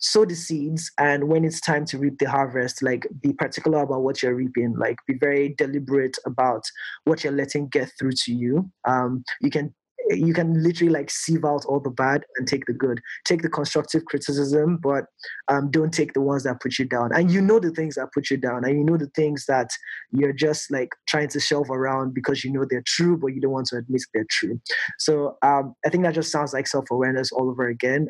sow 0.00 0.24
the 0.24 0.34
seeds 0.34 0.90
and 0.98 1.28
when 1.28 1.44
it's 1.44 1.60
time 1.60 1.84
to 1.84 1.98
reap 1.98 2.18
the 2.18 2.30
harvest 2.30 2.82
like 2.82 3.06
be 3.20 3.32
particular 3.32 3.82
about 3.82 4.02
what 4.02 4.22
you're 4.22 4.34
reaping 4.34 4.72
like 4.78 4.96
be 5.08 5.14
very 5.18 5.54
deliberate 5.58 6.16
about 6.24 6.62
what 7.04 7.24
you're 7.24 7.32
letting 7.32 7.66
get 7.68 7.90
through 7.98 8.12
to 8.12 8.32
you 8.32 8.70
um, 8.86 9.24
you 9.40 9.50
can 9.50 9.74
you 10.10 10.32
can 10.32 10.62
literally 10.62 10.92
like 10.92 11.10
sieve 11.10 11.44
out 11.44 11.64
all 11.66 11.80
the 11.80 11.90
bad 11.90 12.24
and 12.36 12.46
take 12.46 12.66
the 12.66 12.72
good. 12.72 13.00
Take 13.24 13.42
the 13.42 13.48
constructive 13.48 14.04
criticism 14.04 14.78
but 14.78 15.04
um, 15.48 15.70
don't 15.70 15.92
take 15.92 16.12
the 16.12 16.20
ones 16.20 16.44
that 16.44 16.60
put 16.60 16.78
you 16.78 16.84
down. 16.84 17.10
And 17.14 17.30
you 17.30 17.40
know 17.40 17.58
the 17.58 17.70
things 17.70 17.96
that 17.96 18.12
put 18.12 18.30
you 18.30 18.36
down 18.36 18.64
and 18.64 18.78
you 18.78 18.84
know 18.84 18.96
the 18.96 19.10
things 19.14 19.44
that 19.46 19.70
you're 20.12 20.32
just 20.32 20.70
like 20.70 20.90
trying 21.06 21.28
to 21.28 21.40
shelve 21.40 21.70
around 21.70 22.14
because 22.14 22.44
you 22.44 22.52
know 22.52 22.64
they're 22.68 22.82
true 22.86 23.16
but 23.16 23.28
you 23.28 23.40
don't 23.40 23.52
want 23.52 23.66
to 23.66 23.76
admit 23.76 24.02
they're 24.14 24.26
true. 24.30 24.60
So 24.98 25.36
um, 25.42 25.74
i 25.84 25.88
think 25.88 26.04
that 26.04 26.14
just 26.14 26.30
sounds 26.30 26.52
like 26.52 26.66
self-awareness 26.66 27.32
all 27.32 27.50
over 27.50 27.68
again 27.68 28.06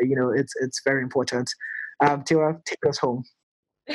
and 0.00 0.10
you 0.10 0.16
know 0.16 0.30
it's 0.30 0.54
it's 0.60 0.80
very 0.84 1.02
important. 1.02 1.48
Um, 2.00 2.22
Tiwa, 2.22 2.64
take 2.64 2.78
us 2.88 2.98
home. 2.98 3.24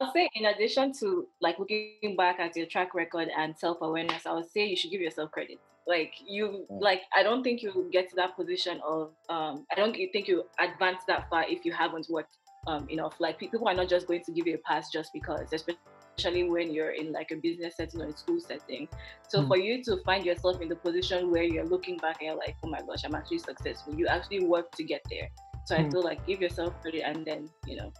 I'll 0.00 0.12
say 0.12 0.28
in 0.34 0.46
addition 0.46 0.92
to 1.00 1.26
like 1.40 1.58
looking 1.58 2.16
back 2.16 2.40
at 2.40 2.56
your 2.56 2.66
track 2.66 2.94
record 2.94 3.28
and 3.36 3.56
self-awareness, 3.56 4.26
I 4.26 4.32
would 4.32 4.50
say 4.50 4.66
you 4.66 4.76
should 4.76 4.90
give 4.90 5.00
yourself 5.00 5.30
credit 5.30 5.58
like 5.86 6.14
you 6.26 6.66
mm. 6.70 6.80
like 6.80 7.02
i 7.16 7.22
don't 7.22 7.42
think 7.42 7.62
you 7.62 7.88
get 7.92 8.08
to 8.08 8.16
that 8.16 8.36
position 8.36 8.80
of 8.86 9.10
um 9.28 9.66
i 9.70 9.74
don't 9.74 9.94
think 10.12 10.28
you 10.28 10.44
advance 10.58 11.02
that 11.06 11.28
far 11.28 11.44
if 11.48 11.64
you 11.64 11.72
haven't 11.72 12.06
worked 12.08 12.38
um 12.66 12.88
enough 12.88 13.14
like 13.20 13.38
people 13.38 13.66
are 13.68 13.74
not 13.74 13.88
just 13.88 14.06
going 14.06 14.22
to 14.22 14.32
give 14.32 14.46
you 14.46 14.54
a 14.54 14.58
pass 14.58 14.90
just 14.90 15.12
because 15.12 15.40
especially 15.52 16.48
when 16.48 16.72
you're 16.72 16.92
in 16.92 17.12
like 17.12 17.30
a 17.32 17.36
business 17.36 17.76
setting 17.76 18.00
or 18.00 18.06
a 18.06 18.16
school 18.16 18.40
setting 18.40 18.88
so 19.28 19.42
mm. 19.42 19.48
for 19.48 19.58
you 19.58 19.82
to 19.82 19.98
find 20.04 20.24
yourself 20.24 20.60
in 20.62 20.68
the 20.68 20.76
position 20.76 21.30
where 21.30 21.42
you're 21.42 21.66
looking 21.66 21.96
back 21.98 22.16
and 22.20 22.28
you're 22.28 22.36
like 22.36 22.56
oh 22.64 22.68
my 22.68 22.80
gosh 22.86 23.04
i'm 23.04 23.14
actually 23.14 23.38
successful 23.38 23.94
you 23.94 24.06
actually 24.06 24.44
work 24.44 24.70
to 24.72 24.84
get 24.84 25.02
there 25.10 25.28
so 25.66 25.76
mm. 25.76 25.86
i 25.86 25.90
feel 25.90 26.02
like 26.02 26.24
give 26.26 26.40
yourself 26.40 26.72
credit 26.80 27.02
and 27.04 27.26
then 27.26 27.50
you 27.66 27.76
know 27.76 27.92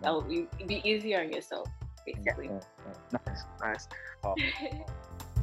that 0.00 0.12
will 0.12 0.22
be, 0.22 0.46
be 0.66 0.80
easier 0.88 1.20
on 1.20 1.32
yourself 1.32 1.68
basically 2.06 2.48
nice 3.12 3.42
nice 3.60 3.88
oh. 4.24 4.34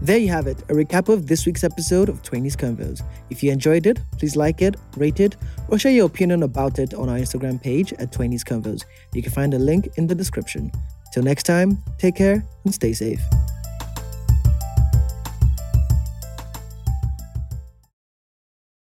There 0.01 0.17
you 0.17 0.27
have 0.29 0.45
it, 0.47 0.59
a 0.69 0.73
recap 0.73 1.09
of 1.09 1.25
this 1.25 1.45
week's 1.45 1.63
episode 1.63 2.09
of 2.09 2.21
20s 2.21 2.55
Convos. 2.55 3.01
If 3.29 3.41
you 3.41 3.51
enjoyed 3.51 3.87
it, 3.87 3.99
please 4.17 4.35
like 4.35 4.61
it, 4.61 4.75
rate 4.97 5.19
it, 5.19 5.35
or 5.69 5.79
share 5.79 5.91
your 5.91 6.05
opinion 6.05 6.43
about 6.43 6.79
it 6.79 6.93
on 6.93 7.09
our 7.09 7.17
Instagram 7.17 7.61
page 7.61 7.93
at 7.93 8.11
20s 8.11 8.43
Convos. 8.43 8.83
You 9.13 9.23
can 9.23 9.31
find 9.31 9.53
a 9.53 9.59
link 9.59 9.89
in 9.97 10.05
the 10.05 10.15
description. 10.15 10.71
Till 11.13 11.23
next 11.23 11.43
time, 11.43 11.81
take 11.97 12.15
care 12.15 12.45
and 12.65 12.73
stay 12.73 12.93
safe. 12.93 13.21